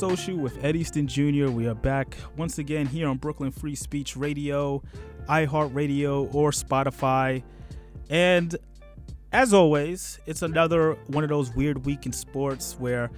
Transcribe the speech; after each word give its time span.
Social 0.00 0.36
with 0.38 0.64
Ed 0.64 0.76
Easton 0.76 1.06
Jr. 1.06 1.50
We 1.50 1.68
are 1.68 1.74
back 1.74 2.16
once 2.34 2.56
again 2.56 2.86
here 2.86 3.06
on 3.06 3.18
Brooklyn 3.18 3.50
Free 3.50 3.74
Speech 3.74 4.16
Radio, 4.16 4.82
iHeartRadio, 5.28 6.34
or 6.34 6.52
Spotify. 6.52 7.42
And 8.08 8.56
as 9.30 9.52
always, 9.52 10.18
it's 10.24 10.40
another 10.40 10.94
one 11.08 11.22
of 11.22 11.28
those 11.28 11.54
weird 11.54 11.84
week 11.84 12.06
in 12.06 12.12
sports 12.12 12.76
where, 12.78 13.10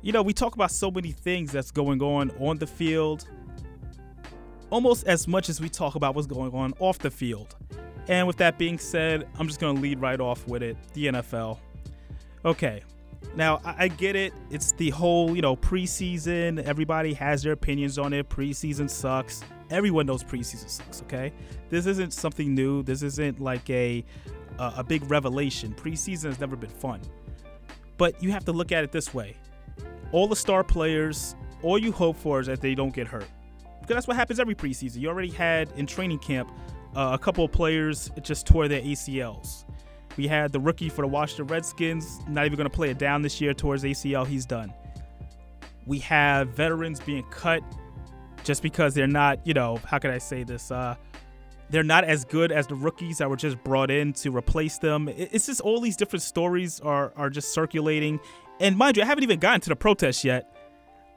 you 0.00 0.12
know, 0.12 0.22
we 0.22 0.32
talk 0.32 0.54
about 0.54 0.70
so 0.70 0.92
many 0.92 1.10
things 1.10 1.50
that's 1.50 1.72
going 1.72 2.00
on 2.00 2.30
on 2.38 2.56
the 2.56 2.68
field, 2.68 3.26
almost 4.70 5.08
as 5.08 5.26
much 5.26 5.48
as 5.48 5.60
we 5.60 5.68
talk 5.68 5.96
about 5.96 6.14
what's 6.14 6.28
going 6.28 6.52
on 6.52 6.72
off 6.78 7.00
the 7.00 7.10
field. 7.10 7.56
And 8.06 8.28
with 8.28 8.36
that 8.36 8.58
being 8.58 8.78
said, 8.78 9.26
I'm 9.40 9.48
just 9.48 9.58
going 9.58 9.74
to 9.74 9.82
lead 9.82 10.00
right 10.00 10.20
off 10.20 10.46
with 10.46 10.62
it 10.62 10.76
the 10.92 11.06
NFL. 11.06 11.58
Okay, 12.44 12.80
now, 13.34 13.60
I, 13.64 13.88
get 13.88 14.14
it. 14.14 14.34
It's 14.50 14.72
the 14.72 14.90
whole, 14.90 15.34
you 15.34 15.42
know, 15.42 15.56
preseason. 15.56 16.62
Everybody 16.62 17.14
has 17.14 17.42
their 17.42 17.52
opinions 17.52 17.98
on 17.98 18.12
it. 18.12 18.28
Preseason 18.28 18.90
sucks. 18.90 19.42
Everyone 19.70 20.04
knows 20.04 20.22
preseason 20.22 20.68
sucks, 20.68 21.00
okay? 21.02 21.32
This 21.70 21.86
isn't 21.86 22.12
something 22.12 22.54
new. 22.54 22.82
This 22.82 23.02
isn't 23.02 23.40
like 23.40 23.68
a 23.70 24.04
a, 24.58 24.74
a 24.78 24.84
big 24.84 25.08
revelation. 25.10 25.74
Preseason 25.74 26.24
has 26.24 26.40
never 26.40 26.56
been 26.56 26.70
fun. 26.70 27.00
But 27.96 28.22
you 28.22 28.30
have 28.32 28.44
to 28.46 28.52
look 28.52 28.72
at 28.72 28.84
it 28.84 28.92
this 28.92 29.14
way. 29.14 29.36
All 30.12 30.28
the 30.28 30.36
star 30.36 30.62
players, 30.62 31.34
all 31.62 31.78
you 31.78 31.92
hope 31.92 32.16
for 32.16 32.40
is 32.40 32.46
that 32.48 32.60
they 32.60 32.74
don't 32.74 32.92
get 32.94 33.06
hurt. 33.06 33.28
Because 33.80 33.94
that's 33.94 34.06
what 34.08 34.16
happens 34.16 34.40
every 34.40 34.54
preseason. 34.54 35.00
You 35.00 35.08
already 35.08 35.30
had 35.30 35.70
in 35.76 35.86
training 35.86 36.18
camp 36.18 36.50
uh, 36.94 37.10
a 37.14 37.18
couple 37.18 37.44
of 37.44 37.52
players 37.52 38.10
just 38.20 38.46
tore 38.46 38.68
their 38.68 38.82
ACLs. 38.82 39.64
We 40.16 40.28
had 40.28 40.52
the 40.52 40.60
rookie 40.60 40.88
for 40.88 41.02
the 41.02 41.08
Washington 41.08 41.46
Redskins, 41.46 42.20
not 42.28 42.44
even 42.46 42.56
going 42.56 42.68
to 42.68 42.74
play 42.74 42.90
it 42.90 42.98
down 42.98 43.22
this 43.22 43.40
year 43.40 43.54
towards 43.54 43.82
ACL. 43.82 44.26
He's 44.26 44.44
done. 44.44 44.72
We 45.86 45.98
have 46.00 46.48
veterans 46.50 47.00
being 47.00 47.24
cut 47.30 47.62
just 48.44 48.62
because 48.62 48.94
they're 48.94 49.06
not, 49.06 49.44
you 49.46 49.54
know, 49.54 49.80
how 49.86 49.98
can 49.98 50.10
I 50.10 50.18
say 50.18 50.42
this? 50.44 50.70
Uh, 50.70 50.96
they're 51.70 51.82
not 51.82 52.04
as 52.04 52.24
good 52.24 52.52
as 52.52 52.66
the 52.66 52.74
rookies 52.74 53.18
that 53.18 53.30
were 53.30 53.36
just 53.36 53.62
brought 53.64 53.90
in 53.90 54.12
to 54.14 54.36
replace 54.36 54.78
them. 54.78 55.08
It's 55.08 55.46
just 55.46 55.60
all 55.62 55.80
these 55.80 55.96
different 55.96 56.22
stories 56.22 56.80
are 56.80 57.12
are 57.16 57.30
just 57.30 57.54
circulating. 57.54 58.20
And 58.60 58.76
mind 58.76 58.98
you, 58.98 59.02
I 59.02 59.06
haven't 59.06 59.24
even 59.24 59.40
gotten 59.40 59.62
to 59.62 59.70
the 59.70 59.76
protests 59.76 60.24
yet. 60.24 60.54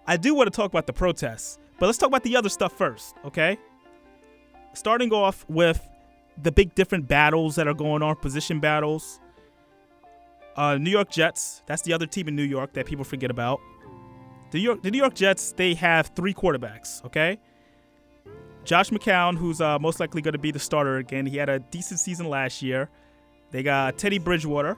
I 0.07 0.17
do 0.17 0.33
want 0.33 0.47
to 0.52 0.55
talk 0.55 0.71
about 0.71 0.87
the 0.87 0.93
protests, 0.93 1.59
but 1.80 1.87
let's 1.87 1.97
talk 1.97 2.07
about 2.07 2.23
the 2.23 2.37
other 2.37 2.49
stuff 2.49 2.77
first, 2.77 3.15
okay? 3.25 3.57
Starting 4.73 5.11
off 5.11 5.45
with 5.49 5.86
the 6.41 6.51
big 6.51 6.75
different 6.75 7.07
battles 7.07 7.55
that 7.55 7.67
are 7.67 7.73
going 7.73 8.01
on, 8.03 8.15
position 8.17 8.59
battles. 8.59 9.19
Uh, 10.55 10.77
New 10.77 10.89
York 10.89 11.09
Jets, 11.09 11.61
that's 11.65 11.81
the 11.81 11.93
other 11.93 12.05
team 12.05 12.27
in 12.27 12.35
New 12.35 12.43
York 12.43 12.73
that 12.73 12.85
people 12.85 13.03
forget 13.03 13.29
about. 13.29 13.59
The 14.51 14.59
New 14.59 14.63
York, 14.63 14.81
the 14.83 14.91
New 14.91 14.97
York 14.97 15.13
Jets, 15.13 15.51
they 15.51 15.73
have 15.73 16.11
three 16.15 16.33
quarterbacks, 16.33 17.03
okay? 17.05 17.39
Josh 18.63 18.89
McCown, 18.89 19.37
who's 19.37 19.61
uh, 19.61 19.77
most 19.79 19.99
likely 19.99 20.21
going 20.21 20.33
to 20.33 20.39
be 20.39 20.51
the 20.51 20.59
starter 20.59 20.97
again. 20.97 21.25
He 21.25 21.37
had 21.37 21.49
a 21.49 21.59
decent 21.59 21.99
season 21.99 22.29
last 22.29 22.61
year. 22.61 22.89
They 23.52 23.63
got 23.63 23.97
Teddy 23.97 24.17
Bridgewater, 24.17 24.77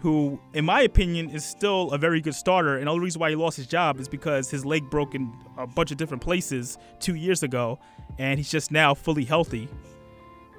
who, 0.00 0.40
in 0.54 0.64
my 0.64 0.82
opinion, 0.82 1.30
is 1.30 1.44
still 1.44 1.90
a 1.92 1.98
very 1.98 2.20
good 2.20 2.34
starter. 2.34 2.76
And 2.76 2.86
the 2.86 2.90
only 2.90 3.04
reason 3.04 3.20
why 3.20 3.30
he 3.30 3.36
lost 3.36 3.56
his 3.56 3.66
job 3.66 4.00
is 4.00 4.08
because 4.08 4.50
his 4.50 4.64
leg 4.64 4.90
broke 4.90 5.14
in 5.14 5.32
a 5.56 5.66
bunch 5.66 5.92
of 5.92 5.96
different 5.96 6.22
places 6.22 6.76
two 6.98 7.14
years 7.14 7.42
ago, 7.42 7.78
and 8.18 8.38
he's 8.38 8.50
just 8.50 8.72
now 8.72 8.94
fully 8.94 9.24
healthy. 9.24 9.68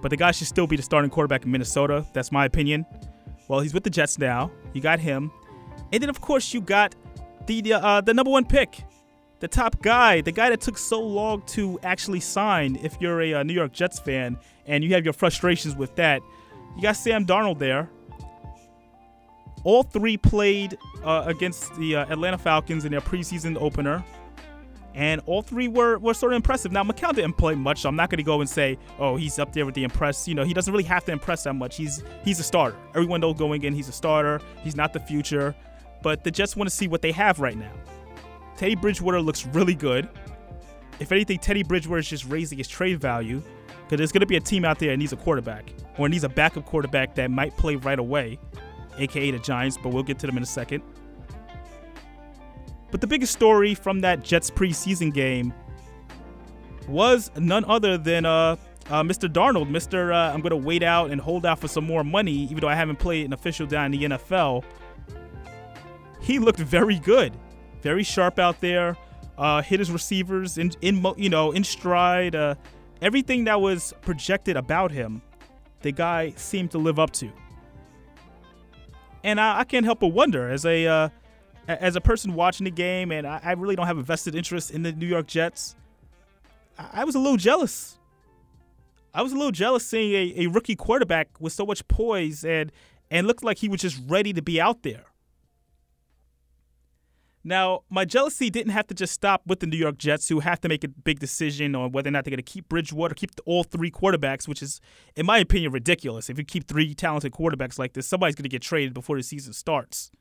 But 0.02 0.10
the 0.10 0.18
guy 0.18 0.32
should 0.32 0.48
still 0.48 0.68
be 0.68 0.76
the 0.76 0.84
starting 0.84 1.12
quarterback 1.12 1.46
in 1.46 1.52
Minnesota. 1.52 2.06
That's 2.14 2.32
my 2.32 2.46
opinion. 2.46 2.86
Well, 3.48 3.60
he's 3.60 3.74
with 3.74 3.84
the 3.84 3.90
Jets 3.90 4.18
now. 4.18 4.52
You 4.74 4.82
got 4.82 5.00
him, 5.00 5.32
and 5.92 6.02
then 6.02 6.10
of 6.10 6.22
course 6.22 6.54
you 6.54 6.62
got 6.62 6.96
the 7.48 7.74
uh, 7.74 8.02
the 8.02 8.14
number 8.14 8.32
one 8.32 8.46
pick, 8.46 8.84
the 9.40 9.48
top 9.48 9.82
guy, 9.82 10.22
the 10.22 10.32
guy 10.32 10.50
that 10.50 10.62
took 10.62 10.78
so 10.78 11.02
long 11.02 11.42
to 11.48 11.80
actually 11.84 12.22
sign. 12.22 12.78
If 12.82 12.98
you're 13.00 13.22
a, 13.22 13.32
a 13.32 13.40
uh, 13.40 13.44
New 13.44 13.54
York 13.54 13.74
Jets 13.74 14.00
fan 14.00 14.38
and 14.66 14.84
you 14.84 14.94
have 14.94 15.04
your 15.04 15.14
frustrations 15.14 15.76
with 15.76 15.96
that, 15.96 16.22
you 16.76 16.82
got 16.82 16.96
Sam 16.96 17.26
Darnold 17.26 17.60
there. 17.60 17.90
All 19.64 19.84
three 19.84 20.18
played 20.18 20.78
uh, 21.04 21.24
against 21.28 21.76
the 21.76 21.98
uh, 21.98 22.06
Atlanta 22.12 22.38
Falcons 22.38 22.86
in 22.86 22.92
their 22.92 23.02
preseason 23.02 23.58
opener 23.60 24.04
and 24.94 25.22
all 25.26 25.42
three 25.42 25.68
were, 25.68 25.98
were 26.00 26.14
sort 26.14 26.34
of 26.34 26.38
impressive. 26.38 26.72
Now 26.72 26.84
McCown 26.84 27.16
didn't 27.16 27.38
play 27.38 27.56
much, 27.56 27.82
so 27.82 27.90
I'm 27.90 27.96
not 27.96 28.10
going 28.10 28.18
to 28.18 28.24
go 28.24 28.42
and 28.42 28.50
say, 28.50 28.78
oh, 29.00 29.16
he's 29.16 29.40
up 29.40 29.54
there 29.54 29.66
with 29.66 29.76
the 29.76 29.84
impress. 29.84 30.28
You 30.28 30.36
know, 30.36 30.44
he 30.44 30.54
doesn't 30.54 30.72
really 30.72 30.84
have 30.86 31.06
to 31.06 31.12
impress 31.12 31.44
that 31.44 31.54
much. 31.54 31.78
He's 31.78 32.04
he's 32.24 32.40
a 32.40 32.44
starter. 32.44 32.78
Everyone 32.90 33.22
knows 33.22 33.38
going 33.38 33.64
in, 33.64 33.74
he's 33.74 33.90
a 33.90 33.94
starter. 33.94 34.42
He's 34.64 34.76
not 34.76 34.94
the 34.94 35.00
future, 35.00 35.56
but 36.02 36.24
the 36.24 36.32
Jets 36.32 36.56
want 36.56 36.70
to 36.70 36.76
see 36.76 36.88
what 36.88 37.02
they 37.02 37.12
have 37.12 37.40
right 37.40 37.58
now. 37.58 37.72
Teddy 38.58 38.76
Bridgewater 38.76 39.22
looks 39.22 39.46
really 39.48 39.76
good. 39.76 40.08
If 41.00 41.12
anything, 41.12 41.40
Teddy 41.40 41.64
Bridgewater 41.64 42.00
is 42.00 42.10
just 42.10 42.26
raising 42.26 42.58
his 42.60 42.68
trade 42.68 43.00
value 43.00 43.42
because 43.84 43.98
there's 43.98 44.12
going 44.12 44.22
to 44.22 44.28
be 44.28 44.36
a 44.36 44.42
team 44.42 44.66
out 44.66 44.78
there 44.78 44.92
that 44.92 44.98
needs 44.98 45.14
a 45.14 45.18
quarterback 45.18 45.74
or 45.98 46.08
needs 46.08 46.24
a 46.24 46.30
backup 46.30 46.66
quarterback 46.66 47.16
that 47.16 47.32
might 47.32 47.58
play 47.58 47.76
right 47.76 47.98
away, 47.98 48.38
aka 49.00 49.32
the 49.32 49.40
Giants. 49.40 49.78
But 49.82 49.90
we'll 49.94 50.04
get 50.04 50.20
to 50.20 50.28
them 50.28 50.38
in 50.38 50.44
a 50.44 50.46
second. 50.46 50.84
But 52.92 53.02
the 53.02 53.08
biggest 53.08 53.32
story 53.34 53.74
from 53.74 54.02
that 54.02 54.24
Jets 54.24 54.52
preseason 54.52 55.14
game 55.14 55.54
was 56.88 57.32
none 57.38 57.64
other 57.66 57.98
than 57.98 58.26
uh, 58.26 58.58
uh, 58.90 59.02
Mr. 59.04 59.32
Darnold. 59.32 59.70
Mr. 59.70 60.14
Uh, 60.14 60.34
I'm 60.34 60.42
going 60.42 60.52
to 60.52 60.58
wait 60.58 60.84
out 60.84 61.12
and 61.12 61.22
hold 61.22 61.46
out 61.46 61.60
for 61.60 61.68
some 61.68 61.86
more 61.86 62.04
money, 62.04 62.34
even 62.34 62.60
though 62.60 62.68
I 62.68 62.76
haven't 62.76 63.00
played 63.00 63.26
an 63.26 63.34
official 63.34 63.66
down 63.66 63.94
in 63.94 64.00
the 64.00 64.18
NFL. 64.18 64.64
He 66.22 66.38
looked 66.38 66.60
very 66.60 67.00
good, 67.00 67.34
very 67.82 68.04
sharp 68.04 68.38
out 68.38 68.60
there. 68.62 68.98
Uh, 69.38 69.62
hit 69.62 69.80
his 69.80 69.90
receivers 69.90 70.58
in, 70.58 70.72
in 70.82 71.04
you 71.18 71.30
know 71.30 71.52
in 71.52 71.64
stride. 71.64 72.36
Uh, 72.36 72.56
everything 73.02 73.46
that 73.46 73.60
was 73.60 73.94
projected 74.02 74.58
about 74.58 74.92
him, 74.92 75.22
the 75.82 75.92
guy 75.92 76.34
seemed 76.36 76.72
to 76.72 76.78
live 76.78 77.00
up 77.00 77.12
to. 77.12 77.32
And 79.24 79.40
I, 79.40 79.60
I 79.60 79.64
can't 79.64 79.86
help 79.86 80.02
but 80.02 80.10
wonder, 80.10 80.50
as 80.50 80.66
a 80.66 80.86
uh, 80.86 81.10
as 81.68 81.96
a 81.96 82.02
person 82.02 82.34
watching 82.34 82.66
the 82.66 82.72
game, 82.72 83.12
and 83.12 83.26
I, 83.28 83.54
really 83.54 83.76
don't 83.76 83.88
have 83.88 83.98
a 83.98 84.04
vested 84.04 84.36
interest 84.36 84.72
in 84.72 84.84
the 84.84 84.92
New 84.92 85.08
York 85.08 85.28
Jets, 85.28 85.76
I, 86.78 87.02
I 87.02 87.04
was 87.04 87.16
a 87.16 87.20
little 87.20 87.38
jealous. 87.38 87.98
I 89.14 89.22
was 89.22 89.32
a 89.32 89.36
little 89.36 89.52
jealous 89.52 89.86
seeing 89.86 90.14
a, 90.14 90.46
a 90.46 90.48
rookie 90.48 90.76
quarterback 90.76 91.30
with 91.40 91.54
so 91.54 91.66
much 91.66 91.88
poise 91.88 92.46
and 92.46 92.72
and 93.10 93.28
looked 93.28 93.44
like 93.44 93.58
he 93.58 93.68
was 93.68 93.82
just 93.82 94.02
ready 94.08 94.32
to 94.32 94.42
be 94.42 94.62
out 94.62 94.84
there. 94.84 95.04
Now, 97.44 97.82
my 97.90 98.06
jealousy 98.06 98.50
didn't 98.50 98.72
have 98.72 98.88
to 98.88 98.94
just 98.94 99.14
stop 99.14 99.42
with 99.46 99.60
the 99.60 99.68
New 99.68 99.76
York 99.76 99.98
Jets, 99.98 100.30
who 100.30 100.40
have 100.40 100.62
to 100.62 100.70
make 100.70 100.86
a 100.86 100.88
big 100.88 101.20
decision 101.20 101.76
on 101.76 101.92
whether 101.92 102.08
or 102.08 102.12
not 102.12 102.24
they're 102.24 102.30
going 102.30 102.38
to 102.38 102.44
keep 102.44 102.70
Bridgewater, 102.70 103.16
keep 103.16 103.32
all 103.46 103.64
three 103.64 103.92
quarterbacks, 103.92 104.48
which 104.48 104.62
is, 104.62 104.80
in 105.16 105.26
my 105.26 105.40
opinion, 105.40 105.74
ridiculous. 105.74 106.30
If 106.30 106.38
you 106.38 106.46
keep 106.46 106.68
three 106.68 106.94
talented 106.94 107.34
quarterbacks 107.34 107.78
like 107.78 107.94
this, 107.94 108.08
somebody's 108.08 108.36
going 108.36 108.44
to 108.44 108.50
get 108.50 108.62
traded 108.62 108.94
before 108.94 109.18
the 109.18 109.24
season 109.24 109.52
starts 109.54 110.12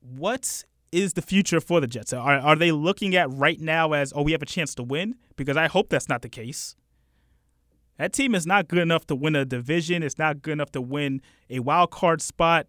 what 0.00 0.64
is 0.92 1.12
the 1.12 1.22
future 1.22 1.60
for 1.60 1.80
the 1.80 1.86
Jets? 1.86 2.12
Are, 2.12 2.38
are 2.38 2.56
they 2.56 2.72
looking 2.72 3.14
at 3.14 3.30
right 3.30 3.60
now 3.60 3.92
as, 3.92 4.12
oh, 4.14 4.22
we 4.22 4.32
have 4.32 4.42
a 4.42 4.46
chance 4.46 4.74
to 4.76 4.82
win? 4.82 5.14
Because 5.36 5.56
I 5.56 5.68
hope 5.68 5.88
that's 5.88 6.08
not 6.08 6.22
the 6.22 6.28
case. 6.28 6.74
That 7.98 8.12
team 8.12 8.34
is 8.34 8.46
not 8.46 8.66
good 8.66 8.78
enough 8.78 9.06
to 9.08 9.14
win 9.14 9.36
a 9.36 9.44
division. 9.44 10.02
It's 10.02 10.18
not 10.18 10.42
good 10.42 10.52
enough 10.52 10.72
to 10.72 10.80
win 10.80 11.20
a 11.50 11.58
wild 11.60 11.90
card 11.90 12.22
spot. 12.22 12.66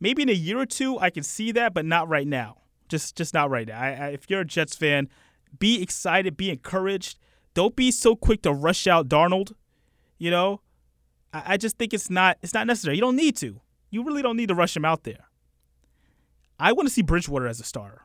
Maybe 0.00 0.22
in 0.22 0.28
a 0.28 0.32
year 0.32 0.60
or 0.60 0.66
two, 0.66 0.98
I 0.98 1.10
can 1.10 1.24
see 1.24 1.50
that, 1.52 1.74
but 1.74 1.84
not 1.84 2.08
right 2.08 2.26
now. 2.26 2.58
Just, 2.88 3.16
just 3.16 3.34
not 3.34 3.50
right 3.50 3.66
now. 3.66 3.78
I, 3.78 3.88
I, 3.88 4.08
if 4.10 4.30
you're 4.30 4.40
a 4.40 4.44
Jets 4.44 4.76
fan, 4.76 5.08
be 5.58 5.82
excited, 5.82 6.36
be 6.36 6.50
encouraged. 6.50 7.18
Don't 7.54 7.74
be 7.74 7.90
so 7.90 8.14
quick 8.14 8.42
to 8.42 8.52
rush 8.52 8.86
out 8.86 9.08
Darnold. 9.08 9.52
You 10.16 10.30
know, 10.30 10.60
I, 11.32 11.54
I 11.54 11.56
just 11.56 11.76
think 11.76 11.92
it's 11.92 12.08
not, 12.08 12.38
it's 12.40 12.54
not 12.54 12.66
necessary. 12.66 12.94
You 12.94 13.00
don't 13.00 13.16
need 13.16 13.36
to. 13.38 13.60
You 13.90 14.04
really 14.04 14.22
don't 14.22 14.36
need 14.36 14.48
to 14.48 14.54
rush 14.54 14.76
him 14.76 14.84
out 14.84 15.02
there. 15.02 15.27
I 16.58 16.72
want 16.72 16.88
to 16.88 16.94
see 16.94 17.02
Bridgewater 17.02 17.46
as 17.46 17.60
a 17.60 17.64
starter. 17.64 18.04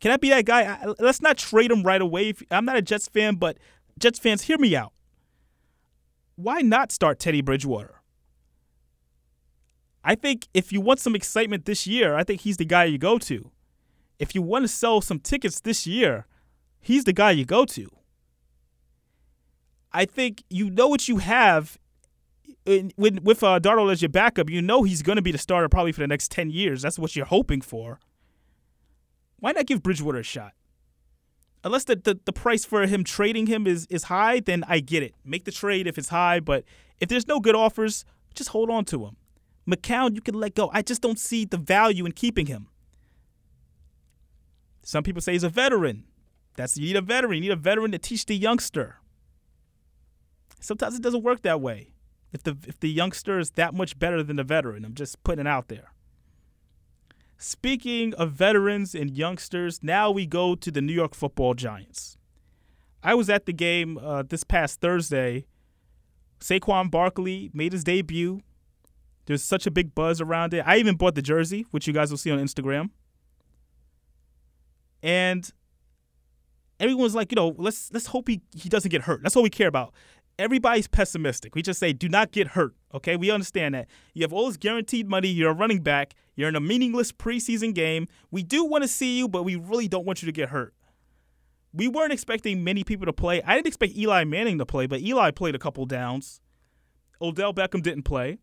Can 0.00 0.10
I 0.10 0.16
be 0.16 0.28
that 0.30 0.44
guy? 0.44 0.62
I, 0.62 0.94
let's 0.98 1.22
not 1.22 1.38
trade 1.38 1.70
him 1.70 1.82
right 1.82 2.00
away. 2.00 2.34
I'm 2.50 2.64
not 2.64 2.76
a 2.76 2.82
Jets 2.82 3.08
fan, 3.08 3.36
but 3.36 3.58
Jets 3.98 4.18
fans, 4.18 4.42
hear 4.42 4.58
me 4.58 4.76
out. 4.76 4.92
Why 6.36 6.60
not 6.60 6.92
start 6.92 7.18
Teddy 7.18 7.40
Bridgewater? 7.40 8.02
I 10.02 10.14
think 10.14 10.48
if 10.52 10.72
you 10.72 10.80
want 10.80 11.00
some 11.00 11.14
excitement 11.14 11.64
this 11.64 11.86
year, 11.86 12.14
I 12.14 12.24
think 12.24 12.42
he's 12.42 12.58
the 12.58 12.64
guy 12.64 12.84
you 12.84 12.98
go 12.98 13.18
to. 13.18 13.50
If 14.18 14.34
you 14.34 14.42
want 14.42 14.64
to 14.64 14.68
sell 14.68 15.00
some 15.00 15.18
tickets 15.18 15.60
this 15.60 15.86
year, 15.86 16.26
he's 16.80 17.04
the 17.04 17.12
guy 17.12 17.30
you 17.30 17.44
go 17.44 17.64
to. 17.64 17.88
I 19.92 20.04
think 20.04 20.42
you 20.50 20.70
know 20.70 20.88
what 20.88 21.08
you 21.08 21.18
have 21.18 21.78
with 22.96 23.20
with 23.22 23.42
uh, 23.42 23.60
Darnold 23.60 23.92
as 23.92 24.02
your 24.02 24.08
backup, 24.08 24.48
you 24.50 24.62
know 24.62 24.82
he's 24.82 25.02
going 25.02 25.16
to 25.16 25.22
be 25.22 25.32
the 25.32 25.38
starter 25.38 25.68
probably 25.68 25.92
for 25.92 26.00
the 26.00 26.06
next 26.06 26.30
ten 26.30 26.50
years. 26.50 26.82
That's 26.82 26.98
what 26.98 27.14
you're 27.14 27.26
hoping 27.26 27.60
for. 27.60 28.00
Why 29.40 29.52
not 29.52 29.66
give 29.66 29.82
Bridgewater 29.82 30.18
a 30.18 30.22
shot? 30.22 30.52
Unless 31.64 31.84
the, 31.84 31.96
the, 31.96 32.20
the 32.24 32.32
price 32.32 32.64
for 32.64 32.86
him 32.86 33.04
trading 33.04 33.46
him 33.46 33.66
is, 33.66 33.86
is 33.88 34.04
high, 34.04 34.40
then 34.40 34.64
I 34.68 34.80
get 34.80 35.02
it. 35.02 35.14
Make 35.24 35.44
the 35.44 35.50
trade 35.50 35.86
if 35.86 35.96
it's 35.96 36.10
high, 36.10 36.40
but 36.40 36.64
if 37.00 37.08
there's 37.08 37.26
no 37.26 37.40
good 37.40 37.54
offers, 37.54 38.04
just 38.34 38.50
hold 38.50 38.68
on 38.68 38.84
to 38.86 39.06
him. 39.06 39.16
McCown, 39.66 40.14
you 40.14 40.20
can 40.20 40.34
let 40.34 40.54
go. 40.54 40.70
I 40.74 40.82
just 40.82 41.00
don't 41.00 41.18
see 41.18 41.46
the 41.46 41.56
value 41.56 42.04
in 42.04 42.12
keeping 42.12 42.46
him. 42.46 42.68
Some 44.82 45.02
people 45.02 45.22
say 45.22 45.32
he's 45.32 45.42
a 45.42 45.48
veteran. 45.48 46.04
That's 46.56 46.76
you 46.76 46.86
need 46.86 46.96
a 46.96 47.00
veteran. 47.00 47.36
You 47.36 47.40
need 47.40 47.50
a 47.50 47.56
veteran 47.56 47.92
to 47.92 47.98
teach 47.98 48.26
the 48.26 48.36
youngster. 48.36 48.96
Sometimes 50.60 50.96
it 50.96 51.02
doesn't 51.02 51.22
work 51.22 51.42
that 51.42 51.62
way. 51.62 51.93
If 52.34 52.42
the 52.42 52.56
if 52.66 52.78
the 52.80 52.90
youngster 52.90 53.38
is 53.38 53.52
that 53.52 53.72
much 53.72 53.98
better 53.98 54.22
than 54.22 54.36
the 54.36 54.44
veteran, 54.44 54.84
I'm 54.84 54.94
just 54.94 55.22
putting 55.22 55.46
it 55.46 55.48
out 55.48 55.68
there. 55.68 55.92
Speaking 57.38 58.12
of 58.14 58.32
veterans 58.32 58.94
and 58.94 59.16
youngsters, 59.16 59.82
now 59.82 60.10
we 60.10 60.26
go 60.26 60.54
to 60.56 60.70
the 60.70 60.82
New 60.82 60.92
York 60.92 61.14
Football 61.14 61.54
Giants. 61.54 62.16
I 63.02 63.14
was 63.14 63.30
at 63.30 63.46
the 63.46 63.52
game 63.52 63.98
uh, 63.98 64.24
this 64.28 64.42
past 64.44 64.80
Thursday. 64.80 65.46
Saquon 66.40 66.90
Barkley 66.90 67.50
made 67.54 67.72
his 67.72 67.84
debut. 67.84 68.40
There's 69.26 69.42
such 69.42 69.66
a 69.66 69.70
big 69.70 69.94
buzz 69.94 70.20
around 70.20 70.54
it. 70.54 70.64
I 70.66 70.78
even 70.78 70.96
bought 70.96 71.14
the 71.14 71.22
jersey, 71.22 71.66
which 71.70 71.86
you 71.86 71.92
guys 71.92 72.10
will 72.10 72.18
see 72.18 72.30
on 72.30 72.38
Instagram. 72.38 72.90
And 75.02 75.48
everyone's 76.80 77.14
like, 77.14 77.30
you 77.30 77.36
know, 77.36 77.54
let's 77.58 77.92
let's 77.92 78.06
hope 78.06 78.28
he, 78.28 78.42
he 78.54 78.68
doesn't 78.68 78.90
get 78.90 79.02
hurt. 79.02 79.22
That's 79.22 79.36
all 79.36 79.42
we 79.42 79.50
care 79.50 79.68
about. 79.68 79.92
Everybody's 80.38 80.88
pessimistic. 80.88 81.54
We 81.54 81.62
just 81.62 81.78
say, 81.78 81.92
do 81.92 82.08
not 82.08 82.32
get 82.32 82.48
hurt. 82.48 82.74
Okay, 82.92 83.16
we 83.16 83.30
understand 83.30 83.74
that. 83.74 83.86
You 84.14 84.22
have 84.22 84.32
all 84.32 84.46
this 84.48 84.56
guaranteed 84.56 85.08
money. 85.08 85.28
You're 85.28 85.50
a 85.50 85.54
running 85.54 85.80
back. 85.80 86.14
You're 86.34 86.48
in 86.48 86.56
a 86.56 86.60
meaningless 86.60 87.12
preseason 87.12 87.72
game. 87.72 88.08
We 88.30 88.42
do 88.42 88.64
want 88.64 88.82
to 88.82 88.88
see 88.88 89.16
you, 89.16 89.28
but 89.28 89.44
we 89.44 89.54
really 89.54 89.86
don't 89.86 90.04
want 90.04 90.22
you 90.22 90.26
to 90.26 90.32
get 90.32 90.48
hurt. 90.48 90.74
We 91.72 91.88
weren't 91.88 92.12
expecting 92.12 92.64
many 92.64 92.84
people 92.84 93.06
to 93.06 93.12
play. 93.12 93.42
I 93.42 93.54
didn't 93.54 93.68
expect 93.68 93.96
Eli 93.96 94.24
Manning 94.24 94.58
to 94.58 94.66
play, 94.66 94.86
but 94.86 95.00
Eli 95.00 95.30
played 95.30 95.54
a 95.54 95.58
couple 95.58 95.84
downs. 95.86 96.40
Odell 97.20 97.54
Beckham 97.54 97.82
didn't 97.82 98.02
play, 98.02 98.38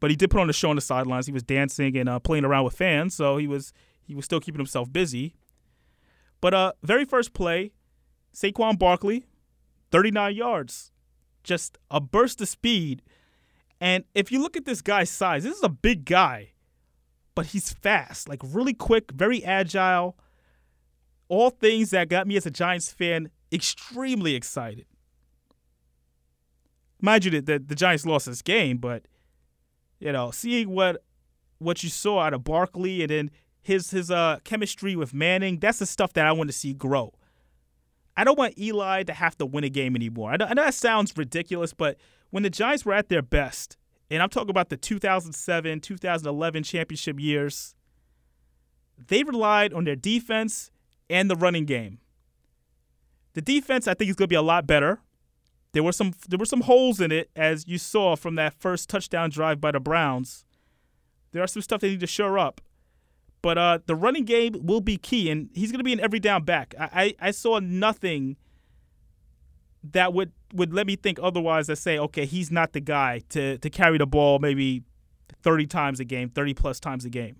but 0.00 0.10
he 0.10 0.16
did 0.16 0.30
put 0.30 0.40
on 0.40 0.50
a 0.50 0.52
show 0.52 0.70
on 0.70 0.76
the 0.76 0.82
sidelines. 0.82 1.26
He 1.26 1.32
was 1.32 1.42
dancing 1.42 1.96
and 1.96 2.08
uh, 2.08 2.18
playing 2.18 2.44
around 2.44 2.64
with 2.64 2.74
fans, 2.74 3.14
so 3.14 3.36
he 3.36 3.46
was 3.46 3.72
he 4.02 4.14
was 4.14 4.24
still 4.24 4.40
keeping 4.40 4.58
himself 4.58 4.92
busy. 4.92 5.34
But 6.40 6.54
uh, 6.54 6.72
very 6.82 7.04
first 7.04 7.32
play, 7.32 7.72
Saquon 8.34 8.78
Barkley, 8.78 9.26
39 9.90 10.34
yards, 10.34 10.92
just 11.48 11.78
a 11.90 12.00
burst 12.00 12.40
of 12.40 12.48
speed. 12.48 13.02
And 13.80 14.04
if 14.14 14.30
you 14.30 14.40
look 14.40 14.56
at 14.56 14.66
this 14.66 14.82
guy's 14.82 15.10
size, 15.10 15.44
this 15.44 15.56
is 15.56 15.62
a 15.64 15.68
big 15.68 16.04
guy, 16.04 16.52
but 17.34 17.46
he's 17.46 17.72
fast, 17.72 18.28
like 18.28 18.40
really 18.44 18.74
quick, 18.74 19.10
very 19.12 19.42
agile. 19.44 20.16
All 21.28 21.50
things 21.50 21.90
that 21.90 22.08
got 22.08 22.26
me 22.26 22.36
as 22.36 22.46
a 22.46 22.50
Giants 22.50 22.90
fan 22.90 23.30
extremely 23.50 24.34
excited. 24.34 24.86
Mind 27.00 27.24
you, 27.24 27.40
that 27.40 27.68
the 27.68 27.74
Giants 27.74 28.04
lost 28.04 28.26
this 28.26 28.42
game, 28.42 28.78
but 28.78 29.06
you 30.00 30.12
know, 30.12 30.30
seeing 30.30 30.70
what 30.70 31.02
what 31.58 31.82
you 31.82 31.88
saw 31.88 32.20
out 32.20 32.34
of 32.34 32.44
Barkley 32.44 33.02
and 33.02 33.10
then 33.10 33.30
his 33.62 33.90
his 33.90 34.10
uh 34.10 34.38
chemistry 34.44 34.96
with 34.96 35.14
Manning, 35.14 35.58
that's 35.58 35.78
the 35.78 35.86
stuff 35.86 36.12
that 36.14 36.26
I 36.26 36.32
want 36.32 36.48
to 36.50 36.56
see 36.56 36.72
grow. 36.74 37.12
I 38.18 38.24
don't 38.24 38.36
want 38.36 38.58
Eli 38.58 39.04
to 39.04 39.12
have 39.12 39.38
to 39.38 39.46
win 39.46 39.62
a 39.62 39.68
game 39.68 39.94
anymore. 39.94 40.32
I 40.32 40.36
know, 40.36 40.46
I 40.46 40.54
know 40.54 40.64
that 40.64 40.74
sounds 40.74 41.16
ridiculous, 41.16 41.72
but 41.72 41.98
when 42.30 42.42
the 42.42 42.50
Giants 42.50 42.84
were 42.84 42.92
at 42.92 43.08
their 43.08 43.22
best, 43.22 43.76
and 44.10 44.20
I'm 44.20 44.28
talking 44.28 44.50
about 44.50 44.70
the 44.70 44.76
2007, 44.76 45.80
2011 45.80 46.62
championship 46.64 47.20
years, 47.20 47.76
they 49.06 49.22
relied 49.22 49.72
on 49.72 49.84
their 49.84 49.94
defense 49.94 50.72
and 51.08 51.30
the 51.30 51.36
running 51.36 51.64
game. 51.64 52.00
The 53.34 53.40
defense, 53.40 53.86
I 53.86 53.94
think, 53.94 54.10
is 54.10 54.16
going 54.16 54.26
to 54.26 54.32
be 54.32 54.34
a 54.34 54.42
lot 54.42 54.66
better. 54.66 55.00
There 55.72 55.84
were 55.84 55.92
some 55.92 56.12
there 56.28 56.40
were 56.40 56.44
some 56.44 56.62
holes 56.62 57.00
in 57.00 57.12
it, 57.12 57.30
as 57.36 57.68
you 57.68 57.78
saw 57.78 58.16
from 58.16 58.34
that 58.34 58.54
first 58.54 58.88
touchdown 58.88 59.30
drive 59.30 59.60
by 59.60 59.70
the 59.70 59.78
Browns. 59.78 60.44
There 61.30 61.42
are 61.42 61.46
some 61.46 61.62
stuff 61.62 61.82
they 61.82 61.90
need 61.90 62.00
to 62.00 62.06
shore 62.08 62.36
up. 62.36 62.60
But 63.40 63.58
uh, 63.58 63.78
the 63.86 63.94
running 63.94 64.24
game 64.24 64.56
will 64.60 64.80
be 64.80 64.96
key, 64.96 65.30
and 65.30 65.48
he's 65.54 65.70
going 65.70 65.78
to 65.78 65.84
be 65.84 65.92
an 65.92 66.00
every 66.00 66.18
down 66.18 66.44
back. 66.44 66.74
I, 66.78 67.14
I, 67.20 67.28
I 67.28 67.30
saw 67.30 67.60
nothing 67.60 68.36
that 69.84 70.12
would, 70.12 70.32
would 70.52 70.74
let 70.74 70.86
me 70.86 70.96
think 70.96 71.18
otherwise. 71.22 71.68
That 71.68 71.76
say, 71.76 71.98
okay, 71.98 72.26
he's 72.26 72.50
not 72.50 72.72
the 72.72 72.80
guy 72.80 73.22
to 73.30 73.58
to 73.58 73.70
carry 73.70 73.98
the 73.98 74.06
ball 74.06 74.38
maybe 74.40 74.82
thirty 75.42 75.66
times 75.66 76.00
a 76.00 76.04
game, 76.04 76.30
thirty 76.30 76.52
plus 76.52 76.80
times 76.80 77.04
a 77.04 77.10
game. 77.10 77.36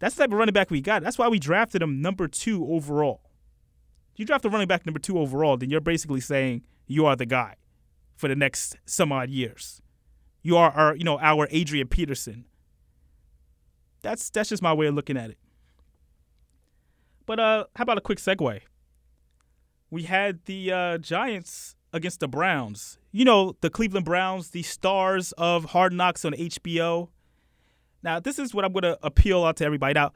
That's 0.00 0.16
the 0.16 0.24
type 0.24 0.32
of 0.32 0.38
running 0.38 0.52
back 0.52 0.70
we 0.70 0.80
got. 0.80 1.04
That's 1.04 1.18
why 1.18 1.28
we 1.28 1.38
drafted 1.38 1.80
him 1.80 2.02
number 2.02 2.26
two 2.26 2.66
overall. 2.66 3.20
You 4.16 4.24
draft 4.24 4.44
a 4.44 4.48
running 4.48 4.66
back 4.66 4.84
number 4.84 4.98
two 4.98 5.18
overall, 5.18 5.56
then 5.56 5.70
you're 5.70 5.80
basically 5.80 6.20
saying 6.20 6.62
you 6.88 7.06
are 7.06 7.14
the 7.14 7.26
guy 7.26 7.54
for 8.16 8.26
the 8.28 8.34
next 8.34 8.76
some 8.84 9.12
odd 9.12 9.30
years. 9.30 9.80
You 10.42 10.56
are 10.56 10.72
our, 10.72 10.96
you 10.96 11.04
know, 11.04 11.20
our 11.20 11.46
Adrian 11.50 11.86
Peterson 11.86 12.46
that's 14.02 14.30
that's 14.30 14.48
just 14.48 14.62
my 14.62 14.72
way 14.72 14.86
of 14.86 14.94
looking 14.94 15.16
at 15.16 15.30
it. 15.30 15.38
But 17.26 17.40
uh, 17.40 17.64
how 17.76 17.82
about 17.82 17.98
a 17.98 18.02
quick 18.02 18.18
segue? 18.18 18.60
We 19.90 20.02
had 20.04 20.44
the 20.46 20.72
uh, 20.72 20.98
Giants 20.98 21.76
against 21.92 22.20
the 22.20 22.28
Browns. 22.28 22.98
You 23.12 23.24
know, 23.24 23.56
the 23.60 23.70
Cleveland 23.70 24.04
Browns, 24.04 24.50
the 24.50 24.62
stars 24.62 25.32
of 25.32 25.66
Hard 25.66 25.92
Knocks 25.92 26.24
on 26.24 26.32
HBO. 26.32 27.08
Now, 28.02 28.18
this 28.18 28.38
is 28.38 28.54
what 28.54 28.64
I'm 28.64 28.72
going 28.72 28.82
to 28.82 28.98
appeal 29.02 29.44
out 29.44 29.56
to 29.56 29.64
everybody. 29.64 29.94
Now, 29.94 30.12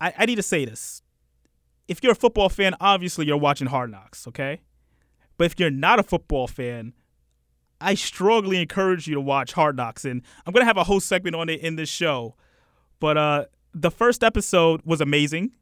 I, 0.00 0.14
I 0.16 0.26
need 0.26 0.36
to 0.36 0.42
say 0.42 0.64
this. 0.64 1.02
If 1.88 2.02
you're 2.02 2.12
a 2.12 2.16
football 2.16 2.48
fan, 2.48 2.74
obviously 2.80 3.26
you're 3.26 3.36
watching 3.36 3.66
Hard 3.66 3.90
Knocks, 3.90 4.26
okay? 4.28 4.60
But 5.36 5.46
if 5.46 5.58
you're 5.58 5.70
not 5.70 5.98
a 5.98 6.04
football 6.04 6.46
fan, 6.46 6.94
I 7.80 7.94
strongly 7.94 8.60
encourage 8.62 9.08
you 9.08 9.14
to 9.16 9.20
watch 9.20 9.52
Hard 9.52 9.76
Knocks. 9.76 10.04
And 10.04 10.22
I'm 10.46 10.52
going 10.52 10.62
to 10.62 10.66
have 10.66 10.76
a 10.76 10.84
whole 10.84 11.00
segment 11.00 11.34
on 11.34 11.48
it 11.48 11.60
in 11.60 11.76
this 11.76 11.88
show 11.88 12.36
but 13.00 13.16
uh, 13.16 13.44
the 13.74 13.90
first 13.90 14.22
episode 14.22 14.82
was 14.84 15.00
amazing. 15.00 15.52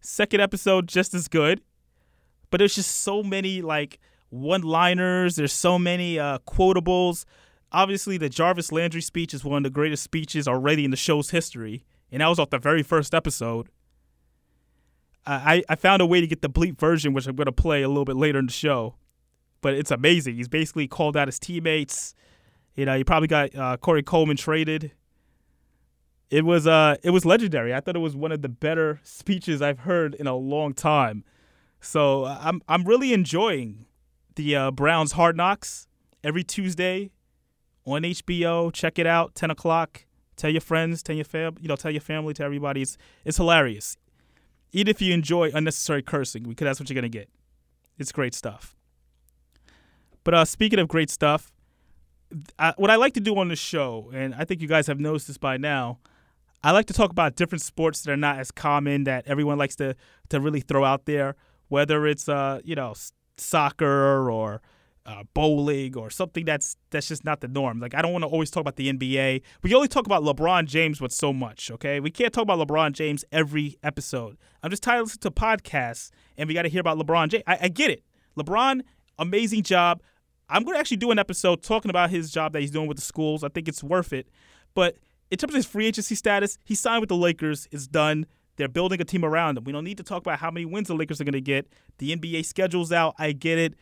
Second 0.00 0.40
episode 0.40 0.88
just 0.88 1.14
as 1.14 1.28
good. 1.28 1.62
But 2.50 2.58
there's 2.58 2.74
just 2.74 2.98
so 2.98 3.22
many 3.22 3.62
like 3.62 3.98
one-liners. 4.28 5.36
There's 5.36 5.52
so 5.52 5.78
many 5.78 6.18
uh, 6.18 6.38
quotables. 6.46 7.24
Obviously, 7.72 8.18
the 8.18 8.28
Jarvis 8.28 8.70
Landry 8.70 9.00
speech 9.00 9.34
is 9.34 9.44
one 9.44 9.58
of 9.58 9.62
the 9.64 9.74
greatest 9.74 10.02
speeches 10.02 10.46
already 10.46 10.84
in 10.84 10.90
the 10.90 10.96
show's 10.96 11.30
history, 11.30 11.84
and 12.12 12.20
that 12.20 12.28
was 12.28 12.38
off 12.38 12.50
the 12.50 12.58
very 12.58 12.82
first 12.82 13.14
episode. 13.14 13.68
I, 15.28 15.64
I 15.68 15.74
found 15.74 16.02
a 16.02 16.06
way 16.06 16.20
to 16.20 16.26
get 16.28 16.40
the 16.40 16.48
bleep 16.48 16.78
version, 16.78 17.12
which 17.12 17.26
I'm 17.26 17.34
going 17.34 17.46
to 17.46 17.52
play 17.52 17.82
a 17.82 17.88
little 17.88 18.04
bit 18.04 18.14
later 18.14 18.38
in 18.38 18.46
the 18.46 18.52
show. 18.52 18.94
But 19.60 19.74
it's 19.74 19.90
amazing. 19.90 20.36
He's 20.36 20.46
basically 20.46 20.86
called 20.86 21.16
out 21.16 21.26
his 21.26 21.40
teammates. 21.40 22.14
You 22.76 22.84
know, 22.84 22.96
he 22.96 23.02
probably 23.02 23.26
got 23.26 23.54
uh, 23.56 23.76
Corey 23.78 24.04
Coleman 24.04 24.36
traded 24.36 24.92
it 26.30 26.44
was 26.44 26.66
uh 26.66 26.96
it 27.02 27.10
was 27.10 27.24
legendary. 27.24 27.74
I 27.74 27.80
thought 27.80 27.96
it 27.96 28.00
was 28.00 28.16
one 28.16 28.32
of 28.32 28.42
the 28.42 28.48
better 28.48 29.00
speeches 29.02 29.62
I've 29.62 29.80
heard 29.80 30.14
in 30.14 30.26
a 30.26 30.36
long 30.36 30.74
time. 30.74 31.24
So 31.80 32.24
uh, 32.24 32.38
I'm 32.40 32.62
I'm 32.68 32.84
really 32.84 33.12
enjoying 33.12 33.86
the 34.34 34.56
uh, 34.56 34.70
Browns 34.70 35.12
Hard 35.12 35.36
Knocks 35.36 35.86
every 36.24 36.42
Tuesday 36.42 37.10
on 37.84 38.02
HBO. 38.02 38.72
Check 38.72 38.98
it 38.98 39.06
out, 39.06 39.34
ten 39.34 39.50
o'clock. 39.50 40.04
Tell 40.36 40.50
your 40.50 40.60
friends, 40.60 41.02
tell 41.02 41.16
your 41.16 41.24
fam, 41.24 41.56
you 41.60 41.68
know, 41.68 41.76
tell 41.76 41.90
your 41.90 42.00
family, 42.00 42.34
tell 42.34 42.46
everybody. 42.46 42.82
It's 42.82 42.98
it's 43.24 43.36
hilarious. 43.36 43.96
Even 44.72 44.90
if 44.90 45.00
you 45.00 45.14
enjoy 45.14 45.50
unnecessary 45.54 46.02
cursing, 46.02 46.42
because 46.42 46.66
that's 46.66 46.80
what 46.80 46.90
you're 46.90 46.94
gonna 46.94 47.08
get. 47.08 47.30
It's 47.98 48.12
great 48.12 48.34
stuff. 48.34 48.76
But 50.24 50.34
uh, 50.34 50.44
speaking 50.44 50.80
of 50.80 50.88
great 50.88 51.08
stuff, 51.08 51.52
I, 52.58 52.74
what 52.76 52.90
I 52.90 52.96
like 52.96 53.14
to 53.14 53.20
do 53.20 53.38
on 53.38 53.48
the 53.48 53.56
show, 53.56 54.10
and 54.12 54.34
I 54.34 54.44
think 54.44 54.60
you 54.60 54.68
guys 54.68 54.88
have 54.88 54.98
noticed 54.98 55.28
this 55.28 55.38
by 55.38 55.56
now, 55.56 56.00
I 56.66 56.72
like 56.72 56.86
to 56.86 56.92
talk 56.92 57.12
about 57.12 57.36
different 57.36 57.62
sports 57.62 58.02
that 58.02 58.10
are 58.10 58.16
not 58.16 58.40
as 58.40 58.50
common 58.50 59.04
that 59.04 59.24
everyone 59.28 59.56
likes 59.56 59.76
to 59.76 59.94
to 60.30 60.40
really 60.40 60.58
throw 60.58 60.84
out 60.84 61.04
there, 61.04 61.36
whether 61.68 62.08
it's 62.08 62.28
uh 62.28 62.58
you 62.64 62.74
know 62.74 62.92
soccer 63.36 64.28
or 64.28 64.60
uh, 65.06 65.22
bowling 65.32 65.96
or 65.96 66.10
something 66.10 66.44
that's 66.44 66.76
that's 66.90 67.06
just 67.06 67.24
not 67.24 67.40
the 67.40 67.46
norm. 67.46 67.78
Like 67.78 67.94
I 67.94 68.02
don't 68.02 68.10
want 68.12 68.24
to 68.24 68.28
always 68.28 68.50
talk 68.50 68.62
about 68.62 68.74
the 68.74 68.92
NBA. 68.92 69.42
We 69.62 69.74
only 69.76 69.86
talk 69.86 70.06
about 70.06 70.24
LeBron 70.24 70.66
James 70.66 71.00
with 71.00 71.12
so 71.12 71.32
much. 71.32 71.70
Okay, 71.70 72.00
we 72.00 72.10
can't 72.10 72.32
talk 72.32 72.42
about 72.42 72.58
LeBron 72.58 72.94
James 72.94 73.24
every 73.30 73.76
episode. 73.84 74.36
I'm 74.60 74.70
just 74.70 74.82
tired 74.82 75.02
of 75.02 75.06
listening 75.06 75.20
to 75.20 75.40
podcasts, 75.40 76.10
and 76.36 76.48
we 76.48 76.54
got 76.54 76.62
to 76.62 76.68
hear 76.68 76.80
about 76.80 76.98
LeBron 76.98 77.28
James. 77.28 77.44
I, 77.46 77.58
I 77.62 77.68
get 77.68 77.92
it. 77.92 78.02
LeBron, 78.36 78.80
amazing 79.20 79.62
job. 79.62 80.02
I'm 80.48 80.64
going 80.64 80.74
to 80.74 80.80
actually 80.80 80.96
do 80.96 81.12
an 81.12 81.18
episode 81.20 81.62
talking 81.62 81.90
about 81.90 82.10
his 82.10 82.32
job 82.32 82.54
that 82.54 82.60
he's 82.60 82.72
doing 82.72 82.88
with 82.88 82.96
the 82.96 83.04
schools. 83.04 83.44
I 83.44 83.50
think 83.50 83.68
it's 83.68 83.84
worth 83.84 84.12
it. 84.12 84.26
But 84.74 84.96
in 85.30 85.38
terms 85.38 85.52
of 85.52 85.56
his 85.56 85.66
free 85.66 85.86
agency 85.86 86.14
status, 86.14 86.58
he 86.64 86.74
signed 86.74 87.00
with 87.00 87.08
the 87.08 87.16
Lakers. 87.16 87.68
It's 87.72 87.86
done. 87.86 88.26
They're 88.56 88.68
building 88.68 89.00
a 89.00 89.04
team 89.04 89.24
around 89.24 89.58
him. 89.58 89.64
We 89.64 89.72
don't 89.72 89.84
need 89.84 89.98
to 89.98 90.02
talk 90.02 90.22
about 90.22 90.38
how 90.38 90.50
many 90.50 90.64
wins 90.64 90.88
the 90.88 90.94
Lakers 90.94 91.20
are 91.20 91.24
going 91.24 91.32
to 91.32 91.40
get. 91.40 91.68
The 91.98 92.16
NBA 92.16 92.44
schedule's 92.46 92.92
out. 92.92 93.14
I 93.18 93.32
get 93.32 93.58
it. 93.58 93.74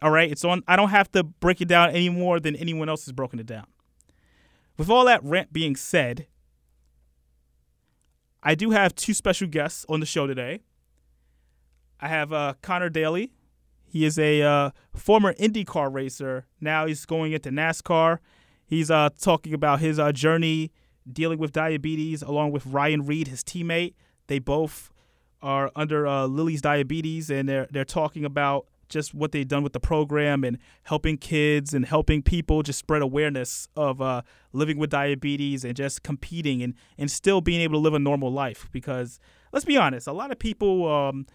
All 0.00 0.10
right, 0.10 0.30
it's 0.30 0.44
on. 0.44 0.62
I 0.68 0.76
don't 0.76 0.90
have 0.90 1.10
to 1.12 1.22
break 1.22 1.60
it 1.60 1.68
down 1.68 1.90
any 1.90 2.08
more 2.08 2.40
than 2.40 2.56
anyone 2.56 2.88
else 2.88 3.04
has 3.06 3.12
broken 3.12 3.38
it 3.38 3.46
down. 3.46 3.66
With 4.76 4.90
all 4.90 5.04
that 5.04 5.22
rant 5.22 5.52
being 5.52 5.76
said, 5.76 6.26
I 8.42 8.54
do 8.54 8.70
have 8.70 8.94
two 8.94 9.14
special 9.14 9.48
guests 9.48 9.86
on 9.88 10.00
the 10.00 10.06
show 10.06 10.26
today. 10.26 10.62
I 12.00 12.08
have 12.08 12.32
uh, 12.32 12.54
Conor 12.62 12.88
Daly. 12.88 13.32
He 13.86 14.04
is 14.04 14.18
a 14.18 14.42
uh, 14.42 14.70
former 14.94 15.34
IndyCar 15.34 15.92
racer. 15.92 16.46
Now 16.60 16.86
he's 16.86 17.04
going 17.06 17.32
into 17.32 17.50
NASCAR 17.50 18.18
He's 18.72 18.90
uh, 18.90 19.10
talking 19.20 19.52
about 19.52 19.80
his 19.80 19.98
uh, 19.98 20.12
journey 20.12 20.72
dealing 21.06 21.38
with 21.38 21.52
diabetes 21.52 22.22
along 22.22 22.52
with 22.52 22.64
Ryan 22.64 23.04
Reed, 23.04 23.28
his 23.28 23.44
teammate. 23.44 23.92
they 24.28 24.38
both 24.38 24.90
are 25.42 25.70
under 25.76 26.06
uh, 26.06 26.24
Lilly's 26.24 26.62
diabetes, 26.62 27.28
and 27.28 27.46
they're 27.46 27.66
they're 27.70 27.84
talking 27.84 28.24
about 28.24 28.66
just 28.88 29.12
what 29.12 29.32
they've 29.32 29.46
done 29.46 29.62
with 29.62 29.74
the 29.74 29.80
program 29.80 30.42
and 30.42 30.56
helping 30.84 31.18
kids 31.18 31.74
and 31.74 31.84
helping 31.84 32.22
people 32.22 32.62
just 32.62 32.78
spread 32.78 33.02
awareness 33.02 33.68
of 33.76 34.00
uh, 34.00 34.22
living 34.54 34.78
with 34.78 34.88
diabetes 34.88 35.66
and 35.66 35.76
just 35.76 36.02
competing 36.02 36.62
and, 36.62 36.72
and 36.96 37.10
still 37.10 37.42
being 37.42 37.60
able 37.60 37.74
to 37.74 37.78
live 37.78 37.92
a 37.92 37.98
normal 37.98 38.32
life. 38.32 38.70
Because 38.72 39.20
let's 39.52 39.66
be 39.66 39.76
honest, 39.76 40.06
a 40.06 40.12
lot 40.12 40.30
of 40.32 40.38
people 40.38 40.90
um, 40.90 41.26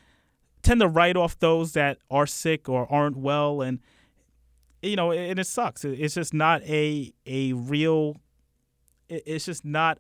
tend 0.64 0.82
to 0.82 0.88
write 0.88 1.16
off 1.16 1.38
those 1.38 1.74
that 1.74 2.00
are 2.10 2.26
sick 2.26 2.68
or 2.68 2.92
aren't 2.92 3.16
well, 3.16 3.62
and 3.62 3.80
you 4.82 4.96
know, 4.96 5.12
and 5.12 5.40
it 5.40 5.48
sucks. 5.48 5.84
It's 5.84 6.16
just 6.16 6.34
not 6.34 6.62
a 6.64 7.14
a 7.26 7.54
real. 7.54 8.18
It's 9.10 9.46
just 9.46 9.64
not 9.66 10.00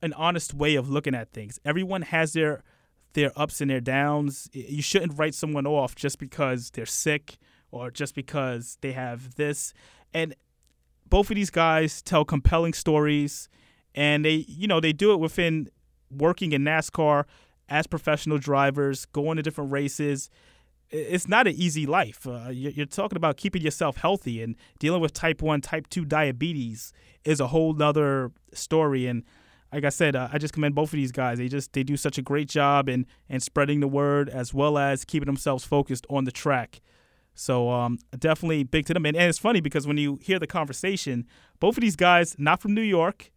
an 0.00 0.12
honest 0.14 0.54
way 0.54 0.74
of 0.74 0.88
looking 0.88 1.14
at 1.14 1.32
things. 1.32 1.60
Everyone 1.64 2.02
has 2.02 2.32
their 2.32 2.62
their 3.14 3.32
ups 3.36 3.60
and 3.60 3.70
their 3.70 3.80
downs. 3.80 4.48
You 4.52 4.82
shouldn't 4.82 5.18
write 5.18 5.34
someone 5.34 5.66
off 5.66 5.94
just 5.94 6.18
because 6.18 6.70
they're 6.70 6.86
sick 6.86 7.38
or 7.70 7.90
just 7.90 8.14
because 8.14 8.78
they 8.80 8.92
have 8.92 9.34
this. 9.36 9.72
And 10.12 10.34
both 11.08 11.30
of 11.30 11.36
these 11.36 11.50
guys 11.50 12.02
tell 12.02 12.24
compelling 12.24 12.72
stories 12.72 13.48
and 13.94 14.24
they 14.24 14.44
you 14.48 14.66
know, 14.66 14.80
they 14.80 14.92
do 14.92 15.12
it 15.12 15.20
within 15.20 15.68
working 16.10 16.52
in 16.52 16.62
NASCAR 16.62 17.24
as 17.68 17.86
professional 17.86 18.38
drivers, 18.38 19.06
going 19.06 19.36
to 19.36 19.42
different 19.42 19.72
races. 19.72 20.30
It's 20.92 21.26
not 21.26 21.46
an 21.46 21.54
easy 21.54 21.86
life. 21.86 22.26
Uh, 22.26 22.50
you're 22.50 22.84
talking 22.86 23.16
about 23.16 23.38
keeping 23.38 23.62
yourself 23.62 23.96
healthy 23.96 24.42
and 24.42 24.56
dealing 24.78 25.00
with 25.00 25.14
type 25.14 25.40
1, 25.40 25.62
type 25.62 25.88
2 25.88 26.04
diabetes 26.04 26.92
is 27.24 27.40
a 27.40 27.46
whole 27.46 27.72
nother 27.72 28.30
story. 28.52 29.06
And 29.06 29.24
like 29.72 29.84
I 29.84 29.88
said, 29.88 30.14
uh, 30.14 30.28
I 30.30 30.38
just 30.38 30.52
commend 30.52 30.74
both 30.74 30.90
of 30.90 30.96
these 30.96 31.12
guys. 31.12 31.38
They 31.38 31.48
just 31.48 31.72
they 31.72 31.82
do 31.82 31.96
such 31.96 32.18
a 32.18 32.22
great 32.22 32.48
job 32.48 32.88
in 32.88 33.06
in 33.28 33.40
spreading 33.40 33.80
the 33.80 33.88
word 33.88 34.28
as 34.28 34.52
well 34.52 34.76
as 34.76 35.04
keeping 35.04 35.26
themselves 35.26 35.64
focused 35.64 36.06
on 36.10 36.24
the 36.24 36.32
track. 36.32 36.80
So 37.34 37.70
um, 37.70 37.98
definitely 38.18 38.62
big 38.64 38.84
to 38.86 38.94
them. 38.94 39.06
And, 39.06 39.16
and 39.16 39.28
it's 39.28 39.38
funny 39.38 39.60
because 39.60 39.86
when 39.86 39.96
you 39.96 40.18
hear 40.22 40.38
the 40.38 40.46
conversation, 40.46 41.26
both 41.60 41.78
of 41.78 41.80
these 41.80 41.96
guys 41.96 42.36
not 42.38 42.60
from 42.60 42.74
New 42.74 42.82
York, 42.82 43.30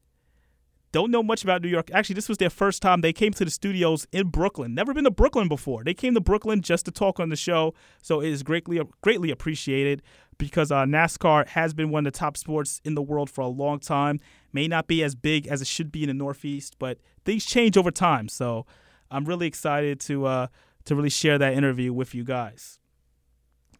don't 0.96 1.12
know 1.12 1.22
much 1.22 1.44
about 1.44 1.62
New 1.62 1.68
York. 1.68 1.90
Actually, 1.94 2.14
this 2.14 2.30
was 2.30 2.38
their 2.38 2.50
first 2.50 2.82
time. 2.82 3.02
They 3.02 3.12
came 3.12 3.34
to 3.34 3.44
the 3.44 3.52
studios 3.52 4.08
in 4.14 4.30
Brooklyn. 4.30 4.74
Never 4.74 4.94
been 4.94 5.04
to 5.04 5.12
Brooklyn 5.12 5.50
before. 5.50 5.84
They 5.84 5.94
came 5.94 6.14
to 6.14 6.22
Brooklyn 6.22 6.62
just 6.62 6.86
to 6.86 6.92
talk 6.92 7.20
on 7.20 7.28
the 7.28 7.36
show. 7.36 7.74
So 8.02 8.22
it 8.22 8.30
is 8.30 8.44
greatly 8.44 8.80
greatly 9.02 9.30
appreciated 9.30 10.02
because 10.38 10.72
uh, 10.72 10.86
NASCAR 10.86 11.50
has 11.50 11.74
been 11.74 11.90
one 11.90 12.08
of 12.08 12.14
the 12.14 12.18
top 12.18 12.38
sports 12.38 12.80
in 12.86 12.96
the 12.96 13.02
world 13.02 13.30
for 13.30 13.42
a 13.42 13.48
long 13.48 13.80
time. 13.80 14.22
May 14.54 14.70
not 14.70 14.88
be 14.88 15.04
as 15.04 15.16
big 15.16 15.48
as 15.48 15.62
it 15.62 15.68
should 15.68 15.92
be 15.92 16.04
in 16.04 16.08
the 16.08 16.14
Northeast, 16.14 16.78
but 16.80 16.98
things 17.26 17.46
change 17.46 17.76
over 17.76 17.92
time. 17.92 18.30
So 18.30 18.66
I'm 19.12 19.26
really 19.26 19.48
excited 19.48 20.00
to 20.02 20.26
uh, 20.26 20.48
to 20.86 20.96
really 20.96 21.10
share 21.10 21.38
that 21.38 21.56
interview 21.56 21.92
with 21.92 22.16
you 22.16 22.24
guys. 22.24 22.80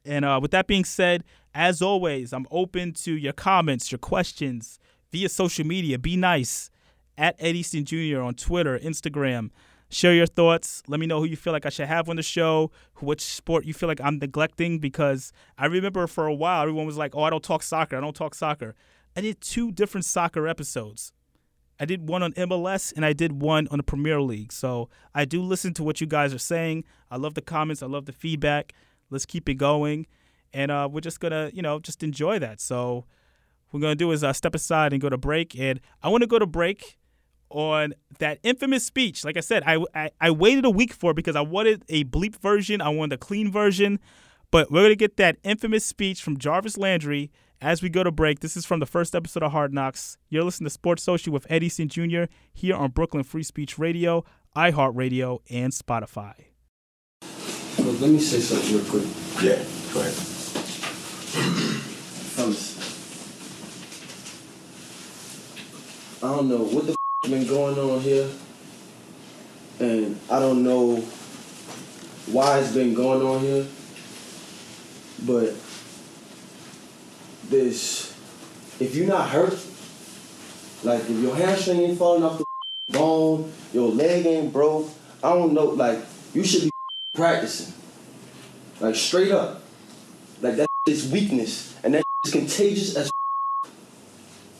And 0.04 0.26
uh, 0.26 0.40
with 0.42 0.52
that 0.52 0.68
being 0.68 0.84
said, 0.84 1.24
as 1.54 1.82
always, 1.82 2.34
I'm 2.34 2.46
open 2.52 2.92
to 3.06 3.16
your 3.16 3.32
comments, 3.32 3.90
your 3.90 4.00
questions 4.00 4.80
via 5.14 5.30
social 5.30 5.66
media. 5.66 5.98
Be 5.98 6.18
nice 6.18 6.70
at 7.18 7.36
Ed 7.40 7.56
Easton 7.56 7.86
Jr. 7.86 8.22
on 8.22 8.34
Twitter, 8.34 8.80
Instagram. 8.80 9.50
Share 9.90 10.14
your 10.14 10.26
thoughts. 10.26 10.82
Let 10.88 11.00
me 11.00 11.06
know 11.06 11.20
who 11.20 11.26
you 11.26 11.36
feel 11.36 11.54
like 11.54 11.66
I 11.66 11.70
should 11.70 11.88
have 11.88 12.10
on 12.10 12.16
the 12.16 12.24
show, 12.24 12.72
which 13.00 13.22
sport 13.22 13.66
you 13.66 13.74
feel 13.74 13.88
like 13.88 14.02
I'm 14.02 14.18
neglecting. 14.18 14.80
Because 14.80 15.32
I 15.58 15.68
remember 15.68 16.08
for 16.08 16.26
a 16.26 16.34
while, 16.34 16.64
everyone 16.64 16.86
was 16.86 16.98
like, 16.98 17.16
oh, 17.16 17.24
I 17.24 17.30
don't 17.30 17.44
talk 17.44 17.64
soccer. 17.64 17.96
I 17.96 18.02
don't 18.02 18.16
talk 18.16 18.34
soccer. 18.34 18.76
I 19.16 19.22
did 19.22 19.40
two 19.42 19.72
different 19.72 20.06
soccer 20.06 20.48
episodes. 20.48 21.14
I 21.80 21.86
did 21.86 22.08
one 22.08 22.24
on 22.24 22.34
MLS 22.34 22.94
and 22.96 23.06
I 23.06 23.14
did 23.14 23.42
one 23.42 23.68
on 23.70 23.78
the 23.78 23.84
Premier 23.84 24.22
League. 24.22 24.52
So 24.52 24.90
I 25.14 25.26
do 25.26 25.42
listen 25.42 25.74
to 25.76 25.84
what 25.84 26.02
you 26.02 26.08
guys 26.08 26.34
are 26.34 26.40
saying. 26.40 26.86
I 27.12 27.18
love 27.18 27.34
the 27.34 27.42
comments. 27.42 27.84
I 27.84 27.88
love 27.88 28.06
the 28.06 28.14
feedback. 28.14 28.74
Let's 29.10 29.26
keep 29.26 29.48
it 29.50 29.56
going. 29.56 30.08
And 30.54 30.72
uh, 30.72 30.88
we're 30.92 31.02
just 31.02 31.20
going 31.20 31.32
to, 31.32 31.52
you 31.54 31.62
know, 31.62 31.80
just 31.80 32.02
enjoy 32.02 32.40
that. 32.40 32.62
So 32.62 33.06
what 33.70 33.74
we're 33.74 33.80
going 33.82 33.92
to 33.92 34.04
do 34.04 34.12
is 34.12 34.24
uh, 34.24 34.34
step 34.34 34.56
aside 34.56 34.94
and 34.94 35.02
go 35.02 35.10
to 35.10 35.18
break. 35.18 35.58
And 35.60 35.82
I 36.02 36.08
want 36.10 36.22
to 36.22 36.28
go 36.28 36.40
to 36.40 36.46
break 36.46 36.98
on 37.56 37.94
that 38.20 38.38
infamous 38.44 38.86
speech. 38.86 39.24
Like 39.24 39.38
I 39.38 39.40
said, 39.40 39.64
I, 39.66 39.84
I, 39.96 40.12
I 40.20 40.30
waited 40.30 40.66
a 40.66 40.70
week 40.70 40.92
for 40.94 41.14
because 41.14 41.38
I 41.38 41.42
wanted 41.42 41.84
a 41.88 42.04
bleep 42.04 42.36
version, 42.36 42.82
I 42.82 42.90
wanted 42.90 43.16
a 43.16 43.18
clean 43.18 43.50
version, 43.50 44.00
but 44.52 44.70
we're 44.70 44.84
gonna 44.84 44.96
get 44.96 45.16
that 45.18 45.38
infamous 45.42 45.86
speech 45.86 46.22
from 46.22 46.38
Jarvis 46.38 46.78
Landry 46.78 47.32
as 47.62 47.82
we 47.82 47.88
go 47.88 48.04
to 48.04 48.12
break. 48.12 48.42
This 48.42 48.58
is 48.58 48.66
from 48.66 48.82
the 48.82 48.86
first 48.86 49.16
episode 49.16 49.42
of 49.42 49.54
Hard 49.54 49.74
Knocks. 49.74 50.18
You're 50.30 50.44
listening 50.44 50.66
to 50.66 50.72
Sports 50.72 51.02
Social 51.04 51.32
with 51.32 51.48
Eddie 51.50 51.68
Easton 51.68 51.88
Jr. 51.88 52.26
here 52.54 52.76
on 52.76 52.92
Brooklyn 52.92 53.24
Free 53.24 53.44
Speech 53.44 53.80
Radio, 53.80 54.26
iHeartRadio, 54.56 55.40
and 55.50 55.72
Spotify. 55.72 56.34
Well, 57.80 57.94
let 57.94 58.10
me 58.10 58.20
say 58.20 58.42
something 58.42 58.76
real 58.76 58.86
quick. 58.86 59.06
Yeah, 59.42 59.64
go 59.94 60.02
ahead. 60.02 60.14
Fellas, 62.36 62.76
I 66.22 66.36
don't 66.36 66.50
know 66.50 66.58
what 66.58 66.88
the 66.88 66.96
been 67.30 67.48
going 67.48 67.78
on 67.78 68.00
here, 68.02 68.30
and 69.80 70.20
I 70.30 70.40
don't 70.40 70.64
know 70.64 70.98
why 72.28 72.60
it's 72.60 72.72
been 72.72 72.94
going 72.94 73.26
on 73.26 73.40
here, 73.42 73.66
but 75.26 75.54
this, 77.50 78.16
if 78.80 78.96
you're 78.96 79.08
not 79.08 79.30
hurt, 79.30 79.58
like 80.84 81.02
if 81.02 81.20
your 81.20 81.36
hamstring 81.36 81.80
ain't 81.82 81.98
falling 81.98 82.24
off 82.24 82.38
the 82.38 82.46
bone, 82.90 83.52
your 83.74 83.90
leg 83.90 84.26
ain't 84.26 84.54
broke, 84.54 84.90
I 85.24 85.34
don't 85.34 85.54
know, 85.54 85.66
like 85.66 86.00
you 86.34 86.44
should 86.44 86.64
be 86.64 86.72
practicing, 87.16 87.74
like 88.80 88.96
straight 88.96 89.32
up, 89.32 89.64
like 90.42 90.58
that 90.58 90.68
is 90.88 91.10
weakness, 91.12 91.76
and 91.84 91.96
that 91.96 92.04
is 92.24 92.32
contagious 92.32 92.96
as, 92.96 93.12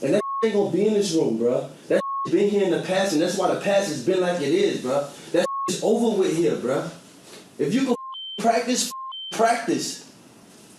and 0.02 0.16
that 0.16 0.22
ain't 0.44 0.54
gonna 0.54 0.72
be 0.72 0.88
in 0.88 0.96
this 0.96 1.14
room, 1.14 1.38
bro. 1.38 1.70
That 1.90 2.02
been 2.32 2.50
here 2.50 2.64
in 2.64 2.72
the 2.72 2.82
past, 2.82 3.14
and 3.14 3.22
that's 3.22 3.38
why 3.38 3.54
the 3.54 3.62
past 3.62 3.88
has 3.88 4.06
been 4.06 4.22
like 4.22 4.42
it 4.42 4.54
is, 4.54 4.82
bro. 4.82 5.08
That's 5.32 5.48
over 5.84 6.18
with 6.18 6.36
here, 6.36 6.56
bro. 6.56 6.90
If 7.58 7.74
you 7.74 7.86
can 7.86 7.96
practice, 8.40 8.92
practice. 9.32 10.12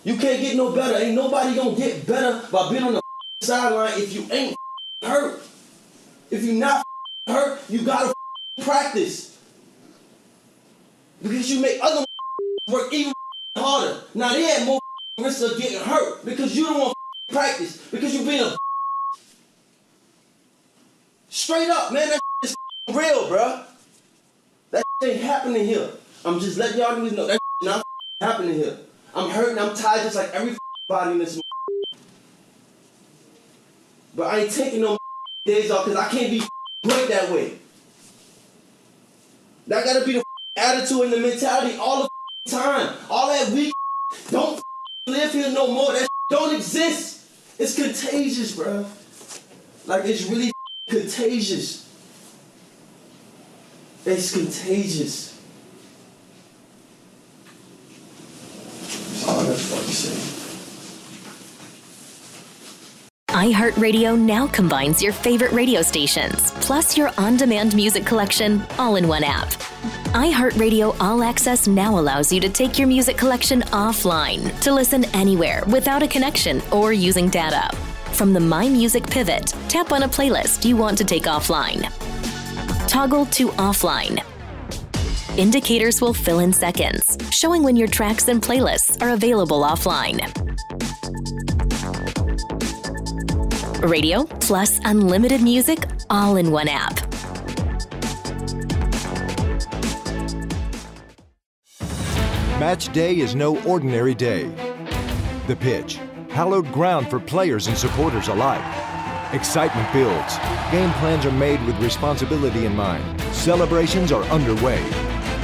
You 0.03 0.15
can't 0.17 0.41
get 0.41 0.55
no 0.55 0.71
better. 0.71 0.97
Ain't 0.97 1.15
nobody 1.15 1.55
gonna 1.55 1.75
get 1.75 2.07
better 2.07 2.41
by 2.51 2.69
being 2.69 2.83
on 2.83 2.93
the 2.93 3.01
sideline 3.41 3.93
if 3.95 4.13
you 4.13 4.25
ain't 4.31 4.55
hurt. 5.03 5.41
If 6.29 6.43
you 6.43 6.53
not 6.53 6.83
hurt, 7.27 7.59
you 7.69 7.83
gotta 7.83 8.13
practice. 8.61 9.37
Because 11.21 11.49
you 11.49 11.59
make 11.61 11.79
other 11.81 12.05
work 12.67 12.93
even 12.93 13.13
harder. 13.55 14.01
Now 14.13 14.33
they 14.33 14.43
had 14.43 14.65
more 14.65 14.79
risk 15.19 15.41
of 15.41 15.57
getting 15.57 15.79
hurt 15.79 16.23
because 16.23 16.55
you 16.55 16.65
don't 16.65 16.79
want 16.79 16.93
practice 17.29 17.85
because 17.91 18.13
you 18.13 18.25
been 18.25 18.43
a 18.43 18.56
Straight 21.47 21.69
up, 21.69 21.93
man, 21.93 22.09
that 22.09 22.19
is 22.43 22.57
real, 22.93 23.29
bro. 23.29 23.63
That 24.71 24.83
ain't 25.01 25.21
happening 25.21 25.65
here. 25.65 25.89
I'm 26.25 26.41
just 26.41 26.57
letting 26.57 26.77
y'all 26.77 26.97
niggas 26.97 27.15
know 27.15 27.25
that 27.25 27.39
not 27.61 27.83
happening 28.19 28.55
here. 28.55 28.75
I'm 29.15 29.29
hurting, 29.29 29.57
I'm 29.57 29.73
tired 29.73 30.03
just 30.03 30.17
like 30.17 30.31
every 30.33 30.57
body 30.89 31.11
in 31.11 31.19
this 31.19 31.39
But 34.13 34.23
I 34.23 34.39
ain't 34.39 34.51
taking 34.51 34.81
no 34.81 34.97
days 35.45 35.71
off 35.71 35.85
because 35.85 35.97
I 35.97 36.09
can't 36.09 36.31
be 36.31 36.43
great 36.83 37.07
that 37.07 37.31
way. 37.31 37.57
That 39.67 39.85
gotta 39.85 40.03
be 40.03 40.15
the 40.15 40.23
attitude 40.57 40.99
and 41.03 41.13
the 41.13 41.19
mentality 41.19 41.77
all 41.77 42.09
the 42.43 42.51
time. 42.51 42.93
All 43.09 43.29
that 43.29 43.53
weak 43.53 43.73
don't 44.31 44.61
live 45.07 45.31
here 45.31 45.49
no 45.53 45.71
more. 45.71 45.93
That 45.93 46.09
don't 46.29 46.53
exist. 46.53 47.25
It's 47.57 47.73
contagious, 47.73 48.53
bro. 48.53 48.85
Like 49.85 50.03
it's 50.03 50.23
really 50.25 50.51
contagious. 50.87 51.85
It's 54.05 54.31
contagious. 54.31 55.39
Oh, 59.27 59.43
that's 59.43 59.71
what 59.71 59.87
you 59.87 59.93
say. 59.93 60.33
iHeartRadio 63.29 64.17
now 64.17 64.47
combines 64.47 65.03
your 65.03 65.11
favorite 65.13 65.51
radio 65.51 65.81
stations, 65.81 66.51
plus 66.53 66.97
your 66.97 67.11
on 67.17 67.37
demand 67.37 67.75
music 67.75 68.05
collection, 68.05 68.65
all 68.79 68.95
in 68.95 69.07
one 69.07 69.23
app. 69.23 69.49
iHeartRadio 70.13 70.95
All 70.99 71.21
Access 71.21 71.67
now 71.67 71.99
allows 71.99 72.31
you 72.31 72.39
to 72.39 72.49
take 72.49 72.79
your 72.79 72.87
music 72.87 73.17
collection 73.17 73.61
offline 73.63 74.57
to 74.61 74.71
listen 74.73 75.03
anywhere 75.13 75.63
without 75.67 76.01
a 76.01 76.07
connection 76.07 76.61
or 76.71 76.93
using 76.93 77.29
data 77.29 77.69
from 78.17 78.33
the 78.33 78.39
My 78.39 78.67
Music 78.67 79.05
pivot, 79.05 79.53
tap 79.69 79.91
on 79.91 80.01
a 80.01 80.07
playlist 80.07 80.65
you 80.65 80.75
want 80.75 80.97
to 80.97 81.05
take 81.05 81.25
offline. 81.25 81.83
Toggle 82.87 83.27
to 83.27 83.49
offline. 83.49 84.23
Indicators 85.37 86.01
will 86.01 86.15
fill 86.15 86.39
in 86.39 86.51
seconds, 86.51 87.15
showing 87.29 87.61
when 87.61 87.75
your 87.75 87.87
tracks 87.87 88.27
and 88.27 88.41
playlists 88.41 88.99
are 89.03 89.09
available 89.09 89.61
offline. 89.61 90.17
Radio 93.87 94.23
plus 94.23 94.79
unlimited 94.83 95.43
music 95.43 95.87
all 96.09 96.37
in 96.37 96.49
one 96.49 96.67
app. 96.67 96.99
Match 102.59 102.91
day 102.93 103.19
is 103.19 103.35
no 103.35 103.61
ordinary 103.61 104.15
day. 104.15 104.45
The 105.45 105.55
pitch 105.55 105.99
hallowed 106.37 106.71
ground 106.71 107.09
for 107.09 107.19
players 107.19 107.65
and 107.65 107.75
supporters 107.75 108.27
alike. 108.27 108.61
Excitement 109.33 109.91
builds. 109.91 110.37
Game 110.69 110.91
plans 110.99 111.25
are 111.25 111.31
made 111.31 111.59
with 111.65 111.75
responsibility 111.81 112.67
in 112.67 112.75
mind. 112.75 113.19
Celebrations 113.33 114.11
are 114.11 114.21
underway. 114.25 114.79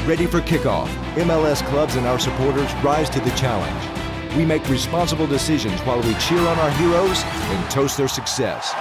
Ready 0.05 0.27
for 0.27 0.39
kickoff, 0.41 0.87
MLS 1.15 1.65
clubs 1.65 1.95
and 1.95 2.05
our 2.05 2.19
supporters 2.19 2.71
rise 2.83 3.09
to 3.09 3.19
the 3.21 3.31
challenge. 3.31 4.37
We 4.37 4.45
make 4.45 4.69
responsible 4.69 5.25
decisions 5.25 5.81
while 5.81 5.99
we 5.99 6.13
cheer 6.19 6.37
on 6.37 6.59
our 6.59 6.69
heroes 6.69 7.23
and 7.23 7.71
toast 7.71 7.97
their 7.97 8.07
success. 8.07 8.71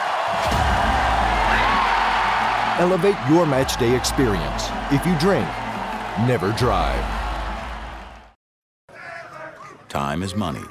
Elevate 2.78 3.16
your 3.30 3.46
match 3.46 3.78
day 3.78 3.96
experience. 3.96 4.64
If 4.90 5.06
you 5.06 5.18
drink, 5.18 5.48
never 6.28 6.52
drive. 6.58 7.02
Time 9.88 10.22
is 10.22 10.34
money. 10.34 10.66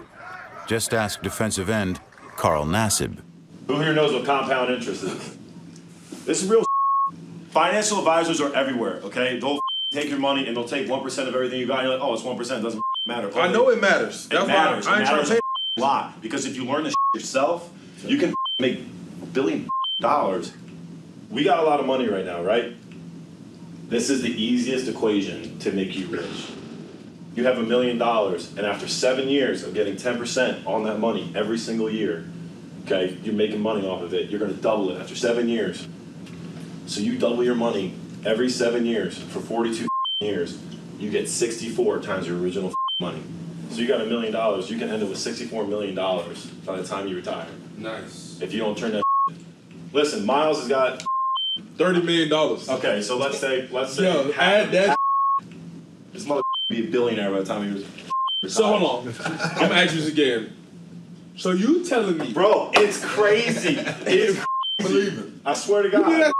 Just 0.72 0.94
ask 0.94 1.22
defensive 1.22 1.70
end 1.70 2.00
Carl 2.38 2.64
Nassib. 2.64 3.18
Who 3.68 3.82
here 3.82 3.92
knows 3.92 4.14
what 4.14 4.24
compound 4.24 4.72
interest 4.72 5.04
is? 5.04 5.38
This 6.24 6.42
is 6.42 6.50
real. 6.50 6.64
Financial 7.50 7.98
advisors 7.98 8.40
are 8.40 8.56
everywhere. 8.56 9.02
Okay, 9.04 9.38
they'll 9.38 9.60
take 9.92 10.08
your 10.08 10.18
money 10.18 10.48
and 10.48 10.56
they'll 10.56 10.64
take 10.64 10.90
one 10.90 11.04
percent 11.04 11.28
of 11.28 11.36
everything 11.36 11.60
you 11.60 11.68
got. 11.68 11.80
And 11.80 11.90
you're 11.90 11.98
like, 11.98 12.08
oh, 12.08 12.14
it's 12.14 12.24
one 12.24 12.38
percent. 12.38 12.64
Doesn't 12.64 12.82
matter. 13.06 13.38
I 13.38 13.52
know 13.52 13.68
it 13.68 13.82
matters. 13.82 14.28
It 14.28 14.30
That's 14.30 14.48
matters. 14.48 14.88
why 14.88 14.94
I 14.94 14.96
It 14.96 15.00
ain't 15.00 15.10
trying 15.10 15.26
to 15.26 15.34
to 15.36 15.42
a 15.78 15.82
lot 15.82 16.22
because 16.22 16.46
if 16.46 16.56
you 16.56 16.64
learn 16.64 16.86
this 16.86 16.96
yourself, 17.14 17.70
you 18.06 18.18
can 18.18 18.34
make 18.58 18.80
billion 19.34 19.68
dollars. 20.00 20.54
We 21.30 21.44
got 21.44 21.60
a 21.60 21.64
lot 21.64 21.82
of 21.82 21.86
money 21.86 22.08
right 22.08 22.24
now, 22.24 22.42
right? 22.44 22.78
This 23.90 24.10
is 24.10 24.22
the 24.22 24.32
easiest 24.32 24.88
equation 24.88 25.60
to 25.60 25.74
make 25.74 25.98
you 25.98 26.08
rich. 26.08 26.54
You 27.36 27.46
have 27.46 27.58
a 27.58 27.64
million 27.64 27.98
dollars, 27.98 28.50
and 28.58 28.66
after 28.66 28.88
seven 28.88 29.30
years 29.30 29.64
of 29.64 29.74
getting 29.74 29.96
10% 29.96 30.68
on 30.68 30.84
that 30.84 31.00
money 31.00 31.32
every 31.34 31.58
single 31.58 31.90
year, 31.90 32.26
okay, 32.86 33.18
you're 33.24 33.34
making 33.34 33.62
money 33.62 33.88
off 33.88 34.02
of 34.02 34.14
it. 34.14 34.30
You're 34.30 34.40
gonna 34.40 34.52
double 34.54 34.92
it 34.92 35.00
after 35.00 35.16
seven 35.16 35.48
years. 35.48 35.88
So 36.88 37.00
you 37.00 37.18
double 37.18 37.44
your 37.44 37.56
money 37.56 37.94
every 38.26 38.50
seven 38.50 38.86
years 38.86 39.18
for 39.18 39.40
42 39.40 39.88
years. 40.20 40.60
You 41.00 41.10
get 41.10 41.30
64 41.30 42.00
times 42.02 42.28
your 42.28 42.38
original 42.38 42.74
money. 43.00 43.22
So 43.70 43.78
you 43.78 43.88
got 43.88 44.02
a 44.02 44.06
million 44.06 44.34
dollars. 44.34 44.70
You 44.70 44.78
can 44.78 44.90
end 44.90 45.02
up 45.02 45.08
with 45.10 45.18
64 45.18 45.66
million 45.68 45.96
dollars 45.96 46.46
by 46.46 46.76
the 46.76 46.86
time 46.86 47.08
you 47.08 47.16
retire. 47.16 47.48
Nice. 47.78 48.40
If 48.42 48.52
you 48.54 48.60
don't 48.60 48.78
turn 48.78 48.92
that. 48.92 49.04
Listen, 49.94 50.26
Myles 50.26 50.60
has 50.60 50.68
got. 50.68 51.04
Thirty 51.78 52.02
million 52.02 52.30
dollars. 52.30 52.68
Okay, 52.70 53.02
so 53.02 53.18
let's 53.18 53.38
say 53.40 53.68
let's 53.72 53.94
say 53.94 54.04
Yo, 54.04 54.32
half 54.34 54.38
add 54.42 54.66
of- 54.66 54.72
that. 54.72 54.98
Half- 56.72 56.82
This 56.84 56.84
mother 56.84 56.84
be 56.84 56.88
a 56.88 56.92
billionaire 56.92 57.32
by 57.32 57.40
the 57.40 57.46
time 57.46 57.68
he 57.68 57.74
was. 57.74 58.54
So 58.54 58.66
hold 58.66 59.08
on. 59.08 59.14
I'm 59.26 59.70
gonna 59.70 59.76
ask 59.82 59.94
you 59.94 60.02
this 60.02 60.10
again. 60.10 60.56
So 61.38 61.52
you 61.52 61.84
telling 61.86 62.18
me, 62.18 62.34
Bro, 62.34 62.72
it's 62.74 63.04
crazy. 63.04 63.76
It's 64.06 64.40
believe 64.80 65.18
it? 65.20 65.26
I 65.46 65.54
swear 65.54 65.84
to 65.84 65.90
You 65.90 66.04
God. 66.04 66.12
that? 66.12 66.34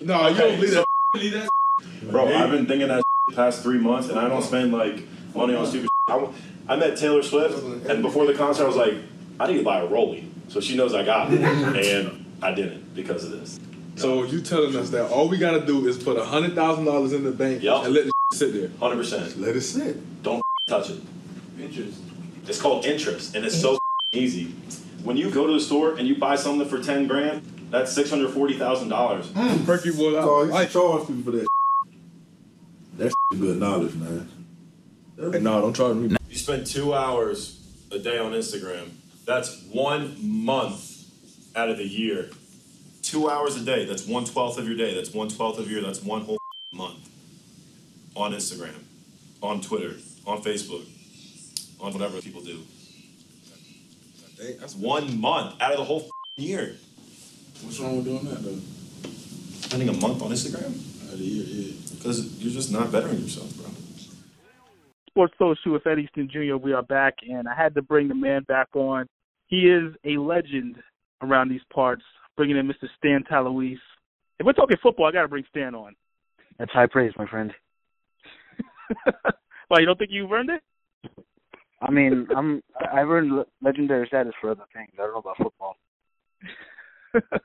No, 0.00 0.28
you 0.28 0.36
don't 0.36 0.54
believe 0.56 0.70
so- 0.70 0.74
that. 0.76 0.86
Believe 1.12 1.32
that? 1.32 1.48
Bro, 2.10 2.28
I've 2.34 2.50
been 2.50 2.66
thinking 2.66 2.88
that 2.88 3.02
the 3.28 3.34
past 3.36 3.62
three 3.62 3.78
months, 3.78 4.08
and 4.08 4.18
I 4.18 4.28
don't 4.28 4.42
spend 4.42 4.72
like 4.72 5.02
money 5.34 5.54
on 5.54 5.66
stupid. 5.66 5.88
I, 6.08 6.26
I 6.68 6.76
met 6.76 6.96
Taylor 6.96 7.22
Swift, 7.22 7.62
and 7.88 8.02
before 8.02 8.26
the 8.26 8.34
concert, 8.34 8.64
I 8.64 8.66
was 8.66 8.76
like, 8.76 8.94
I 9.38 9.46
need 9.46 9.58
to 9.58 9.64
buy 9.64 9.80
a 9.80 9.86
Rolly, 9.86 10.28
so 10.48 10.60
she 10.60 10.76
knows 10.76 10.94
I 10.94 11.04
got 11.04 11.32
it, 11.32 11.40
and 11.40 12.24
I 12.42 12.52
didn't 12.52 12.94
because 12.94 13.24
of 13.24 13.32
this. 13.32 13.58
So 13.96 14.24
you 14.24 14.40
telling 14.40 14.74
us 14.76 14.90
that 14.90 15.10
all 15.10 15.28
we 15.28 15.36
gotta 15.36 15.64
do 15.66 15.86
is 15.86 16.02
put 16.02 16.16
a 16.16 16.24
hundred 16.24 16.54
thousand 16.54 16.86
dollars 16.86 17.12
in 17.12 17.22
the 17.24 17.30
bank 17.32 17.62
Yup. 17.62 17.84
and 17.84 17.92
let 17.94 18.06
the 18.06 18.12
sit 18.32 18.52
there? 18.52 18.70
Hundred 18.78 18.96
percent. 18.96 19.38
Let 19.38 19.56
it 19.56 19.60
sit. 19.60 20.22
Don't 20.22 20.42
touch 20.68 20.90
it. 20.90 21.00
Interest. 21.58 22.00
It's 22.46 22.60
called 22.60 22.84
interest, 22.86 23.34
and 23.34 23.44
it's 23.44 23.60
so 23.60 23.78
easy. 24.12 24.54
When 25.04 25.16
you 25.16 25.30
go 25.30 25.46
to 25.46 25.52
the 25.52 25.60
store 25.60 25.96
and 25.96 26.06
you 26.06 26.16
buy 26.16 26.36
something 26.36 26.68
for 26.68 26.82
ten 26.82 27.06
grand, 27.06 27.42
that's 27.70 27.92
six 27.92 28.10
hundred 28.10 28.30
forty 28.32 28.58
thousand 28.58 28.88
dollars. 28.88 29.26
Hmm. 29.30 29.64
Perky 29.64 29.90
boy, 29.90 30.12
So 30.12 30.50
I, 30.52 30.62
you 30.62 30.68
charge 30.68 31.06
people 31.06 31.22
for 31.22 31.30
that. 31.32 31.46
That's 32.96 33.14
good 33.30 33.58
knowledge, 33.58 33.94
man. 33.94 34.28
Hey, 35.16 35.40
no, 35.40 35.60
don't 35.60 35.74
charge 35.74 35.96
me. 35.96 36.16
You 36.28 36.36
spend 36.36 36.66
two 36.66 36.94
hours 36.94 37.60
a 37.90 37.98
day 37.98 38.18
on 38.18 38.32
Instagram. 38.32 38.90
That's 39.26 39.62
one 39.72 40.16
month 40.20 41.04
out 41.54 41.68
of 41.68 41.78
the 41.78 41.86
year. 41.86 42.30
Two 43.02 43.30
hours 43.30 43.56
a 43.56 43.64
day. 43.64 43.84
That's 43.84 44.06
one 44.06 44.24
twelfth 44.24 44.58
of 44.58 44.66
your 44.66 44.76
day. 44.76 44.94
That's 44.94 45.12
one 45.12 45.28
twelfth 45.28 45.58
of 45.58 45.70
your. 45.70 45.80
Year. 45.80 45.86
That's 45.86 46.02
one 46.02 46.22
whole 46.22 46.32
month 46.34 46.39
on 48.20 48.32
Instagram, 48.32 48.74
on 49.42 49.60
Twitter, 49.60 49.94
on 50.26 50.42
Facebook, 50.42 50.84
on 51.80 51.92
whatever 51.92 52.20
people 52.20 52.42
do. 52.42 52.60
That's 54.58 54.74
One 54.74 55.20
month 55.20 55.60
out 55.60 55.72
of 55.72 55.78
the 55.78 55.84
whole 55.84 56.08
year. 56.36 56.76
What's 57.62 57.78
wrong 57.78 57.96
with 57.96 58.06
doing 58.06 58.24
that, 58.24 58.42
though? 58.42 58.58
Spending 59.60 59.88
a 59.90 59.92
month 59.92 60.22
on 60.22 60.30
Instagram 60.30 60.72
Out 61.06 61.12
of 61.12 61.18
the 61.18 61.24
year, 61.24 61.44
yeah. 61.44 61.72
because 61.94 62.42
you're 62.42 62.52
just 62.52 62.72
not 62.72 62.90
bettering 62.90 63.18
yourself, 63.18 63.54
bro. 63.56 63.66
Sports 65.08 65.34
Social 65.38 65.72
with 65.72 65.86
Ed 65.86 65.98
Easton 65.98 66.28
Jr. 66.30 66.56
We 66.56 66.72
are 66.72 66.82
back, 66.82 67.16
and 67.28 67.48
I 67.48 67.54
had 67.54 67.74
to 67.74 67.82
bring 67.82 68.08
the 68.08 68.14
man 68.14 68.44
back 68.44 68.68
on. 68.74 69.06
He 69.48 69.68
is 69.68 69.92
a 70.04 70.16
legend 70.16 70.76
around 71.22 71.50
these 71.50 71.60
parts, 71.72 72.02
bringing 72.36 72.56
in 72.56 72.66
Mr. 72.66 72.88
Stan 72.96 73.24
Talouis. 73.30 73.76
If 74.38 74.46
we're 74.46 74.52
talking 74.52 74.78
football, 74.82 75.06
I 75.06 75.12
got 75.12 75.22
to 75.22 75.28
bring 75.28 75.44
Stan 75.50 75.74
on. 75.74 75.94
That's 76.58 76.70
high 76.72 76.86
praise, 76.86 77.12
my 77.18 77.26
friend. 77.26 77.52
Why, 79.68 79.80
you 79.80 79.86
don't 79.86 79.98
think 79.98 80.10
you've 80.12 80.32
earned 80.32 80.50
it? 80.50 80.62
I 81.82 81.90
mean, 81.90 82.26
I'm 82.36 82.62
I've 82.92 83.08
earned 83.08 83.44
legendary 83.62 84.06
status 84.06 84.34
for 84.40 84.50
other 84.50 84.64
things. 84.74 84.90
I 84.94 85.02
don't 85.02 85.12
know 85.12 85.18
about 85.18 85.36
football. 85.38 85.76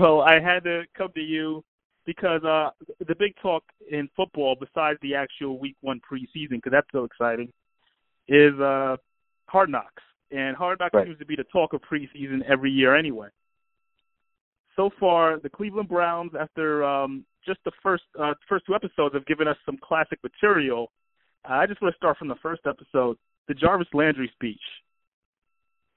well, 0.00 0.22
I 0.22 0.40
had 0.40 0.64
to 0.64 0.84
come 0.96 1.10
to 1.14 1.20
you 1.20 1.62
because 2.06 2.42
uh 2.44 2.70
the 3.06 3.14
big 3.14 3.34
talk 3.42 3.62
in 3.90 4.08
football, 4.16 4.56
besides 4.58 4.98
the 5.02 5.14
actual 5.14 5.58
Week 5.58 5.76
One 5.82 6.00
preseason, 6.00 6.50
because 6.52 6.72
that's 6.72 6.86
so 6.92 7.04
exciting, 7.04 7.52
is 8.28 8.58
uh 8.58 8.96
Hard 9.48 9.70
Knocks, 9.70 10.02
and 10.30 10.56
Hard 10.56 10.78
Knocks 10.80 10.94
Right. 10.94 11.06
seems 11.06 11.18
to 11.18 11.26
be 11.26 11.36
the 11.36 11.44
talk 11.44 11.74
of 11.74 11.82
preseason 11.82 12.42
every 12.48 12.70
year 12.70 12.96
anyway. 12.96 13.28
So 14.76 14.90
far, 14.98 15.38
the 15.38 15.48
Cleveland 15.48 15.88
Browns, 15.88 16.32
after 16.38 16.84
um 16.84 17.24
just 17.46 17.60
the 17.64 17.72
first 17.82 18.04
uh 18.20 18.34
first 18.48 18.66
two 18.66 18.74
episodes, 18.74 19.14
have 19.14 19.26
given 19.26 19.48
us 19.48 19.56
some 19.64 19.78
classic 19.82 20.18
material. 20.22 20.90
I 21.44 21.66
just 21.66 21.80
want 21.82 21.94
to 21.94 21.96
start 21.96 22.16
from 22.16 22.28
the 22.28 22.36
first 22.42 22.62
episode, 22.66 23.16
the 23.48 23.54
Jarvis 23.54 23.88
Landry 23.92 24.30
speech. 24.34 24.60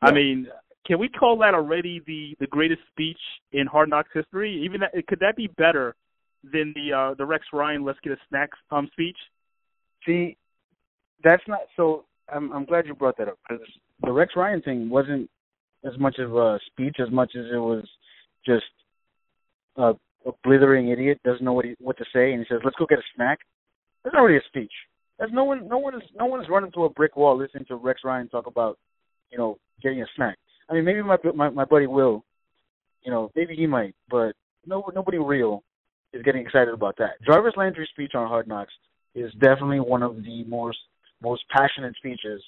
I 0.01 0.11
mean, 0.11 0.47
can 0.85 0.99
we 0.99 1.09
call 1.09 1.37
that 1.39 1.53
already 1.53 2.01
the 2.05 2.35
the 2.39 2.47
greatest 2.47 2.81
speech 2.91 3.19
in 3.51 3.65
Hard 3.65 3.89
Knocks 3.89 4.09
history? 4.13 4.61
Even 4.63 4.81
that, 4.81 5.07
could 5.07 5.19
that 5.19 5.35
be 5.35 5.47
better 5.47 5.95
than 6.43 6.73
the 6.75 6.95
uh, 6.95 7.13
the 7.15 7.25
Rex 7.25 7.45
Ryan 7.53 7.83
"Let's 7.83 7.99
Get 8.03 8.13
a 8.13 8.17
Snack" 8.29 8.49
um 8.71 8.89
speech? 8.91 9.17
See, 10.05 10.37
that's 11.23 11.43
not 11.47 11.61
so. 11.75 12.05
I'm 12.33 12.51
I'm 12.51 12.65
glad 12.65 12.85
you 12.85 12.93
brought 12.93 13.17
that 13.17 13.27
up 13.27 13.39
because 13.47 13.65
the 14.03 14.11
Rex 14.11 14.33
Ryan 14.35 14.61
thing 14.61 14.89
wasn't 14.89 15.29
as 15.85 15.97
much 15.99 16.19
of 16.19 16.35
a 16.35 16.59
speech 16.67 16.97
as 16.99 17.11
much 17.11 17.31
as 17.35 17.45
it 17.51 17.57
was 17.57 17.85
just 18.47 18.65
a, 19.75 19.93
a 20.25 20.31
blithering 20.43 20.89
idiot 20.89 21.19
doesn't 21.23 21.45
know 21.45 21.53
what 21.53 21.65
he, 21.65 21.75
what 21.79 21.97
to 21.97 22.05
say 22.13 22.31
and 22.31 22.39
he 22.39 22.45
says 22.49 22.61
let's 22.63 22.77
go 22.77 22.85
get 22.87 22.99
a 22.99 23.09
snack. 23.15 23.39
That's 24.03 24.13
not 24.13 24.21
really 24.21 24.37
a 24.37 24.47
speech. 24.47 24.71
That's 25.19 25.31
no 25.31 25.43
one 25.43 25.67
no 25.67 25.77
one 25.77 25.95
is 25.95 26.03
no 26.15 26.25
one 26.25 26.41
is 26.41 26.49
running 26.49 26.71
to 26.71 26.85
a 26.85 26.89
brick 26.89 27.15
wall 27.15 27.37
listening 27.37 27.65
to 27.65 27.75
Rex 27.75 28.01
Ryan 28.03 28.29
talk 28.29 28.47
about 28.47 28.77
you 29.31 29.37
know 29.37 29.57
getting 29.83 30.01
a 30.01 30.05
snack. 30.15 30.37
I 30.69 30.73
mean 30.73 30.85
maybe 30.85 31.03
my 31.03 31.17
my 31.35 31.49
my 31.49 31.65
buddy 31.65 31.87
Will, 31.87 32.23
you 33.03 33.11
know 33.11 33.31
maybe 33.35 33.55
he 33.55 33.67
might, 33.67 33.93
but 34.09 34.33
no 34.65 34.83
nobody 34.95 35.17
real 35.17 35.63
is 36.13 36.23
getting 36.23 36.41
excited 36.41 36.73
about 36.73 36.95
that. 36.97 37.21
Jarvis 37.25 37.53
Landry's 37.57 37.89
speech 37.89 38.11
on 38.15 38.27
Hard 38.27 38.47
Knocks 38.47 38.73
is 39.15 39.31
definitely 39.33 39.79
one 39.79 40.03
of 40.03 40.15
the 40.23 40.43
most 40.45 40.77
most 41.21 41.43
passionate 41.49 41.95
speeches 41.97 42.41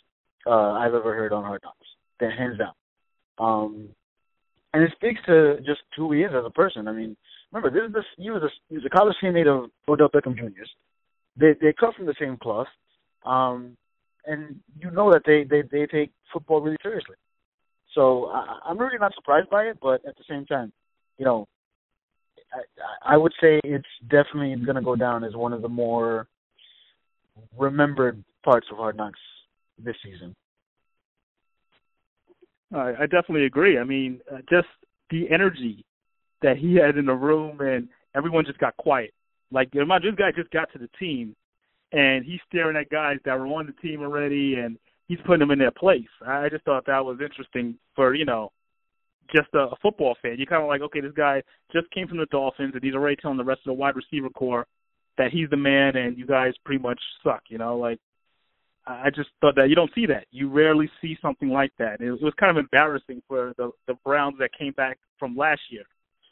uh, 0.46 0.72
I've 0.74 0.94
ever 0.94 1.16
heard 1.16 1.34
on 1.34 1.44
Hard 1.44 1.62
Knocks, 1.64 2.36
hands 2.38 2.58
down. 2.58 2.74
Um, 3.40 3.90
and 4.74 4.84
it 4.84 4.92
speaks 4.96 5.20
to 5.26 5.58
just 5.66 5.82
who 5.96 6.12
he 6.12 6.22
is 6.22 6.32
as 6.36 6.46
a 6.46 6.50
person. 6.50 6.88
I 6.88 6.92
mean, 6.92 7.16
remember 7.52 7.70
this 7.72 7.88
is 7.88 7.94
this 7.94 8.06
he 8.18 8.30
was 8.30 8.44
a 8.44 8.50
he 8.70 8.76
was 8.76 8.86
a 8.86 8.90
college 8.90 9.16
teammate 9.24 9.48
of 9.48 9.70
Odell 9.88 10.10
Beckham 10.10 10.36
Jr.'s. 10.36 10.70
They 11.38 11.54
they 11.62 11.74
cut 11.74 11.96
from 11.96 12.06
the 12.06 12.16
same 12.20 12.38
cloth, 12.38 12.68
um, 13.26 13.78
and 14.26 14.60
you 14.80 14.92
know 14.92 15.12
that 15.12 15.24
they 15.26 15.44
they 15.44 15.64
they 15.72 15.86
take 15.88 16.12
football 16.32 16.62
really 16.62 16.78
seriously. 16.84 17.16
So 17.96 18.28
I, 18.28 18.60
I'm 18.66 18.78
really 18.78 19.00
not 19.00 19.16
surprised 19.16 19.50
by 19.50 19.64
it, 19.64 19.78
but 19.82 20.06
at 20.06 20.16
the 20.18 20.24
same 20.30 20.46
time, 20.46 20.72
you 21.18 21.26
know, 21.26 21.48
I, 22.54 23.14
I 23.14 23.18
would 23.18 23.34
say 23.42 23.60
it's 23.64 23.86
definitely 24.10 24.56
going 24.64 24.76
to 24.76 24.82
go 24.82 24.96
down 24.96 25.24
as 25.24 25.36
one 25.36 25.54
of 25.54 25.62
the 25.62 25.70
more 25.70 26.28
remembered 27.58 28.24
parts 28.44 28.68
of 28.72 28.78
Hard 28.78 28.98
Knocks 28.98 29.20
this 29.84 29.96
season. 30.04 30.36
I, 32.74 32.94
I 33.00 33.06
definitely 33.06 33.46
agree. 33.46 33.78
I 33.78 33.84
mean, 33.84 34.20
uh, 34.32 34.38
just 34.50 34.68
the 35.10 35.30
energy 35.32 35.86
that 36.42 36.58
he 36.58 36.76
had 36.76 36.98
in 36.98 37.06
the 37.06 37.14
room, 37.14 37.60
and 37.62 37.90
everyone 38.16 38.46
just 38.46 38.60
got 38.60 38.78
quiet. 38.78 39.14
Like, 39.52 39.74
imagine 39.74 40.12
this 40.12 40.20
guy 40.20 40.32
just 40.36 40.52
got 40.52 40.72
to 40.74 40.80
the 40.80 40.90
team, 41.00 41.36
and 41.92 42.24
he's 42.24 42.40
staring 42.48 42.78
at 42.78 42.90
guys 42.90 43.18
that 43.26 43.38
were 43.38 43.48
on 43.48 43.66
the 43.66 43.88
team 43.88 44.02
already, 44.02 44.56
and 44.56 44.78
he's 45.08 45.20
putting 45.26 45.40
them 45.40 45.52
in 45.52 45.60
their 45.60 45.72
place. 45.72 46.08
I 46.26 46.50
just 46.50 46.64
thought 46.64 46.86
that 46.86 47.04
was 47.04 47.20
interesting 47.22 47.76
for 47.96 48.14
you 48.14 48.26
know 48.26 48.52
just 49.36 49.50
a, 49.54 49.60
a 49.60 49.76
football 49.82 50.16
fan. 50.22 50.36
You're 50.38 50.46
kind 50.46 50.64
of 50.64 50.70
like, 50.70 50.82
okay, 50.82 51.02
this 51.02 51.12
guy 51.16 51.42
just 51.74 51.90
came 51.92 52.08
from 52.08 52.18
the 52.18 52.28
Dolphins, 52.28 52.74
and 52.74 52.84
he's 52.84 52.94
already 52.94 53.16
telling 53.16 53.38
the 53.38 53.44
rest 53.44 53.62
of 53.62 53.72
the 53.72 53.74
wide 53.74 53.96
receiver 53.96 54.30
corps 54.30 54.68
that 55.18 55.32
he's 55.32 55.50
the 55.50 55.58
man, 55.58 55.96
and 55.96 56.18
you 56.18 56.26
guys 56.26 56.54
pretty 56.64 56.82
much 56.82 57.00
suck. 57.24 57.42
You 57.50 57.58
know, 57.58 57.78
like 57.78 58.00
I 58.90 59.10
just 59.14 59.30
thought 59.40 59.56
that 59.56 59.70
you 59.70 59.76
don't 59.76 59.92
see 59.94 60.06
that. 60.08 60.26
You 60.32 60.50
rarely 60.50 60.90
see 61.02 61.16
something 61.22 61.50
like 61.50 61.72
that. 61.78 62.02
It, 62.02 62.08
it 62.08 62.22
was 62.22 62.34
kind 62.40 62.50
of 62.50 62.58
embarrassing 62.58 63.22
for 63.28 63.54
the 63.58 63.72
the 63.88 63.94
Browns 64.06 64.36
that 64.40 64.50
came 64.58 64.74
back 64.74 64.98
from 65.20 65.36
last 65.36 65.62
year. 65.70 65.84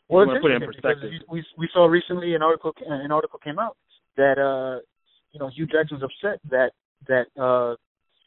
Well, 0.10 0.30
it's 0.32 0.42
put 0.42 0.52
it 0.52 0.62
in 0.62 0.66
perspective. 0.66 1.12
we 1.30 1.46
we 1.58 1.70
saw 1.74 1.86
recently 1.86 2.34
an 2.34 2.42
article 2.42 2.74
an 2.88 3.12
article 3.12 3.40
came 3.44 3.60
out 3.60 3.78
that 4.16 4.40
uh 4.40 4.82
you 5.32 5.40
know 5.40 5.50
Hue 5.50 5.68
Jackson's 5.68 6.02
upset 6.02 6.40
that 6.50 6.72
that 7.08 7.28
uh 7.42 7.76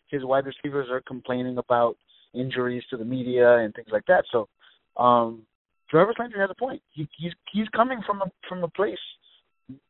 his 0.09 0.25
wide 0.25 0.45
receivers 0.47 0.88
are 0.90 1.01
complaining 1.01 1.59
about 1.59 1.97
injuries 2.35 2.83
to 2.90 2.97
the 2.97 3.05
media 3.05 3.59
and 3.59 3.75
things 3.75 3.88
like 3.90 4.05
that. 4.07 4.25
So 4.31 4.49
um 4.97 5.43
Jarvis 5.90 6.16
Landry 6.19 6.38
has 6.38 6.51
a 6.51 6.55
point. 6.55 6.83
He 6.93 7.09
he's 7.19 7.33
he's 7.53 7.69
coming 7.69 8.01
from 8.07 8.23
a 8.23 8.31
from 8.49 8.62
a 8.62 8.69
place 8.69 8.99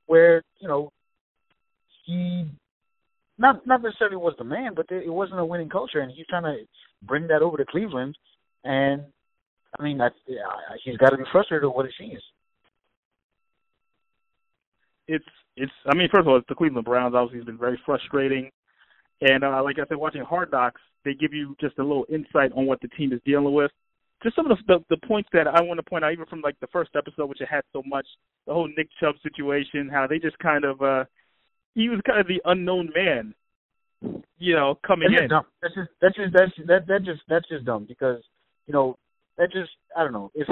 where, 0.06 0.42
you 0.58 0.68
know, 0.68 0.92
he 2.04 2.46
not 3.40 3.66
not 3.66 3.82
necessarily 3.82 4.18
was 4.18 4.34
the 4.38 4.44
man, 4.44 4.74
but 4.76 4.86
it 4.90 5.12
wasn't 5.12 5.40
a 5.40 5.44
winning 5.44 5.70
culture, 5.70 6.00
and 6.00 6.12
he's 6.12 6.26
trying 6.26 6.42
to 6.42 6.56
bring 7.02 7.26
that 7.28 7.42
over 7.42 7.56
to 7.56 7.64
Cleveland. 7.64 8.16
And 8.64 9.02
I 9.78 9.82
mean, 9.82 9.98
yeah, 10.26 10.42
he's 10.84 10.98
got 10.98 11.10
to 11.10 11.16
be 11.16 11.24
frustrated 11.32 11.66
with 11.66 11.74
what 11.74 11.86
he 11.86 11.92
sees. 12.04 12.20
It's 15.08 15.24
it's. 15.56 15.72
I 15.90 15.96
mean, 15.96 16.08
first 16.12 16.20
of 16.20 16.28
all, 16.28 16.40
the 16.48 16.54
Cleveland 16.54 16.84
Browns. 16.84 17.14
Obviously, 17.14 17.38
it's 17.38 17.46
been 17.46 17.58
very 17.58 17.80
frustrating. 17.86 18.50
And 19.22 19.42
uh, 19.42 19.62
like 19.64 19.78
I 19.78 19.86
said, 19.88 19.96
watching 19.96 20.22
Hard 20.22 20.52
Knocks, 20.52 20.80
they 21.04 21.14
give 21.14 21.32
you 21.32 21.56
just 21.60 21.78
a 21.78 21.82
little 21.82 22.06
insight 22.10 22.52
on 22.54 22.66
what 22.66 22.80
the 22.82 22.88
team 22.88 23.12
is 23.12 23.20
dealing 23.24 23.54
with. 23.54 23.70
Just 24.22 24.36
some 24.36 24.50
of 24.50 24.58
the, 24.58 24.74
the 24.74 24.96
the 24.96 25.06
points 25.06 25.30
that 25.32 25.46
I 25.46 25.62
want 25.62 25.78
to 25.78 25.88
point 25.88 26.04
out, 26.04 26.12
even 26.12 26.26
from 26.26 26.42
like 26.42 26.60
the 26.60 26.66
first 26.66 26.90
episode, 26.94 27.26
which 27.26 27.40
it 27.40 27.48
had 27.50 27.62
so 27.72 27.82
much, 27.86 28.06
the 28.46 28.52
whole 28.52 28.68
Nick 28.76 28.88
Chubb 29.00 29.14
situation, 29.22 29.88
how 29.88 30.06
they 30.06 30.18
just 30.18 30.38
kind 30.40 30.64
of 30.64 30.82
uh 30.82 31.04
he 31.74 31.88
was 31.88 32.00
kind 32.06 32.20
of 32.20 32.26
the 32.26 32.40
unknown 32.44 32.90
man, 32.94 33.34
you 34.38 34.54
know, 34.54 34.78
coming 34.86 35.08
that's 35.10 35.22
in. 35.22 35.28
Dumb. 35.28 35.44
That's 35.62 35.74
just 35.74 35.90
that's 36.00 36.16
just 36.16 36.32
that's 36.32 36.52
that 36.66 36.86
that 36.88 37.04
just 37.04 37.20
that's 37.28 37.48
just 37.48 37.64
dumb 37.64 37.84
because 37.86 38.22
you 38.66 38.72
know 38.72 38.96
that 39.38 39.52
just 39.52 39.70
I 39.96 40.02
don't 40.02 40.12
know 40.12 40.30
if 40.34 40.48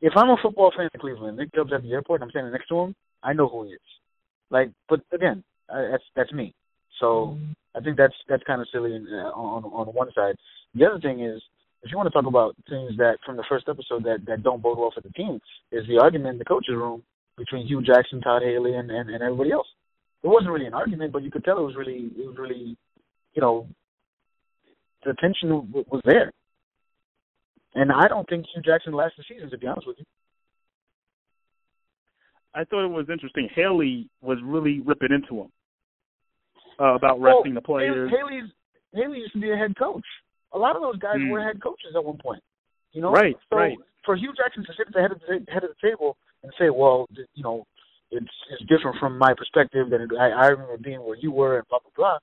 if 0.00 0.12
I'm 0.16 0.30
a 0.30 0.36
football 0.42 0.72
fan 0.76 0.88
in 0.92 1.00
Cleveland, 1.00 1.38
Nick 1.38 1.54
Chubb's 1.54 1.72
at 1.72 1.82
the 1.82 1.92
airport, 1.92 2.20
and 2.20 2.28
I'm 2.28 2.30
standing 2.30 2.52
next 2.52 2.68
to 2.68 2.80
him, 2.80 2.94
I 3.22 3.32
know 3.32 3.48
who 3.48 3.64
he 3.64 3.70
is. 3.70 3.80
Like, 4.50 4.70
but 4.88 5.00
again, 5.12 5.44
I, 5.70 5.88
that's 5.92 6.04
that's 6.14 6.32
me. 6.32 6.54
So 7.00 7.36
I 7.74 7.80
think 7.80 7.96
that's 7.96 8.14
that's 8.28 8.42
kind 8.44 8.60
of 8.60 8.68
silly 8.72 8.94
uh, 8.94 9.30
on 9.32 9.64
on 9.64 9.86
one 9.94 10.10
side. 10.14 10.36
The 10.74 10.86
other 10.86 11.00
thing 11.00 11.20
is, 11.20 11.42
if 11.82 11.90
you 11.90 11.96
want 11.96 12.06
to 12.08 12.12
talk 12.12 12.26
about 12.26 12.56
things 12.68 12.96
that 12.98 13.18
from 13.24 13.36
the 13.36 13.44
first 13.48 13.68
episode 13.68 14.04
that 14.04 14.24
that 14.26 14.42
don't 14.42 14.62
bode 14.62 14.78
well 14.78 14.92
for 14.94 15.00
the 15.00 15.10
team, 15.10 15.40
is 15.70 15.86
the 15.88 15.98
argument 15.98 16.34
in 16.34 16.38
the 16.38 16.44
coaches' 16.44 16.74
room 16.74 17.02
between 17.36 17.66
Hue 17.66 17.82
Jackson, 17.82 18.20
Todd 18.20 18.42
Haley, 18.42 18.74
and 18.74 18.90
and, 18.90 19.08
and 19.10 19.22
everybody 19.22 19.52
else 19.52 19.66
it 20.22 20.28
wasn't 20.28 20.50
really 20.50 20.66
an 20.66 20.74
argument, 20.74 21.12
but 21.12 21.22
you 21.22 21.30
could 21.30 21.44
tell 21.44 21.58
it 21.58 21.62
was 21.62 21.76
really, 21.76 22.10
it 22.16 22.26
was 22.26 22.36
really, 22.38 22.76
you 23.34 23.42
know, 23.42 23.66
the 25.04 25.14
tension 25.20 25.48
w- 25.48 25.84
was 25.90 26.02
there. 26.04 26.32
And 27.74 27.90
I 27.90 28.06
don't 28.08 28.28
think 28.28 28.46
Hue 28.52 28.62
Jackson 28.62 28.92
lasted 28.92 29.24
the 29.28 29.34
season, 29.34 29.50
to 29.50 29.58
be 29.58 29.66
honest 29.66 29.86
with 29.86 29.96
you. 29.98 30.04
I 32.54 32.64
thought 32.64 32.84
it 32.84 32.90
was 32.90 33.06
interesting. 33.10 33.48
Haley 33.54 34.08
was 34.20 34.38
really 34.44 34.80
ripping 34.80 35.08
into 35.10 35.42
him 35.42 35.52
uh, 36.78 36.94
about 36.94 37.20
resting 37.20 37.54
the 37.54 37.62
players. 37.62 38.10
Haley's 38.10 38.50
Haley 38.92 39.18
used 39.18 39.32
to 39.32 39.40
be 39.40 39.50
a 39.50 39.56
head 39.56 39.76
coach. 39.78 40.04
A 40.52 40.58
lot 40.58 40.76
of 40.76 40.82
those 40.82 40.98
guys 40.98 41.16
mm. 41.16 41.30
were 41.30 41.42
head 41.42 41.62
coaches 41.62 41.96
at 41.96 42.04
one 42.04 42.18
point. 42.18 42.42
You 42.92 43.00
know, 43.00 43.10
right? 43.10 43.36
So 43.48 43.56
right. 43.56 43.78
for 44.04 44.16
Hue 44.16 44.34
Jackson 44.36 44.64
to 44.64 44.72
sit 44.76 44.88
at 44.88 44.92
the 44.92 45.00
head 45.00 45.12
of 45.12 45.20
the 45.20 45.50
head 45.50 45.64
of 45.64 45.70
the 45.70 45.88
table 45.88 46.18
and 46.42 46.52
say, 46.58 46.68
"Well, 46.68 47.08
you 47.34 47.42
know, 47.42 47.66
it's 48.12 48.36
it's 48.50 48.62
different 48.68 48.98
from 49.00 49.18
my 49.18 49.32
perspective 49.36 49.88
than 49.90 50.08
I, 50.20 50.28
I 50.28 50.46
remember 50.48 50.76
being 50.76 51.02
where 51.02 51.16
you 51.16 51.32
were 51.32 51.58
and 51.58 51.68
blah 51.68 51.78
blah 51.80 51.90
blah. 51.96 52.18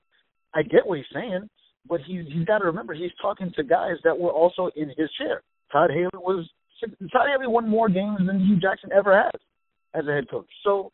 I 0.54 0.62
get 0.62 0.86
what 0.86 0.98
he's 0.98 1.12
saying, 1.12 1.48
but 1.88 2.00
he's 2.06 2.24
he's 2.32 2.46
got 2.46 2.58
to 2.58 2.66
remember 2.66 2.94
he's 2.94 3.10
talking 3.20 3.52
to 3.56 3.62
guys 3.64 3.96
that 4.04 4.18
were 4.18 4.30
also 4.30 4.70
in 4.76 4.88
his 4.96 5.10
chair. 5.18 5.42
Todd 5.72 5.90
Haley 5.90 6.08
was 6.14 6.48
Todd 6.80 7.26
Haley 7.30 7.46
won 7.46 7.68
more 7.68 7.88
games 7.88 8.18
than 8.24 8.46
Hue 8.46 8.58
Jackson 8.58 8.90
ever 8.92 9.14
has 9.14 9.40
as 9.94 10.06
a 10.06 10.12
head 10.12 10.30
coach. 10.30 10.48
So, 10.64 10.92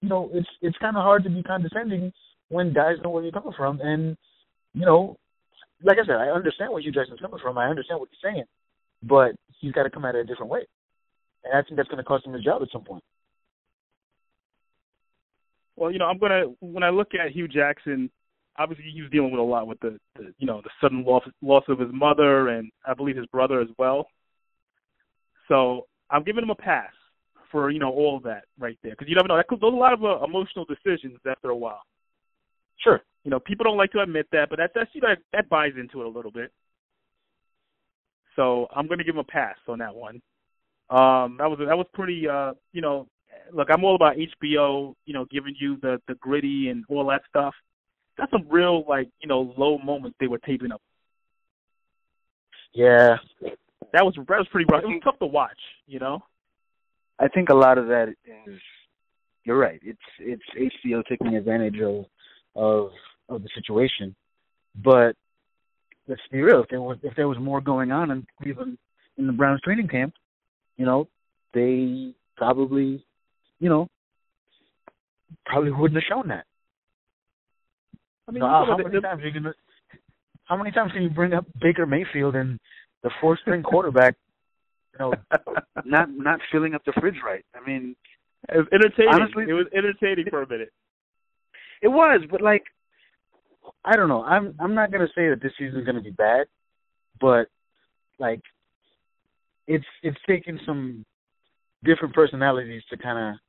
you 0.00 0.08
know, 0.08 0.30
it's 0.32 0.48
it's 0.62 0.78
kind 0.78 0.96
of 0.96 1.02
hard 1.02 1.24
to 1.24 1.30
be 1.30 1.42
condescending 1.42 2.12
when 2.48 2.72
guys 2.72 2.96
know 3.02 3.10
where 3.10 3.22
you're 3.22 3.32
coming 3.32 3.54
from, 3.56 3.80
and 3.80 4.16
you 4.74 4.86
know, 4.86 5.16
like 5.82 5.98
I 6.02 6.06
said, 6.06 6.16
I 6.16 6.28
understand 6.28 6.72
where 6.72 6.82
Hue 6.82 6.92
Jackson's 6.92 7.20
coming 7.20 7.40
from. 7.42 7.58
I 7.58 7.66
understand 7.66 7.98
what 7.98 8.08
he's 8.10 8.30
saying, 8.30 8.44
but 9.02 9.32
he's 9.60 9.72
got 9.72 9.82
to 9.82 9.90
come 9.90 10.04
at 10.04 10.14
it 10.14 10.20
a 10.20 10.24
different 10.24 10.52
way, 10.52 10.62
and 11.44 11.58
I 11.58 11.62
think 11.62 11.76
that's 11.76 11.88
going 11.88 11.98
to 11.98 12.04
cost 12.04 12.24
him 12.24 12.32
his 12.32 12.44
job 12.44 12.62
at 12.62 12.68
some 12.72 12.84
point. 12.84 13.02
Well, 15.76 15.90
you 15.90 15.98
know, 15.98 16.06
I'm 16.06 16.18
gonna 16.18 16.44
when 16.60 16.82
I 16.82 16.90
look 16.90 17.12
at 17.14 17.32
Hue 17.32 17.48
Jackson, 17.48 18.10
obviously 18.58 18.90
he 18.92 19.02
was 19.02 19.10
dealing 19.10 19.30
with 19.30 19.40
a 19.40 19.42
lot 19.42 19.66
with 19.66 19.80
the, 19.80 19.98
the 20.16 20.32
you 20.38 20.46
know 20.46 20.60
the 20.62 20.70
sudden 20.80 21.04
loss 21.04 21.22
loss 21.42 21.64
of 21.68 21.78
his 21.78 21.90
mother 21.92 22.48
and 22.48 22.70
I 22.86 22.94
believe 22.94 23.16
his 23.16 23.26
brother 23.26 23.60
as 23.60 23.68
well. 23.78 24.08
So 25.48 25.86
I'm 26.10 26.24
giving 26.24 26.42
him 26.42 26.50
a 26.50 26.54
pass 26.54 26.92
for 27.50 27.70
you 27.70 27.78
know 27.78 27.90
all 27.90 28.16
of 28.16 28.22
that 28.24 28.44
right 28.58 28.78
there 28.82 28.92
because 28.92 29.08
you 29.08 29.14
never 29.14 29.28
know. 29.28 29.36
That 29.36 29.48
could, 29.48 29.60
those 29.60 29.72
are 29.72 29.76
a 29.76 29.78
lot 29.78 29.92
of 29.92 30.04
uh, 30.04 30.24
emotional 30.24 30.64
decisions 30.64 31.18
after 31.28 31.50
a 31.50 31.56
while. 31.56 31.82
Sure. 32.78 33.02
You 33.24 33.30
know, 33.30 33.40
people 33.40 33.64
don't 33.64 33.76
like 33.76 33.92
to 33.92 34.00
admit 34.00 34.26
that, 34.32 34.48
but 34.50 34.58
that 34.58 34.70
that's 34.74 34.90
you 34.92 35.00
know 35.00 35.08
that, 35.08 35.18
that 35.32 35.48
buys 35.48 35.72
into 35.78 36.00
it 36.00 36.06
a 36.06 36.10
little 36.10 36.30
bit. 36.30 36.52
So 38.36 38.68
I'm 38.74 38.86
going 38.86 38.98
to 38.98 39.04
give 39.04 39.14
him 39.14 39.20
a 39.20 39.24
pass 39.24 39.56
on 39.66 39.78
that 39.78 39.94
one. 39.94 40.20
Um, 40.90 41.36
that 41.38 41.50
was 41.50 41.58
that 41.58 41.76
was 41.76 41.86
pretty 41.94 42.28
uh, 42.28 42.52
you 42.72 42.82
know 42.82 43.08
look, 43.52 43.68
I'm 43.72 43.84
all 43.84 43.94
about 43.94 44.16
HBO, 44.16 44.94
you 45.04 45.14
know, 45.14 45.26
giving 45.30 45.54
you 45.58 45.78
the 45.82 46.00
the 46.08 46.14
gritty 46.14 46.68
and 46.68 46.84
all 46.88 47.06
that 47.08 47.22
stuff. 47.28 47.54
That's 48.18 48.30
some 48.30 48.46
real 48.48 48.84
like 48.88 49.08
you 49.20 49.28
know 49.28 49.54
low 49.56 49.78
moments 49.78 50.16
they 50.20 50.26
were 50.26 50.38
taping 50.38 50.72
up. 50.72 50.82
Yeah, 52.72 53.16
that 53.92 54.04
was 54.04 54.14
that 54.16 54.38
was 54.38 54.48
pretty 54.50 54.66
rough. 54.70 54.82
It 54.84 54.88
was 54.88 55.00
tough 55.04 55.18
to 55.20 55.26
watch, 55.26 55.58
you 55.86 55.98
know. 55.98 56.22
I 57.18 57.28
think 57.28 57.48
a 57.48 57.54
lot 57.54 57.78
of 57.78 57.88
that 57.88 58.08
is 58.08 58.60
you're 59.44 59.58
right. 59.58 59.80
It's 59.82 59.98
it's 60.18 60.42
HBO 60.86 61.02
taking 61.06 61.36
advantage 61.36 61.80
of 61.80 62.04
of 62.54 62.90
of 63.28 63.42
the 63.42 63.48
situation, 63.54 64.14
but 64.84 65.16
let's 66.08 66.20
be 66.30 66.42
real. 66.42 66.62
If 66.62 66.68
there 66.68 66.80
was 66.80 66.98
if 67.02 67.14
there 67.16 67.28
was 67.28 67.38
more 67.38 67.60
going 67.60 67.92
on 67.92 68.10
in 68.10 68.26
Cleveland 68.42 68.78
in 69.16 69.26
the 69.26 69.32
Browns 69.32 69.60
training 69.62 69.88
camp, 69.88 70.14
you 70.76 70.84
know, 70.84 71.08
they 71.54 72.12
probably 72.36 73.04
you 73.58 73.68
know, 73.68 73.88
probably 75.44 75.70
wouldn't 75.70 76.02
have 76.02 76.08
shown 76.08 76.28
that. 76.28 76.44
I 78.28 78.32
mean, 78.32 78.42
uh, 78.42 78.46
how, 78.48 78.66
how 78.66 78.76
many 78.76 79.00
times 79.00 79.22
are 79.22 79.26
you 79.26 79.32
gonna? 79.32 79.54
How 80.44 80.56
many 80.56 80.70
times 80.70 80.92
can 80.92 81.02
you 81.02 81.10
bring 81.10 81.32
up 81.32 81.46
Baker 81.60 81.86
Mayfield 81.86 82.36
and 82.36 82.58
the 83.02 83.10
fourth 83.20 83.38
string 83.40 83.62
quarterback? 83.62 84.16
You 84.92 84.98
know, 84.98 85.14
not 85.84 86.08
not 86.10 86.40
filling 86.50 86.74
up 86.74 86.82
the 86.84 86.92
fridge 87.00 87.16
right. 87.24 87.44
I 87.54 87.66
mean, 87.66 87.96
it 88.48 88.56
was 88.56 88.66
entertaining. 88.72 89.14
Honestly, 89.14 89.44
it 89.48 89.52
was 89.52 89.66
entertaining 89.74 90.26
for 90.30 90.42
a 90.42 90.48
minute. 90.48 90.72
It 91.82 91.88
was, 91.88 92.22
but 92.30 92.40
like, 92.40 92.64
I 93.84 93.96
don't 93.96 94.08
know. 94.08 94.22
I'm 94.22 94.54
I'm 94.58 94.74
not 94.74 94.90
gonna 94.90 95.08
say 95.14 95.28
that 95.28 95.40
this 95.42 95.52
season's 95.58 95.86
gonna 95.86 96.02
be 96.02 96.10
bad, 96.10 96.46
but 97.20 97.46
like, 98.18 98.40
it's 99.66 99.84
it's 100.02 100.18
taking 100.26 100.58
some 100.66 101.04
different 101.84 102.14
personalities 102.14 102.82
to 102.90 102.96
kind 102.96 103.18
of 103.18 103.40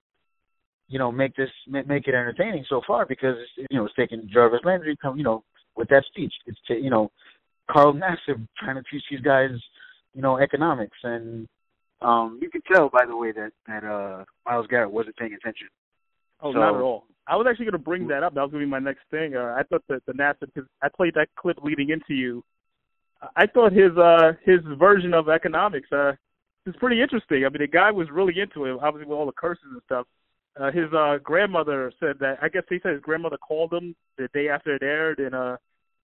you 0.87 0.99
know, 0.99 1.11
make 1.11 1.35
this 1.35 1.49
make 1.67 2.07
it 2.07 2.15
entertaining 2.15 2.65
so 2.69 2.81
far 2.87 3.05
because 3.05 3.35
you 3.57 3.77
know 3.77 3.85
it's 3.85 3.95
taking 3.95 4.29
Jarvis 4.31 4.61
Landry 4.63 4.97
come 5.01 5.17
you 5.17 5.23
know 5.23 5.43
with 5.75 5.89
that 5.89 6.03
speech. 6.07 6.33
It's 6.45 6.57
t- 6.67 6.79
you 6.81 6.89
know 6.89 7.11
Carl 7.69 7.93
Nassib 7.93 8.47
trying 8.57 8.75
to 8.75 8.83
teach 8.89 9.03
these 9.11 9.21
guys 9.21 9.49
you 10.13 10.21
know 10.21 10.37
economics 10.37 10.97
and 11.03 11.47
um 12.01 12.39
you 12.41 12.49
can 12.49 12.61
tell 12.71 12.89
by 12.89 13.05
the 13.05 13.15
way 13.15 13.31
that 13.33 13.51
that 13.67 13.83
uh 13.83 14.23
Myles 14.45 14.67
Garrett 14.69 14.91
wasn't 14.91 15.17
paying 15.17 15.33
attention. 15.33 15.67
Oh, 16.41 16.53
so, 16.53 16.59
not 16.59 16.75
at 16.75 16.81
all. 16.81 17.05
I 17.27 17.35
was 17.35 17.45
actually 17.49 17.65
going 17.65 17.73
to 17.73 17.79
bring 17.79 18.07
that 18.07 18.23
up. 18.23 18.35
That 18.35 18.41
was 18.41 18.51
going 18.51 18.61
to 18.61 18.67
be 18.67 18.71
my 18.71 18.79
next 18.79 19.01
thing. 19.11 19.35
Uh, 19.35 19.55
I 19.57 19.63
thought 19.63 19.83
that 19.89 20.05
the 20.05 20.13
Nassib 20.13 20.53
because 20.53 20.69
I 20.81 20.87
played 20.87 21.15
that 21.15 21.27
clip 21.37 21.57
leading 21.61 21.89
into 21.89 22.13
you. 22.13 22.43
I 23.35 23.47
thought 23.47 23.73
his 23.73 23.97
uh 23.97 24.33
his 24.45 24.59
version 24.79 25.13
of 25.13 25.27
economics 25.27 25.91
uh 25.91 26.13
is 26.65 26.75
pretty 26.79 27.01
interesting. 27.01 27.43
I 27.45 27.49
mean, 27.49 27.59
the 27.59 27.67
guy 27.67 27.91
was 27.91 28.07
really 28.09 28.39
into 28.39 28.65
it, 28.65 28.77
obviously 28.81 29.09
with 29.09 29.17
all 29.17 29.25
the 29.25 29.33
curses 29.33 29.65
and 29.69 29.81
stuff 29.85 30.05
uh, 30.59 30.71
his 30.71 30.91
uh, 30.93 31.17
grandmother 31.23 31.91
said 31.99 32.17
that. 32.19 32.37
I 32.41 32.49
guess 32.49 32.63
he 32.69 32.79
said 32.81 32.93
his 32.93 33.01
grandmother 33.01 33.37
called 33.37 33.73
him 33.73 33.95
the 34.17 34.27
day 34.33 34.49
after 34.49 34.75
it 34.75 34.83
aired 34.83 35.19
and 35.19 35.35
uh, 35.35 35.57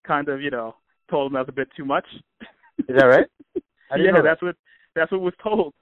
kind 0.05 0.29
of, 0.29 0.41
you 0.41 0.51
know, 0.51 0.75
told 1.09 1.27
him 1.27 1.33
that 1.33 1.41
was 1.41 1.49
a 1.49 1.53
bit 1.53 1.69
too 1.75 1.85
much. 1.85 2.05
Is 2.77 2.95
that 2.97 3.05
right? 3.05 3.27
yeah, 3.97 4.21
that's 4.23 4.41
what 4.41 4.55
that's 4.95 5.11
what 5.11 5.21
was 5.21 5.33
told. 5.41 5.73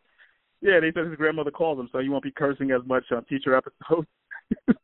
Yeah, 0.61 0.79
they 0.79 0.91
said 0.93 1.07
his 1.07 1.15
grandmother 1.15 1.51
called 1.51 1.79
him, 1.79 1.89
so 1.91 1.99
you 1.99 2.11
won't 2.11 2.23
be 2.23 2.31
cursing 2.31 2.71
as 2.71 2.81
much 2.85 3.05
on 3.11 3.25
future 3.25 3.55
episodes. 3.55 4.07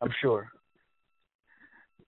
I'm 0.00 0.12
sure. 0.20 0.48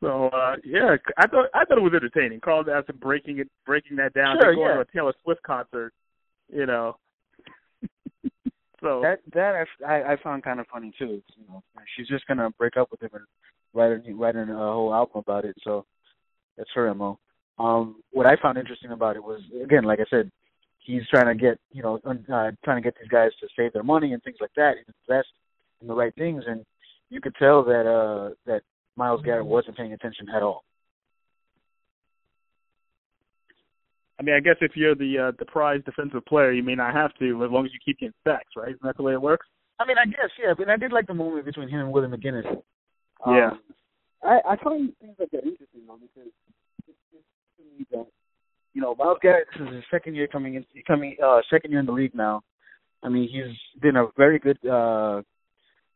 So 0.01 0.29
uh 0.29 0.57
yeah, 0.65 0.97
I 1.17 1.27
thought 1.29 1.47
I 1.55 1.65
thought 1.65 1.79
it 1.79 1.83
was 1.83 1.93
entertaining. 1.95 2.41
Carl 2.41 2.65
Nassib 2.65 2.99
breaking 2.99 3.39
it, 3.39 3.49
breaking 3.67 3.97
that 3.99 4.15
down, 4.15 4.37
Sure, 4.41 4.55
going 4.55 4.69
yeah. 4.69 4.75
to 4.75 4.81
a 4.81 4.85
Taylor 4.87 5.15
Swift 5.23 5.43
concert. 5.43 5.93
You 6.53 6.67
know. 6.67 6.97
So 8.83 9.01
That 9.01 9.21
that 9.33 9.67
I 9.87 10.13
I 10.13 10.17
found 10.23 10.43
kind 10.43 10.61
of 10.61 10.67
funny 10.67 10.93
too. 10.99 11.23
You 11.37 11.45
know, 11.49 11.63
she's 11.97 12.09
just 12.09 12.27
gonna 12.27 12.51
break 12.59 12.77
up 12.77 12.91
with 12.91 13.01
him 13.03 13.11
and 13.15 13.25
write 13.73 13.93
a 13.93 14.53
a 14.53 14.73
whole 14.73 14.93
album 14.93 15.19
about 15.19 15.45
it. 15.45 15.57
So 15.63 15.87
that's 16.57 16.71
her 16.75 16.93
mo. 16.95 17.19
Um, 17.59 18.03
what 18.11 18.27
I 18.27 18.37
found 18.43 18.59
interesting 18.59 18.91
about 18.91 19.17
it 19.17 19.23
was 19.23 19.41
again, 19.63 19.85
like 19.85 20.01
I 20.01 20.05
said, 20.11 20.31
he's 20.81 21.03
trying 21.09 21.27
to 21.27 21.41
get 21.41 21.59
you 21.71 21.83
know 21.83 22.01
uh, 22.05 22.51
trying 22.65 22.77
to 22.77 22.81
get 22.83 22.95
these 23.01 23.09
guys 23.09 23.31
to 23.41 23.49
save 23.57 23.73
their 23.73 23.85
money 23.85 24.13
and 24.13 24.23
things 24.23 24.39
like 24.41 24.53
that 24.57 24.75
invest 25.09 25.29
in 25.81 25.87
the 25.87 25.95
right 25.95 26.15
things. 26.17 26.43
And 26.47 26.65
you 27.09 27.21
could 27.21 27.37
tell 27.37 27.63
that 27.65 27.87
uh 27.87 28.35
that 28.47 28.63
Myles 28.97 29.23
Garrett 29.25 29.47
wasn't 29.47 29.77
paying 29.77 29.93
attention 29.93 30.29
at 30.35 30.43
all. 30.43 30.65
I 34.19 34.23
mean, 34.23 34.35
I 34.35 34.41
guess 34.41 34.57
if 34.61 34.73
you're 34.75 34.95
the 34.95 35.29
uh, 35.29 35.33
the 35.39 35.45
prize 35.47 35.81
defensive 35.85 36.25
player, 36.27 36.53
you 36.53 36.63
may 36.63 36.75
not 36.75 36.95
have 36.95 37.15
to 37.15 37.45
as 37.45 37.51
long 37.51 37.65
as 37.65 37.73
you 37.73 37.79
keep 37.85 37.99
getting 37.99 38.15
sacks, 38.25 38.53
right? 38.57 38.69
Isn't 38.69 38.83
that 38.83 38.97
the 38.97 39.03
way 39.03 39.13
it 39.13 39.23
works? 39.23 39.47
I 39.81 39.87
mean, 39.87 39.97
I 39.99 40.07
guess 40.07 40.31
yeah, 40.43 40.55
but 40.57 40.69
I 40.69 40.77
did 40.77 40.93
like 40.93 41.07
the 41.07 41.15
moment 41.15 41.45
between 41.45 41.69
him 41.69 41.81
and 41.81 41.93
Willie 41.93 42.09
McGinest. 42.09 42.47
Um, 43.25 43.35
Yeah. 43.35 43.51
I 44.23 44.39
I 44.51 44.57
find 44.63 44.93
things 45.01 45.17
like 45.19 45.31
that 45.31 45.45
interesting 45.45 45.83
though 45.87 45.99
because 46.01 46.31
it's, 46.87 46.99
it's 47.13 47.25
to 47.57 47.63
me 47.65 47.87
that 47.91 48.07
you 48.75 48.81
know 48.81 48.95
Myles 48.95 49.19
Garrett 49.21 49.49
this 49.59 49.67
is 49.67 49.75
his 49.75 49.85
second 49.91 50.15
year 50.15 50.29
coming 50.29 50.55
in 50.55 50.65
coming 50.87 51.17
uh 51.25 51.41
second 51.51 51.71
year 51.71 51.81
in 51.81 51.87
the 51.87 51.93
league 51.93 52.15
now. 52.15 52.43
I 53.03 53.09
mean 53.09 53.29
he's 53.29 53.57
been 53.81 53.97
a 53.97 54.07
very 54.17 54.39
good 54.39 54.59
uh 54.65 55.23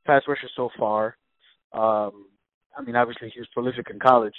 pass 0.06 0.22
rusher 0.26 0.48
so 0.56 0.70
far. 0.78 1.16
Um 1.72 2.26
I 2.76 2.82
mean 2.82 2.96
obviously 2.96 3.30
he 3.32 3.40
was 3.40 3.48
prolific 3.54 3.88
in 3.90 4.00
college. 4.00 4.34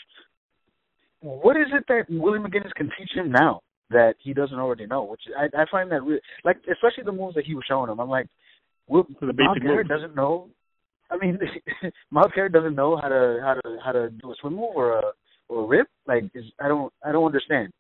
What 1.22 1.56
is 1.56 1.68
it 1.74 1.86
that 1.88 2.06
Willie 2.10 2.40
McGinest 2.40 2.76
can 2.76 2.92
teach 2.98 3.12
him 3.16 3.32
now 3.32 3.62
that 3.90 4.16
he 4.20 4.34
doesn't 4.34 4.60
already 4.60 4.86
know? 4.86 5.04
Which 5.04 5.22
I 5.38 5.46
I 5.58 5.66
find 5.72 5.92
that 5.92 6.04
really 6.04 6.22
like 6.44 6.58
especially 6.72 7.04
the 7.06 7.12
moves 7.12 7.36
that 7.36 7.46
he 7.46 7.56
was 7.56 7.64
showing 7.68 7.90
him. 7.90 8.00
I'm 8.00 8.10
like 8.10 8.28
Will, 8.88 9.06
the 9.20 9.28
Myles 9.34 9.56
basic 9.56 9.64
Garrett 9.64 9.88
doesn't 9.88 10.16
know 10.16 10.50
I 11.10 11.18
mean, 11.18 11.40
Myles 12.12 12.32
Garrett 12.36 12.54
doesn't 12.54 12.76
know 12.76 12.98
how 12.98 13.08
to 13.10 13.40
how 13.42 13.54
to 13.54 13.78
how 13.84 13.92
to 13.92 14.10
do 14.10 14.32
a 14.32 14.36
swim 14.40 14.56
move 14.56 14.72
or 14.76 15.00
a 15.00 15.02
or 15.50 15.64
a 15.64 15.68
rip. 15.68 15.88
Like, 16.08 16.24
is, 16.34 16.46
I 16.60 16.68
don't 16.68 16.92
I 17.06 17.12
don't 17.12 17.26
understand. 17.26 17.72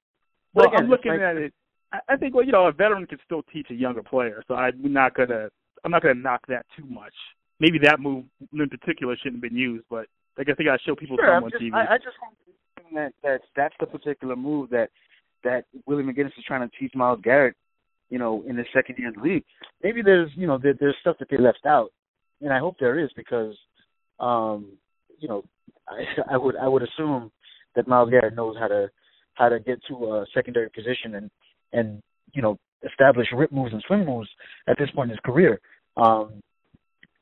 Well, 0.53 0.67
again, 0.67 0.85
I'm 0.85 0.89
looking 0.89 1.11
like- 1.11 1.21
at 1.21 1.37
it. 1.37 1.53
I, 2.09 2.17
think 2.17 2.35
well, 2.35 2.43
you 2.43 2.51
know, 2.51 2.67
a 2.67 2.73
veteran 2.73 3.05
can 3.07 3.17
still 3.23 3.43
teach 3.43 3.67
a 3.71 3.73
younger 3.73 4.03
player, 4.03 4.43
so 4.45 4.55
I'm 4.55 4.91
not 4.91 5.15
gonna 5.15 5.47
I'm 5.85 5.91
not 5.91 6.01
gonna 6.01 6.15
knock 6.15 6.41
that 6.49 6.65
too 6.75 6.83
much. 6.85 7.13
Maybe 7.61 7.79
that 7.83 8.01
move 8.01 8.25
in 8.51 8.69
particular 8.69 9.15
shouldn't 9.15 9.41
have 9.41 9.49
been 9.49 9.57
used, 9.57 9.85
but 9.89 10.07
I 10.37 10.43
guess 10.43 10.55
they 10.57 10.65
gotta 10.65 10.83
show 10.85 10.95
people 10.95 11.15
Sure, 11.15 11.27
some 11.27 11.35
I'm 11.35 11.43
on 11.45 11.51
just, 11.51 11.63
TV. 11.63 11.73
I, 11.73 11.93
I 11.93 11.97
just 11.97 12.17
want 12.21 12.35
to 12.45 12.93
that 12.93 13.13
that 13.23 13.41
that's 13.55 13.73
the 13.79 13.85
particular 13.85 14.35
move 14.35 14.69
that 14.71 14.89
that 15.43 15.65
Willie 15.85 16.03
McGinest 16.03 16.37
is 16.37 16.45
trying 16.45 16.67
to 16.67 16.77
teach 16.77 16.93
Myles 16.95 17.19
Garrett. 17.23 17.55
You 18.09 18.19
know, 18.19 18.43
in 18.47 18.55
his 18.55 18.67
second 18.73 18.95
year 18.97 19.09
in 19.09 19.15
the 19.15 19.21
league, 19.21 19.43
maybe 19.83 20.01
there's 20.01 20.29
you 20.35 20.47
know 20.47 20.57
there, 20.57 20.73
there's 20.79 20.95
stuff 21.01 21.17
that 21.19 21.27
they 21.29 21.37
left 21.37 21.65
out, 21.65 21.91
and 22.41 22.53
I 22.53 22.59
hope 22.59 22.77
there 22.79 22.97
is 22.97 23.09
because, 23.17 23.53
um, 24.19 24.77
you 25.19 25.27
know, 25.27 25.43
I, 25.89 26.35
I 26.35 26.37
would 26.37 26.55
I 26.55 26.67
would 26.69 26.83
assume 26.83 27.31
that 27.75 27.87
Myles 27.87 28.09
Garrett 28.09 28.35
knows 28.35 28.55
how 28.57 28.67
to 28.67 28.89
how 29.33 29.49
to 29.49 29.59
get 29.59 29.79
to 29.89 29.95
a 30.13 30.25
secondary 30.33 30.69
position 30.69 31.15
and 31.15 31.31
and 31.73 32.01
you 32.33 32.41
know 32.41 32.57
establish 32.89 33.27
rip 33.33 33.51
moves 33.51 33.73
and 33.73 33.83
swing 33.87 34.05
moves 34.05 34.29
at 34.67 34.77
this 34.77 34.89
point 34.91 35.09
in 35.09 35.17
his 35.17 35.19
career. 35.25 35.59
Um, 35.95 36.41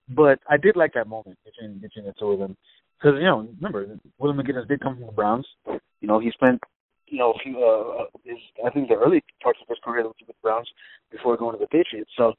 but 0.10 0.40
I 0.50 0.58
did 0.58 0.76
like 0.76 0.94
that 0.94 1.08
moment 1.08 1.38
between 1.44 1.80
between 1.80 2.06
the 2.06 2.14
two 2.20 2.32
of 2.32 2.40
them 2.40 2.56
because 2.98 3.18
you 3.18 3.26
know 3.26 3.48
remember 3.60 3.98
Willie 4.18 4.38
McGinest 4.38 4.68
did 4.68 4.82
come 4.82 4.96
from 4.96 5.06
the 5.08 5.12
Browns. 5.12 5.48
You 5.66 6.08
know 6.08 6.20
he 6.20 6.32
spent 6.32 6.62
you 7.08 7.20
know 7.20 7.32
a 7.32 7.40
few 7.40 7.64
uh, 7.64 8.06
his 8.24 8.38
I 8.66 8.70
think 8.70 8.90
the 8.90 8.96
early 8.96 9.24
parts 9.42 9.60
of 9.62 9.68
his 9.68 9.78
career 9.84 10.08
with 10.08 10.16
the 10.28 10.34
Browns 10.42 10.68
before 11.12 11.38
going 11.38 11.58
to 11.58 11.60
the 11.60 11.68
Patriots. 11.68 12.12
So 12.18 12.34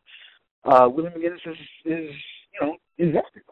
uh, 0.64 0.88
Willie 0.88 1.10
McGinest 1.10 1.46
is 1.46 1.56
is 1.84 2.10
you 2.54 2.60
know 2.60 2.76
invested. 2.98 3.42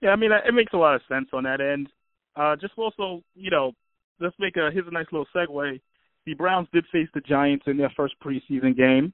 Yeah, 0.00 0.10
I 0.10 0.16
mean 0.16 0.30
it 0.32 0.54
makes 0.54 0.72
a 0.72 0.78
lot 0.78 0.94
of 0.94 1.02
sense 1.08 1.28
on 1.32 1.44
that 1.44 1.60
end. 1.60 1.88
Uh, 2.36 2.56
just 2.56 2.72
also, 2.76 3.22
you 3.34 3.50
know, 3.50 3.72
let's 4.20 4.36
make 4.38 4.56
a 4.56 4.70
here's 4.72 4.86
a 4.86 4.92
nice 4.92 5.06
little 5.12 5.26
segue. 5.34 5.80
The 6.26 6.34
Browns 6.34 6.68
did 6.72 6.84
face 6.92 7.08
the 7.14 7.20
Giants 7.20 7.64
in 7.66 7.76
their 7.76 7.92
first 7.96 8.14
preseason 8.24 8.76
game, 8.76 9.12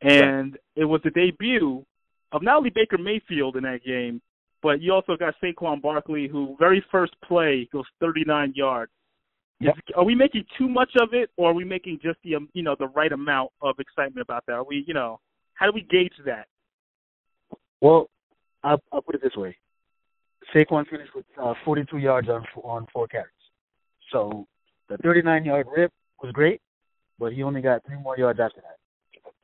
and 0.00 0.58
it 0.76 0.84
was 0.84 1.00
the 1.04 1.10
debut 1.10 1.84
of 2.32 2.42
not 2.42 2.56
only 2.56 2.70
Baker 2.70 2.98
Mayfield 2.98 3.56
in 3.56 3.62
that 3.64 3.84
game, 3.84 4.20
but 4.62 4.80
you 4.80 4.92
also 4.92 5.16
got 5.16 5.34
Saquon 5.42 5.82
Barkley, 5.82 6.28
who 6.28 6.56
very 6.58 6.84
first 6.90 7.14
play 7.24 7.68
goes 7.72 7.84
39 8.00 8.52
yards. 8.54 8.92
Yep. 9.60 9.76
Are 9.96 10.04
we 10.04 10.14
making 10.14 10.44
too 10.58 10.68
much 10.68 10.90
of 11.00 11.10
it, 11.12 11.30
or 11.36 11.50
are 11.50 11.54
we 11.54 11.64
making 11.64 12.00
just 12.02 12.18
the 12.24 12.34
um, 12.34 12.48
you 12.52 12.62
know 12.62 12.74
the 12.78 12.88
right 12.88 13.12
amount 13.12 13.50
of 13.60 13.76
excitement 13.78 14.22
about 14.22 14.44
that? 14.46 14.54
Are 14.54 14.64
we 14.64 14.84
you 14.86 14.94
know 14.94 15.20
how 15.54 15.66
do 15.66 15.72
we 15.72 15.82
gauge 15.82 16.14
that? 16.26 16.46
Well, 17.80 18.08
I'll, 18.64 18.82
I'll 18.92 19.02
put 19.02 19.14
it 19.14 19.22
this 19.22 19.36
way: 19.36 19.56
Saquon 20.54 20.88
finished 20.88 21.14
with 21.14 21.26
uh, 21.40 21.54
42 21.64 21.98
yards 21.98 22.28
on 22.28 22.44
on 22.64 22.86
four 22.92 23.06
carries. 23.06 23.30
So 24.10 24.46
the 24.88 24.96
39 24.98 25.44
yard 25.44 25.66
rip 25.74 25.92
was 26.22 26.32
great, 26.32 26.60
but 27.18 27.32
he 27.32 27.42
only 27.42 27.62
got 27.62 27.84
three 27.86 27.98
more 27.98 28.18
yards 28.18 28.40
after 28.40 28.60
that. 28.62 28.78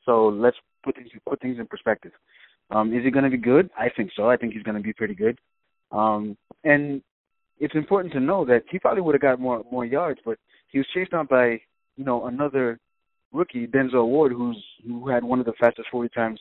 So 0.04 0.26
let's 0.28 0.56
put 0.82 0.96
things 0.96 1.10
put 1.28 1.40
things 1.40 1.58
in 1.58 1.66
perspective. 1.66 2.12
Um, 2.70 2.92
is 2.92 3.04
he 3.04 3.10
going 3.10 3.24
to 3.24 3.30
be 3.30 3.38
good? 3.38 3.70
I 3.78 3.88
think 3.96 4.10
so. 4.14 4.28
I 4.28 4.36
think 4.36 4.52
he's 4.52 4.62
going 4.62 4.76
to 4.76 4.82
be 4.82 4.92
pretty 4.92 5.14
good. 5.14 5.38
Um, 5.90 6.36
and 6.64 7.02
it's 7.58 7.74
important 7.74 8.12
to 8.12 8.20
know 8.20 8.44
that 8.44 8.64
he 8.70 8.78
probably 8.78 9.02
would 9.02 9.14
have 9.14 9.22
got 9.22 9.40
more 9.40 9.64
more 9.70 9.84
yards, 9.84 10.20
but 10.24 10.38
he 10.68 10.78
was 10.78 10.86
chased 10.94 11.12
down 11.12 11.26
by 11.26 11.60
you 11.96 12.04
know 12.04 12.26
another 12.26 12.78
rookie, 13.32 13.66
Denzel 13.66 14.06
Ward, 14.06 14.32
who's 14.32 14.62
who 14.86 15.08
had 15.08 15.24
one 15.24 15.40
of 15.40 15.46
the 15.46 15.52
fastest 15.58 15.88
40 15.90 16.08
times 16.10 16.40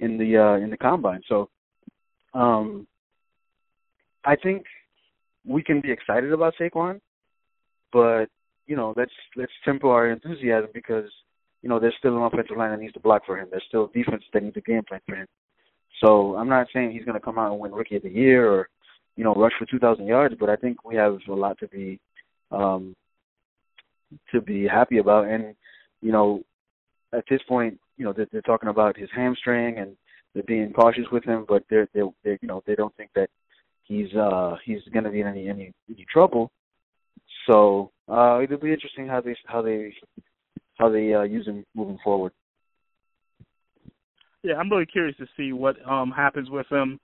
in 0.00 0.18
the 0.18 0.36
uh, 0.36 0.56
in 0.56 0.70
the 0.70 0.76
combine. 0.76 1.22
So 1.28 1.48
um, 2.32 2.86
I 4.24 4.36
think 4.36 4.64
we 5.44 5.62
can 5.62 5.80
be 5.80 5.90
excited 5.90 6.32
about 6.32 6.54
Saquon, 6.60 7.00
but 7.92 8.26
you 8.66 8.76
know 8.76 8.94
let's 8.96 9.12
let's 9.36 9.52
temper 9.64 9.90
our 9.90 10.10
enthusiasm 10.10 10.70
because 10.72 11.10
you 11.62 11.68
know 11.68 11.78
there's 11.78 11.94
still 11.98 12.16
an 12.16 12.22
offensive 12.22 12.56
line 12.56 12.70
that 12.70 12.80
needs 12.80 12.94
to 12.94 13.00
block 13.00 13.22
for 13.26 13.38
him. 13.38 13.48
There's 13.50 13.64
still 13.68 13.88
defense 13.88 14.24
that 14.32 14.42
needs 14.42 14.56
a 14.56 14.60
game 14.60 14.82
plan 14.88 15.00
for 15.06 15.16
him. 15.16 15.26
So 16.02 16.36
I'm 16.36 16.48
not 16.48 16.66
saying 16.72 16.92
he's 16.92 17.04
going 17.04 17.18
to 17.18 17.24
come 17.24 17.38
out 17.38 17.52
and 17.52 17.60
win 17.60 17.72
Rookie 17.72 17.96
of 17.96 18.02
the 18.02 18.10
Year 18.10 18.50
or 18.50 18.68
you 19.16 19.24
know 19.24 19.34
rush 19.34 19.52
for 19.58 19.66
2,000 19.66 20.06
yards, 20.06 20.34
but 20.38 20.48
I 20.48 20.56
think 20.56 20.84
we 20.84 20.96
have 20.96 21.18
a 21.28 21.32
lot 21.32 21.58
to 21.60 21.68
be 21.68 22.00
um, 22.50 22.94
to 24.32 24.40
be 24.40 24.66
happy 24.66 24.98
about. 24.98 25.26
And 25.26 25.54
you 26.00 26.12
know 26.12 26.42
at 27.12 27.24
this 27.30 27.40
point, 27.48 27.78
you 27.96 28.04
know 28.04 28.12
they're, 28.12 28.28
they're 28.32 28.42
talking 28.42 28.68
about 28.68 28.96
his 28.96 29.08
hamstring 29.14 29.78
and 29.78 29.96
they're 30.34 30.42
being 30.42 30.72
cautious 30.72 31.04
with 31.12 31.24
him, 31.24 31.44
but 31.48 31.62
they're 31.70 31.88
they 31.94 32.02
they 32.24 32.38
you 32.42 32.48
know 32.48 32.62
they 32.66 32.74
don't 32.74 32.94
think 32.96 33.10
that 33.14 33.30
he's 33.84 34.12
uh 34.14 34.56
he's 34.64 34.80
going 34.92 35.04
to 35.04 35.10
be 35.10 35.20
in 35.20 35.26
any 35.26 35.48
any 35.48 35.72
any 35.88 36.06
trouble. 36.12 36.50
So 37.48 37.90
uh 38.08 38.40
it'll 38.42 38.58
be 38.58 38.72
interesting 38.72 39.06
how 39.06 39.20
they 39.20 39.36
how 39.46 39.62
they 39.62 39.94
how 40.78 40.88
they 40.90 41.14
uh, 41.14 41.22
use 41.22 41.46
him 41.46 41.64
moving 41.74 41.98
forward. 42.02 42.32
Yeah, 44.44 44.56
I'm 44.56 44.70
really 44.70 44.84
curious 44.84 45.16
to 45.16 45.26
see 45.38 45.52
what 45.52 45.76
um 45.90 46.10
happens 46.10 46.50
with 46.50 46.66
him, 46.70 47.00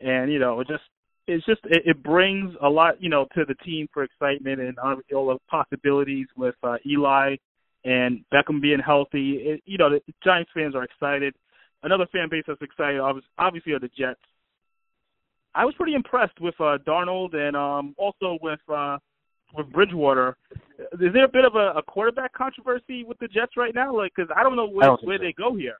and 0.00 0.30
you 0.30 0.40
know, 0.40 0.58
it 0.58 0.66
just 0.66 0.82
it's 1.28 1.46
just 1.46 1.60
it, 1.64 1.82
it 1.86 2.02
brings 2.02 2.52
a 2.60 2.68
lot 2.68 3.00
you 3.00 3.08
know 3.08 3.26
to 3.36 3.44
the 3.46 3.54
team 3.64 3.86
for 3.94 4.02
excitement 4.02 4.60
and 4.60 4.76
obviously 4.80 5.14
all 5.14 5.28
the 5.28 5.38
possibilities 5.48 6.26
with 6.36 6.56
uh, 6.64 6.76
Eli 6.84 7.36
and 7.84 8.24
Beckham 8.34 8.60
being 8.60 8.80
healthy. 8.84 9.34
It, 9.36 9.62
you 9.66 9.78
know, 9.78 9.88
the 9.88 10.00
Giants 10.24 10.50
fans 10.52 10.74
are 10.74 10.82
excited. 10.82 11.32
Another 11.84 12.06
fan 12.12 12.28
base 12.28 12.42
that's 12.46 12.60
excited, 12.60 13.00
obvi- 13.00 13.22
obviously, 13.38 13.72
are 13.72 13.78
the 13.78 13.88
Jets. 13.96 14.20
I 15.54 15.64
was 15.64 15.74
pretty 15.76 15.94
impressed 15.94 16.40
with 16.40 16.54
uh, 16.60 16.78
Darnold 16.86 17.36
and 17.36 17.56
um 17.56 17.94
also 17.98 18.36
with 18.42 18.60
uh 18.68 18.98
with 19.56 19.70
Bridgewater. 19.72 20.36
Is 21.00 21.12
there 21.12 21.24
a 21.24 21.28
bit 21.28 21.44
of 21.44 21.54
a, 21.54 21.78
a 21.78 21.82
quarterback 21.82 22.32
controversy 22.32 23.04
with 23.04 23.18
the 23.20 23.28
Jets 23.28 23.56
right 23.56 23.74
now? 23.76 23.96
Like, 23.96 24.12
because 24.16 24.30
I 24.36 24.42
don't 24.42 24.56
know 24.56 24.66
I 24.66 24.72
where 24.74 24.86
don't 24.88 25.04
where 25.04 25.18
so. 25.18 25.22
they 25.22 25.32
go 25.32 25.54
here. 25.54 25.76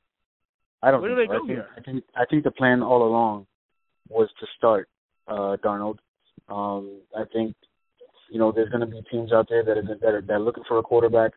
I 0.82 0.90
don't 0.90 1.02
Where 1.02 1.10
do 1.10 1.16
think 1.16 1.30
they 1.30 1.36
go 1.36 1.44
I 1.44 1.46
think, 1.46 1.50
here? 1.50 1.66
I 1.76 1.80
think 1.80 2.04
I 2.16 2.24
think 2.24 2.44
the 2.44 2.50
plan 2.50 2.82
all 2.82 3.06
along 3.06 3.46
was 4.08 4.28
to 4.40 4.46
start 4.56 4.88
uh 5.28 5.56
Darnold. 5.64 5.98
Um 6.48 7.00
I 7.16 7.24
think 7.32 7.54
you 8.30 8.38
know 8.38 8.52
there's 8.52 8.70
going 8.70 8.80
to 8.80 8.86
be 8.86 9.02
teams 9.10 9.32
out 9.32 9.48
there 9.48 9.64
that 9.64 9.76
are 9.76 9.82
that 9.82 10.14
are, 10.14 10.20
that 10.22 10.32
are 10.32 10.40
looking 10.40 10.64
for 10.66 10.78
a 10.78 10.82
quarterback 10.82 11.32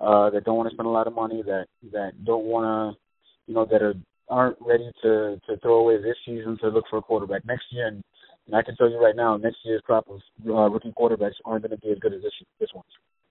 uh 0.00 0.30
that 0.30 0.44
don't 0.44 0.56
want 0.56 0.68
to 0.68 0.74
spend 0.74 0.86
a 0.86 0.90
lot 0.90 1.06
of 1.06 1.14
money 1.14 1.42
that 1.42 1.66
that 1.92 2.24
don't 2.24 2.44
want 2.44 2.64
to 2.96 3.00
you 3.46 3.54
know 3.54 3.64
that 3.64 3.82
are 3.82 3.94
aren't 4.28 4.56
ready 4.60 4.90
to 5.02 5.40
to 5.48 5.56
throw 5.62 5.78
away 5.80 5.96
this 6.00 6.16
season 6.24 6.56
to 6.60 6.68
look 6.68 6.84
for 6.90 6.98
a 6.98 7.02
quarterback 7.02 7.44
next 7.46 7.64
year 7.70 7.86
and, 7.88 8.02
and 8.46 8.54
I 8.54 8.62
can 8.62 8.76
tell 8.76 8.90
you 8.90 9.02
right 9.02 9.16
now 9.16 9.36
next 9.36 9.58
year's 9.64 9.82
crop 9.84 10.06
of 10.08 10.20
uh, 10.46 10.68
rookie 10.70 10.92
quarterbacks 10.92 11.40
aren't 11.44 11.62
going 11.66 11.78
to 11.78 11.84
be 11.84 11.90
as 11.90 11.98
good 11.98 12.12
as 12.14 12.22
this 12.22 12.32
this 12.60 12.70
one. 12.72 12.84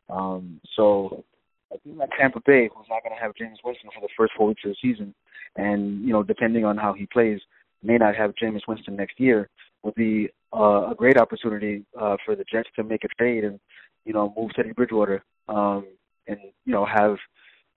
Um 0.09 0.59
so 0.75 1.23
a 1.71 1.77
team 1.79 1.97
like 1.97 2.09
Tampa 2.17 2.41
Bay, 2.45 2.69
who's 2.73 2.87
not 2.89 3.03
going 3.03 3.15
to 3.15 3.21
have 3.21 3.33
Jameis 3.33 3.63
Winston 3.63 3.89
for 3.93 4.01
the 4.01 4.09
first 4.17 4.33
four 4.37 4.47
weeks 4.47 4.61
of 4.65 4.71
the 4.71 4.77
season, 4.81 5.13
and 5.55 6.01
you 6.01 6.13
know, 6.13 6.23
depending 6.23 6.65
on 6.65 6.77
how 6.77 6.93
he 6.93 7.05
plays, 7.07 7.39
may 7.83 7.97
not 7.97 8.15
have 8.15 8.33
Jameis 8.41 8.67
Winston 8.67 8.95
next 8.95 9.19
year, 9.19 9.49
would 9.83 9.95
be 9.95 10.29
uh, 10.53 10.89
a 10.91 10.95
great 10.95 11.17
opportunity 11.17 11.85
uh, 11.99 12.17
for 12.25 12.35
the 12.35 12.45
Jets 12.51 12.69
to 12.75 12.83
make 12.83 13.03
a 13.03 13.07
trade 13.19 13.43
and 13.43 13.59
you 14.05 14.13
know 14.13 14.33
move 14.37 14.51
Teddy 14.55 14.71
Bridgewater 14.71 15.23
um, 15.49 15.85
and 16.27 16.37
you 16.65 16.73
know 16.73 16.85
have 16.85 17.17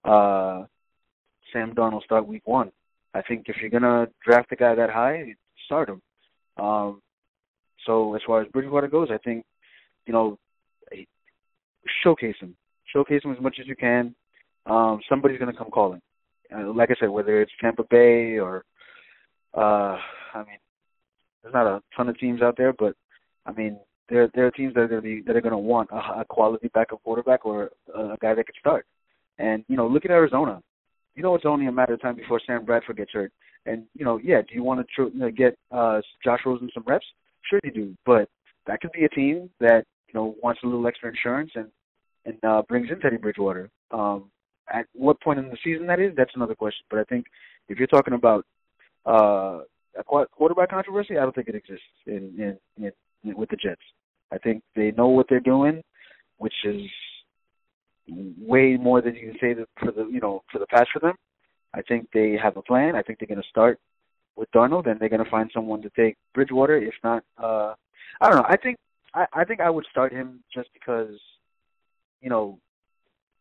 uh, 0.05 0.65
Sam 1.53 1.75
Darnold 1.75 2.05
start 2.05 2.27
Week 2.27 2.47
One. 2.47 2.71
I 3.13 3.23
think 3.23 3.47
if 3.47 3.57
you're 3.61 3.71
gonna 3.71 4.09
draft 4.25 4.53
a 4.53 4.57
guy 4.57 4.75
that 4.75 4.91
high, 4.91 5.35
start 5.67 5.89
him. 5.89 6.03
Um, 6.57 7.03
so 7.87 8.15
as 8.15 8.21
far 8.27 8.43
as 8.43 8.49
Bridgewater 8.49 8.89
goes, 8.89 9.09
I 9.13 9.19
think 9.19 9.45
you 10.07 10.13
know 10.13 10.39
showcase 12.03 12.37
him, 12.41 12.57
showcase 12.93 13.23
him 13.25 13.33
as 13.33 13.41
much 13.41 13.57
as 13.61 13.67
you 13.67 13.77
can. 13.77 14.15
Um, 14.67 15.01
somebody's 15.09 15.39
gonna 15.39 15.57
come 15.57 15.71
calling. 15.71 16.01
Uh, 16.55 16.73
like 16.73 16.91
I 16.91 16.95
said, 16.99 17.09
whether 17.09 17.41
it's 17.41 17.53
Tampa 17.61 17.85
Bay 17.85 18.39
or 18.39 18.65
uh, 19.55 19.97
I 20.35 20.39
mean, 20.39 20.59
there's 21.43 21.55
not 21.55 21.67
a 21.67 21.83
ton 21.97 22.09
of 22.09 22.19
teams 22.19 22.43
out 22.43 22.57
there, 22.57 22.73
but 22.73 22.95
I 23.47 23.53
mean, 23.53 23.79
there 24.09 24.29
there 24.35 24.47
are 24.47 24.51
teams 24.51 24.75
that 24.75 24.81
are 24.81 24.89
going 24.89 25.03
to 25.03 25.07
be 25.07 25.23
that 25.23 25.37
are 25.37 25.41
going 25.41 25.53
to 25.53 25.59
want 25.59 25.91
a, 25.91 26.21
a 26.21 26.25
quality 26.29 26.69
backup 26.75 27.03
quarterback 27.03 27.47
or 27.47 27.71
a, 27.95 28.17
guy 28.21 28.35
that 28.35 28.47
can 28.47 28.55
start. 28.59 28.87
And 29.39 29.65
you 29.69 29.77
know, 29.77 29.87
look 29.87 30.05
at 30.05 30.11
Arizona. 30.11 30.61
You 31.15 31.23
know, 31.23 31.35
it's 31.35 31.47
only 31.47 31.67
a 31.67 31.73
matter 31.73 31.95
of 31.95 32.03
time 32.03 32.17
before 32.17 32.41
Sam 32.47 32.65
Bradford 32.65 32.97
gets 32.97 33.13
hurt. 33.13 33.33
And 33.67 33.85
you 33.95 34.05
know, 34.05 34.19
yeah, 34.23 34.43
do 34.43 34.55
you 34.55 34.63
want 34.63 34.81
to 34.81 34.87
tr- 34.95 35.17
know, 35.17 35.31
get 35.31 35.57
uh, 35.71 36.01
Josh 36.25 36.41
Rosen 36.45 36.71
some 36.75 36.85
reps? 36.87 37.07
Sure, 37.49 37.61
you 37.65 37.71
do. 37.71 37.97
But 38.05 38.29
that 38.67 38.81
could 38.81 38.93
be 38.93 39.05
a 39.05 39.09
team 39.09 39.51
that 39.61 39.85
you 40.09 40.15
know 40.15 40.35
wants 40.43 40.61
a 40.63 40.67
little 40.67 40.87
extra 40.87 41.11
insurance 41.11 41.53
and 41.55 41.69
and 42.25 42.37
uh, 42.45 42.63
brings 42.69 42.89
in 42.91 43.01
Teddy 43.01 43.17
Bridgewater. 43.17 43.71
Um, 43.91 44.31
at 44.73 44.87
what 44.95 45.21
point 45.21 45.39
in 45.39 45.49
the 45.49 45.57
season 45.65 45.87
that 45.87 46.01
is, 46.01 46.13
that's 46.17 46.35
another 46.35 46.55
question. 46.55 46.85
But 46.91 47.01
I 47.01 47.05
think 47.05 47.27
if 47.69 47.79
you're 47.79 47.89
talking 47.89 48.15
about 48.15 48.47
uh, 49.07 49.61
a 49.99 50.05
quarterback 50.05 50.71
controversy, 50.71 51.19
I 51.19 51.23
don't 51.23 51.35
think 51.35 51.49
it 51.49 51.55
exists 51.55 51.85
in, 52.07 52.57
in, 52.79 52.93
in 53.25 53.37
with 53.37 53.51
the 53.51 53.57
Jets. 53.57 53.81
I 54.33 54.39
think 54.39 54.63
they 54.77 54.93
know 54.93 55.09
what 55.09 55.27
they're 55.29 55.41
doing, 55.41 55.83
which 56.39 56.55
is 56.65 56.83
way 58.09 58.77
more 58.77 59.01
than 59.01 59.15
you 59.15 59.33
can 59.33 59.39
say 59.41 59.55
for 59.79 59.93
the 59.93 60.09
you 60.11 60.21
know 60.21 60.43
for 60.53 60.59
the 60.59 60.67
past 60.67 60.89
for 60.93 61.01
them. 61.01 61.15
I 61.75 61.83
think 61.83 62.09
they 62.13 62.37
have 62.41 62.57
a 62.57 62.63
plan. 62.63 62.97
I 62.97 63.03
think 63.03 63.19
they're 63.19 63.29
going 63.29 63.43
to 63.43 63.49
start 63.49 63.79
with 64.37 64.51
Darnold, 64.53 64.89
and 64.89 64.99
they're 64.99 65.09
going 65.09 65.25
to 65.25 65.31
find 65.31 65.51
someone 65.55 65.83
to 65.83 65.91
take 65.91 66.17
Bridgewater. 66.35 66.77
If 66.77 66.95
not, 67.05 67.23
uh, 67.39 67.75
I 68.21 68.29
don't 68.29 68.37
know. 68.37 68.47
I 68.49 68.57
think 68.57 68.79
I, 69.15 69.27
I 69.33 69.45
think 69.45 69.61
I 69.61 69.71
would 69.71 69.87
start 69.91 70.13
him 70.13 70.43
just 70.55 70.69
because 70.73 71.17
you 72.21 72.31
know 72.31 72.59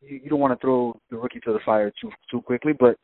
you, 0.01 0.19
you 0.23 0.29
don't 0.29 0.39
want 0.39 0.53
to 0.53 0.65
throw 0.65 0.99
the 1.09 1.17
rookie 1.17 1.39
to 1.41 1.53
the 1.53 1.59
fire 1.65 1.91
too 2.01 2.11
too 2.31 2.41
quickly, 2.41 2.73
but 2.73 2.97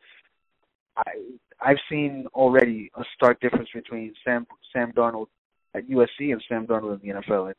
I 0.96 1.12
I've 1.60 1.78
seen 1.90 2.26
already 2.34 2.90
a 2.96 3.02
stark 3.14 3.40
difference 3.40 3.68
between 3.74 4.14
Sam 4.24 4.46
Sam 4.72 4.92
Darnold 4.92 5.26
at 5.74 5.88
USC 5.88 6.32
and 6.32 6.42
Sam 6.48 6.66
Darnold 6.66 7.00
in 7.02 7.08
the 7.08 7.20
NFL. 7.20 7.46
And 7.46 7.54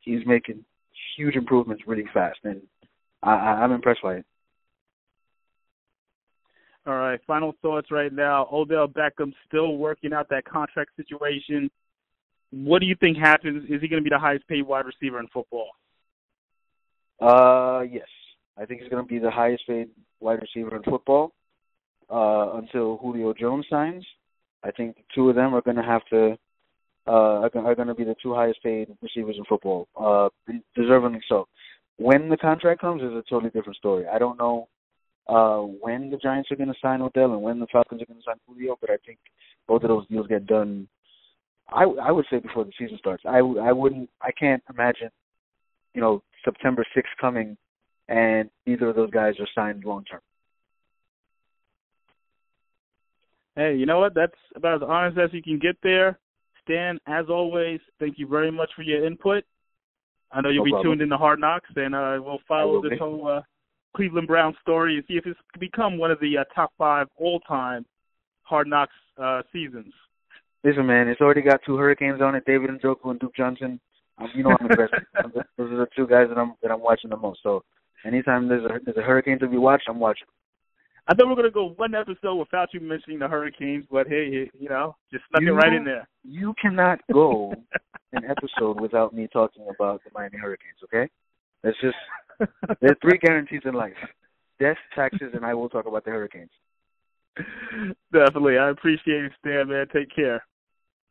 he's 0.00 0.26
making 0.26 0.64
huge 1.16 1.36
improvements 1.36 1.84
really 1.86 2.06
fast, 2.12 2.38
and 2.44 2.62
I, 3.22 3.30
I'm 3.30 3.72
impressed 3.72 4.02
by 4.02 4.16
it. 4.16 4.26
All 6.86 6.94
right, 6.94 7.20
final 7.26 7.52
thoughts 7.62 7.90
right 7.90 8.12
now. 8.12 8.48
Odell 8.52 8.86
Beckham 8.86 9.32
still 9.48 9.76
working 9.76 10.12
out 10.12 10.28
that 10.28 10.44
contract 10.44 10.90
situation. 10.96 11.68
What 12.52 12.78
do 12.78 12.86
you 12.86 12.94
think 13.00 13.18
happens? 13.18 13.64
Is 13.64 13.80
he 13.80 13.88
going 13.88 14.02
to 14.02 14.08
be 14.08 14.14
the 14.14 14.20
highest 14.20 14.46
paid 14.46 14.62
wide 14.62 14.84
receiver 14.86 15.18
in 15.18 15.26
football? 15.28 15.70
Uh, 17.20 17.82
yes. 17.90 18.06
I 18.58 18.64
think 18.64 18.80
he's 18.80 18.90
going 18.90 19.04
to 19.04 19.08
be 19.08 19.18
the 19.18 19.30
highest 19.30 19.66
paid 19.66 19.88
wide 20.20 20.40
receiver 20.40 20.76
in 20.76 20.82
football 20.82 21.32
uh, 22.10 22.52
until 22.54 22.96
Julio 22.98 23.34
Jones 23.34 23.66
signs. 23.68 24.04
I 24.64 24.70
think 24.70 24.96
the 24.96 25.02
two 25.14 25.28
of 25.28 25.36
them 25.36 25.54
are 25.54 25.60
going 25.60 25.76
to 25.76 25.82
have 25.82 26.04
to 26.10 26.36
uh, 27.06 27.48
are 27.54 27.74
going 27.74 27.86
to 27.86 27.94
be 27.94 28.04
the 28.04 28.16
two 28.20 28.34
highest 28.34 28.62
paid 28.62 28.88
receivers 29.00 29.36
in 29.38 29.44
football, 29.44 29.86
uh, 29.96 30.28
deservingly 30.76 31.20
so. 31.28 31.46
When 31.98 32.28
the 32.28 32.36
contract 32.36 32.80
comes 32.80 33.00
is 33.00 33.12
a 33.12 33.22
totally 33.30 33.50
different 33.50 33.76
story. 33.76 34.06
I 34.12 34.18
don't 34.18 34.38
know 34.38 34.68
uh, 35.28 35.58
when 35.58 36.10
the 36.10 36.16
Giants 36.16 36.50
are 36.50 36.56
going 36.56 36.68
to 36.68 36.74
sign 36.82 37.02
Odell 37.02 37.32
and 37.32 37.42
when 37.42 37.60
the 37.60 37.66
Falcons 37.72 38.02
are 38.02 38.06
going 38.06 38.18
to 38.18 38.24
sign 38.24 38.36
Julio, 38.46 38.76
but 38.80 38.90
I 38.90 38.96
think 39.06 39.18
both 39.66 39.82
of 39.82 39.88
those 39.88 40.06
deals 40.08 40.26
get 40.26 40.46
done. 40.46 40.88
I 41.68 41.84
I 41.84 42.12
would 42.12 42.26
say 42.30 42.38
before 42.38 42.64
the 42.64 42.72
season 42.78 42.98
starts. 42.98 43.24
I 43.26 43.38
I 43.38 43.72
wouldn't. 43.72 44.08
I 44.20 44.30
can't 44.32 44.62
imagine, 44.70 45.10
you 45.96 46.02
know, 46.02 46.22
September 46.44 46.84
sixth 46.94 47.12
coming, 47.18 47.56
and 48.08 48.50
either 48.66 48.90
of 48.90 48.96
those 48.96 49.10
guys 49.10 49.34
are 49.40 49.48
signed 49.54 49.82
long 49.84 50.04
term. 50.04 50.20
Hey, 53.56 53.74
you 53.76 53.86
know 53.86 53.98
what? 53.98 54.14
That's 54.14 54.36
about 54.54 54.82
as 54.82 54.88
honest 54.88 55.18
as 55.18 55.30
you 55.32 55.42
can 55.42 55.58
get 55.58 55.76
there. 55.82 56.18
Stan, 56.62 56.98
as 57.06 57.26
always, 57.30 57.80
thank 57.98 58.18
you 58.18 58.28
very 58.28 58.50
much 58.50 58.68
for 58.76 58.82
your 58.82 59.06
input. 59.06 59.44
I 60.30 60.42
know 60.42 60.50
you'll 60.50 60.64
no 60.64 60.64
be 60.64 60.70
problem. 60.72 60.92
tuned 60.92 61.02
in 61.02 61.08
to 61.08 61.16
Hard 61.16 61.40
Knocks, 61.40 61.70
and 61.74 61.94
uh, 61.94 62.18
we'll 62.22 62.40
follow 62.46 62.82
this 62.82 62.90
be. 62.90 62.98
whole 62.98 63.26
uh, 63.26 63.40
Cleveland 63.96 64.26
Brown 64.26 64.54
story 64.60 64.96
and 64.96 65.04
see 65.08 65.14
if 65.14 65.24
it's 65.24 65.40
become 65.58 65.96
one 65.96 66.10
of 66.10 66.20
the 66.20 66.36
uh, 66.36 66.44
top 66.54 66.72
five 66.76 67.06
all-time 67.16 67.86
Hard 68.42 68.68
Knocks 68.68 68.92
uh, 69.16 69.40
seasons. 69.50 69.94
Listen, 70.62 70.84
man, 70.84 71.08
it's 71.08 71.22
already 71.22 71.40
got 71.40 71.60
two 71.64 71.76
hurricanes 71.78 72.20
on 72.20 72.34
it: 72.34 72.44
David 72.44 72.68
and 72.68 72.80
Njoku 72.82 73.10
and 73.10 73.20
Duke 73.20 73.34
Johnson. 73.34 73.80
Um, 74.18 74.28
you 74.34 74.42
know 74.42 74.56
I'm 74.58 74.70
invested. 74.70 75.06
Those 75.56 75.72
are 75.72 75.76
the 75.76 75.88
two 75.94 76.06
guys 76.06 76.28
that 76.28 76.38
I'm 76.38 76.54
that 76.62 76.70
I'm 76.70 76.80
watching 76.80 77.10
the 77.10 77.16
most. 77.16 77.40
So 77.42 77.62
anytime 78.04 78.48
there's 78.48 78.64
a 78.64 78.80
there's 78.84 78.96
a 78.96 79.02
hurricane 79.02 79.38
to 79.40 79.48
be 79.48 79.58
watched, 79.58 79.84
I'm 79.88 79.98
watching. 79.98 80.26
I 81.08 81.14
thought 81.14 81.26
we 81.26 81.30
were 81.30 81.36
gonna 81.36 81.50
go 81.50 81.74
one 81.76 81.94
episode 81.94 82.34
without 82.34 82.74
you 82.74 82.80
mentioning 82.80 83.20
the 83.20 83.28
Hurricanes, 83.28 83.84
but 83.90 84.08
hey, 84.08 84.50
you 84.58 84.68
know, 84.68 84.96
just 85.12 85.24
snuck 85.28 85.42
You 85.42 85.52
it 85.52 85.56
right 85.56 85.72
in 85.72 85.84
there. 85.84 86.08
You 86.24 86.54
cannot 86.60 87.00
go 87.12 87.54
an 88.12 88.24
episode 88.24 88.80
without 88.80 89.14
me 89.14 89.28
talking 89.32 89.66
about 89.68 90.02
the 90.02 90.10
Miami 90.12 90.38
Hurricanes. 90.38 90.78
Okay, 90.84 91.08
that's 91.62 91.76
just 91.80 91.96
there 92.80 92.90
are 92.90 92.98
three 93.00 93.18
guarantees 93.18 93.62
in 93.64 93.74
life: 93.74 93.94
death, 94.58 94.78
taxes, 94.94 95.32
and 95.34 95.44
I 95.44 95.54
will 95.54 95.68
talk 95.68 95.86
about 95.86 96.04
the 96.04 96.10
Hurricanes. 96.10 96.50
Definitely, 98.12 98.58
I 98.58 98.70
appreciate 98.70 99.26
it, 99.26 99.32
Stan. 99.40 99.68
Man, 99.68 99.86
take 99.92 100.08
care. 100.14 100.44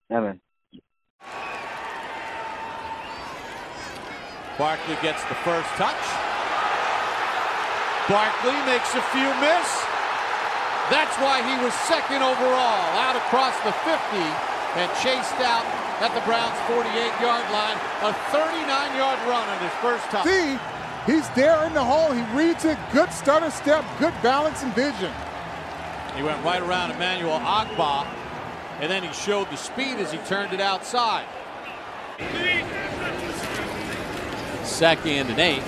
Yeah, 0.10 0.20
man. 0.20 0.42
Barkley 4.58 4.96
gets 5.02 5.24
the 5.26 5.36
first 5.44 5.68
touch. 5.76 6.04
Barkley 8.08 8.56
makes 8.64 8.94
a 8.96 9.04
few 9.12 9.28
miss. 9.44 9.68
That's 10.88 11.18
why 11.20 11.44
he 11.44 11.60
was 11.64 11.74
second 11.90 12.24
overall, 12.24 12.86
out 13.02 13.16
across 13.16 13.58
the 13.66 13.74
50 13.84 14.00
and 14.80 14.92
chased 15.02 15.40
out 15.42 15.66
at 16.00 16.14
the 16.14 16.22
Browns' 16.22 16.56
48-yard 16.72 17.52
line. 17.52 17.76
A 18.04 18.14
39-yard 18.32 19.20
run 19.28 19.50
on 19.50 19.60
his 19.60 19.74
first 19.82 20.06
touch. 20.06 20.26
See, 20.26 20.60
he's 21.06 21.28
there 21.30 21.66
in 21.66 21.74
the 21.74 21.84
hole. 21.84 22.12
He 22.12 22.24
reads 22.38 22.66
it. 22.66 22.78
Good 22.94 23.12
stutter 23.12 23.52
step, 23.52 23.84
good 24.00 24.14
balance 24.22 24.64
and 24.64 24.74
vision. 24.74 25.12
He 26.16 26.24
went 26.24 26.44
right 26.46 26.62
around 26.62 26.92
Emmanuel 26.92 27.40
Ogbah, 27.40 28.08
and 28.80 28.92
then 28.92 29.04
he 29.04 29.12
showed 29.12 29.50
the 29.50 29.58
speed 29.58 29.98
as 29.98 30.12
he 30.12 30.18
turned 30.20 30.54
it 30.54 30.62
outside. 30.62 31.26
Second 34.76 35.30
and 35.30 35.40
eight. 35.40 35.64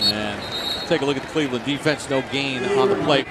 And 0.00 0.88
take 0.88 1.02
a 1.02 1.04
look 1.04 1.18
at 1.18 1.22
the 1.22 1.28
Cleveland 1.28 1.66
defense. 1.66 2.08
No 2.08 2.22
gain 2.32 2.64
on 2.78 2.88
the 2.88 2.96
play. 3.04 3.26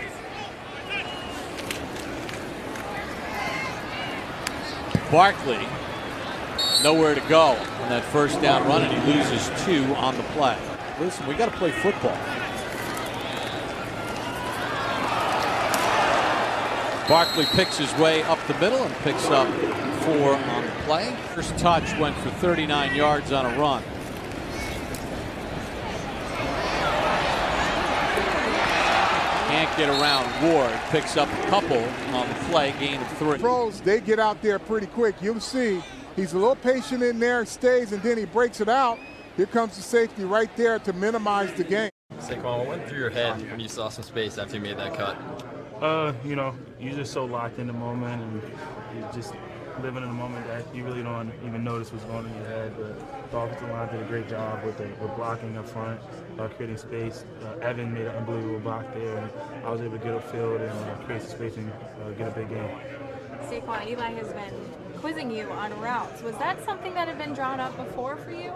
Barkley, 5.12 5.66
nowhere 6.84 7.16
to 7.16 7.22
go 7.22 7.54
on 7.54 7.90
that 7.90 8.04
first 8.12 8.40
down 8.40 8.68
run, 8.68 8.84
and 8.84 8.94
he 8.94 9.14
loses 9.14 9.50
two 9.66 9.84
on 9.96 10.16
the 10.16 10.24
play. 10.34 10.60
Listen, 11.00 11.26
we 11.26 11.34
got 11.34 11.52
to 11.52 11.58
play 11.58 11.72
football. 11.72 12.16
Barkley 17.10 17.46
picks 17.56 17.80
his 17.80 17.92
way 17.96 18.22
up 18.24 18.38
the 18.46 18.60
middle 18.60 18.84
and 18.84 18.94
picks 18.98 19.26
up 19.26 19.48
four 20.04 20.38
play. 20.86 21.16
First 21.34 21.58
touch 21.58 21.98
went 22.00 22.16
for 22.18 22.30
39 22.30 22.96
yards 22.96 23.32
on 23.32 23.46
a 23.46 23.60
run. 23.60 23.84
Can't 29.48 29.78
get 29.78 29.90
around 29.90 30.44
Ward. 30.44 30.72
Picks 30.90 31.18
up 31.18 31.30
a 31.30 31.48
couple 31.48 31.84
on 32.14 32.28
the 32.28 32.36
play, 32.50 32.74
gain 32.80 33.02
of 33.02 33.18
three. 33.18 33.38
Pros, 33.38 33.82
they 33.82 34.00
get 34.00 34.20
out 34.20 34.42
there 34.42 34.60
pretty 34.60 34.88
quick. 34.88 35.16
You'll 35.22 35.40
see 35.40 35.82
he's 36.16 36.34
a 36.34 36.38
little 36.38 36.56
patient 36.56 37.02
in 37.04 37.20
there, 37.20 37.46
stays, 37.46 37.92
and 37.92 38.02
then 38.04 38.18
he 38.18 38.26
breaks 38.26 38.62
it 38.62 38.70
out. 38.70 39.00
Here 39.38 39.46
comes 39.46 39.76
the 39.76 39.82
safety 39.82 40.24
right 40.24 40.56
there 40.56 40.80
to 40.80 40.94
minimize 40.94 41.52
the 41.54 41.64
game. 41.64 41.90
Saquon, 42.20 42.60
what 42.60 42.68
went 42.68 42.88
through 42.88 43.00
your 43.00 43.10
head 43.10 43.40
when 43.52 43.60
you 43.60 43.68
saw 43.68 43.90
some 43.90 44.04
space 44.04 44.38
after 44.38 44.56
you 44.56 44.62
made 44.62 44.78
that 44.78 44.94
cut? 44.94 45.18
Uh, 45.82 46.14
you 46.24 46.36
know, 46.36 46.56
you're 46.80 46.94
just 46.94 47.12
so 47.12 47.26
locked 47.26 47.60
in 47.60 47.68
the 47.68 47.74
moment, 47.74 48.22
and 48.22 48.42
you 48.96 49.08
just 49.14 49.34
living 49.82 50.04
in 50.04 50.10
a 50.10 50.14
moment 50.14 50.46
that 50.48 50.64
you 50.76 50.84
really 50.84 51.04
don't 51.04 51.32
even 51.46 51.64
notice 51.64 51.92
what's 51.92 52.06
going 52.06 52.26
on 52.26 52.26
in 52.26 52.36
your 52.36 52.46
head. 52.46 52.74
But 52.78 53.32
the 53.32 53.38
offensive 53.38 53.70
line 53.70 53.92
did 53.92 54.02
a 54.02 54.06
great 54.06 54.30
job 54.30 54.64
with 54.64 54.78
the 54.78 54.86
with 55.02 55.16
blocking 55.16 55.58
up 55.58 55.68
front, 55.68 56.00
uh, 56.40 56.48
creating 56.50 56.78
space. 56.78 57.26
Uh, 57.44 57.58
Evan 57.60 57.94
made 57.94 58.06
an 58.06 58.16
unbelievable 58.16 58.60
block 58.60 58.94
there, 58.94 59.18
and 59.18 59.32
I 59.66 59.72
was 59.72 59.82
able 59.82 59.98
to 59.98 60.04
get 60.04 60.14
upfield 60.14 60.62
and 60.62 60.92
uh, 60.92 61.06
create 61.06 61.22
some 61.22 61.32
space 61.32 61.58
and 61.58 61.72
uh, 61.72 62.12
get 62.12 62.28
a 62.28 62.32
big 62.32 62.50
game. 62.50 62.70
Saquon, 63.50 63.88
Eli 63.88 64.12
has 64.12 64.34
been 64.34 64.54
quizzing 64.98 65.30
you 65.30 65.46
on 65.52 65.78
routes. 65.80 66.22
Was 66.24 66.36
that 66.38 66.64
something 66.66 66.94
that 66.96 67.08
had 67.08 67.18
been 67.18 67.34
drawn 67.34 67.60
up 67.60 67.76
before 67.78 68.16
for 68.18 68.32
you? 68.32 68.52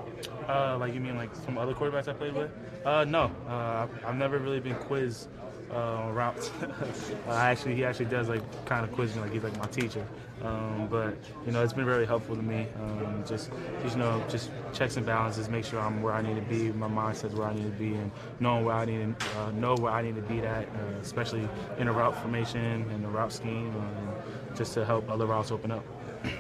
Uh, 0.48 0.78
like 0.80 0.94
you 0.94 1.00
mean 1.00 1.16
like 1.16 1.30
some 1.46 1.58
other 1.58 1.74
quarterbacks 1.74 2.08
I 2.08 2.14
played 2.14 2.34
with? 2.34 2.50
Uh, 2.86 3.04
no, 3.04 3.32
uh, 3.48 3.88
I've 4.06 4.16
never 4.16 4.40
really 4.40 4.60
been 4.60 4.76
quizzed 4.76 5.28
uh, 5.72 6.10
routes. 6.12 6.52
uh, 7.28 7.32
actually, 7.32 7.76
he 7.76 7.86
actually 7.86 8.06
does 8.06 8.30
like 8.30 8.42
kind 8.66 8.86
of 8.86 8.92
quiz 8.92 9.16
me, 9.16 9.22
like 9.22 9.32
he's 9.32 9.44
like 9.44 9.58
my 9.58 9.68
teacher. 9.68 10.06
Um, 10.44 10.88
but 10.90 11.18
you 11.46 11.52
know, 11.52 11.64
it's 11.64 11.74
been 11.74 11.86
very 11.86 12.06
helpful 12.06 12.36
to 12.36 12.42
me. 12.42 12.68
Um, 12.82 13.24
just, 13.28 13.52
just 13.84 13.96
you 13.96 14.02
know, 14.02 14.24
just 14.30 14.52
checks 14.74 14.98
and 14.98 15.06
balances, 15.06 15.50
make 15.50 15.66
sure 15.66 15.80
I'm 15.80 16.02
where 16.02 16.14
I 16.14 16.22
need 16.22 16.36
to 16.36 16.42
be, 16.42 16.72
my 16.72 16.88
mindset's 16.88 17.34
where 17.34 17.48
I 17.48 17.54
need 17.54 17.64
to 17.64 17.78
be, 17.78 17.96
and 17.96 18.12
knowing 18.40 18.66
where 18.66 18.76
I 18.76 18.86
need 18.86 19.20
to 19.20 19.40
uh, 19.40 19.52
know 19.52 19.76
where 19.76 19.92
I 19.92 20.02
need 20.02 20.16
to 20.16 20.22
be 20.22 20.40
at, 20.40 20.66
uh, 20.66 21.00
especially 21.02 21.48
in 21.78 21.88
a 21.88 21.92
route 21.92 22.16
formation 22.22 22.90
and 22.90 23.04
the 23.04 23.10
route 23.10 23.34
scheme, 23.34 23.74
uh, 23.76 24.56
just 24.56 24.74
to 24.76 24.86
help 24.86 25.10
other 25.10 25.26
routes 25.26 25.52
open 25.52 25.72
up. 25.72 25.84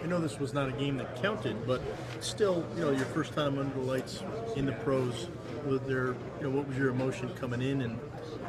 I 0.03 0.07
know 0.07 0.19
this 0.19 0.39
was 0.39 0.53
not 0.53 0.67
a 0.67 0.73
game 0.73 0.97
that 0.97 1.21
counted, 1.21 1.65
but 1.65 1.81
still, 2.19 2.65
you 2.75 2.81
know, 2.81 2.91
your 2.91 3.05
first 3.05 3.33
time 3.33 3.57
under 3.57 3.73
the 3.73 3.81
lights 3.81 4.23
in 4.55 4.65
the 4.65 4.73
pros. 4.73 5.27
Was 5.65 5.81
there, 5.81 6.07
you 6.07 6.43
know, 6.43 6.49
what 6.49 6.67
was 6.67 6.77
your 6.77 6.89
emotion 6.89 7.29
coming 7.35 7.61
in, 7.61 7.81
and 7.81 7.99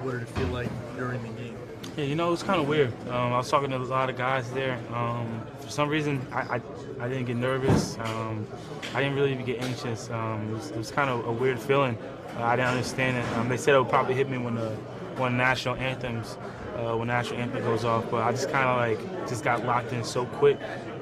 what 0.03 0.13
did 0.13 0.23
it 0.23 0.29
feel 0.29 0.49
like 0.49 0.71
during 0.97 1.23
the 1.23 1.29
game? 1.29 1.57
Yeah, 1.97 2.05
you 2.05 2.15
know, 2.15 2.29
it 2.29 2.33
was 2.33 2.43
kind 2.43 2.61
of 2.61 2.69
weird. 2.69 2.93
Um, 3.09 3.33
I 3.33 3.39
was 3.39 3.51
talking 3.51 3.71
to 3.71 3.77
a 3.77 3.79
lot 3.79 4.11
of 4.11 4.17
guys 4.17 4.51
there. 4.53 4.79
Um, 4.93 5.43
for 5.61 5.71
some 5.71 5.89
reason, 5.89 6.25
I, 6.33 6.57
I, 6.57 6.61
I 7.01 7.09
didn't 7.09 7.25
get 7.25 7.37
nervous. 7.37 7.99
Um, 7.99 8.47
I 8.95 9.01
didn't 9.01 9.17
really 9.17 9.33
even 9.33 9.45
get 9.45 9.63
anxious. 9.63 10.11
Um, 10.11 10.51
it 10.51 10.55
was, 10.55 10.73
was 10.73 10.91
kind 10.91 11.11
of 11.11 11.27
a 11.27 11.33
weird 11.33 11.59
feeling. 11.59 11.99
Uh, 12.37 12.45
I 12.45 12.57
didn't 12.57 12.69
understand 12.69 13.17
it. 13.17 13.39
Um, 13.39 13.49
they 13.49 13.57
said 13.57 13.75
it 13.75 13.79
would 13.79 13.89
probably 13.89 14.15
hit 14.15 14.29
me 14.29 14.39
when 14.39 14.55
the 14.55 14.71
when 15.17 15.37
national 15.37 15.75
anthems 15.77 16.39
uh, 16.81 16.97
when 16.97 17.09
national 17.09 17.41
anthem 17.41 17.63
goes 17.63 17.85
off, 17.85 18.11
but 18.11 18.23
I 18.23 18.31
just 18.31 18.51
kind 18.51 18.67
of 18.69 18.77
like 18.77 19.29
just 19.29 19.45
got 19.45 19.65
locked 19.65 19.93
in 19.93 20.05
so 20.05 20.25
quick. 20.27 20.59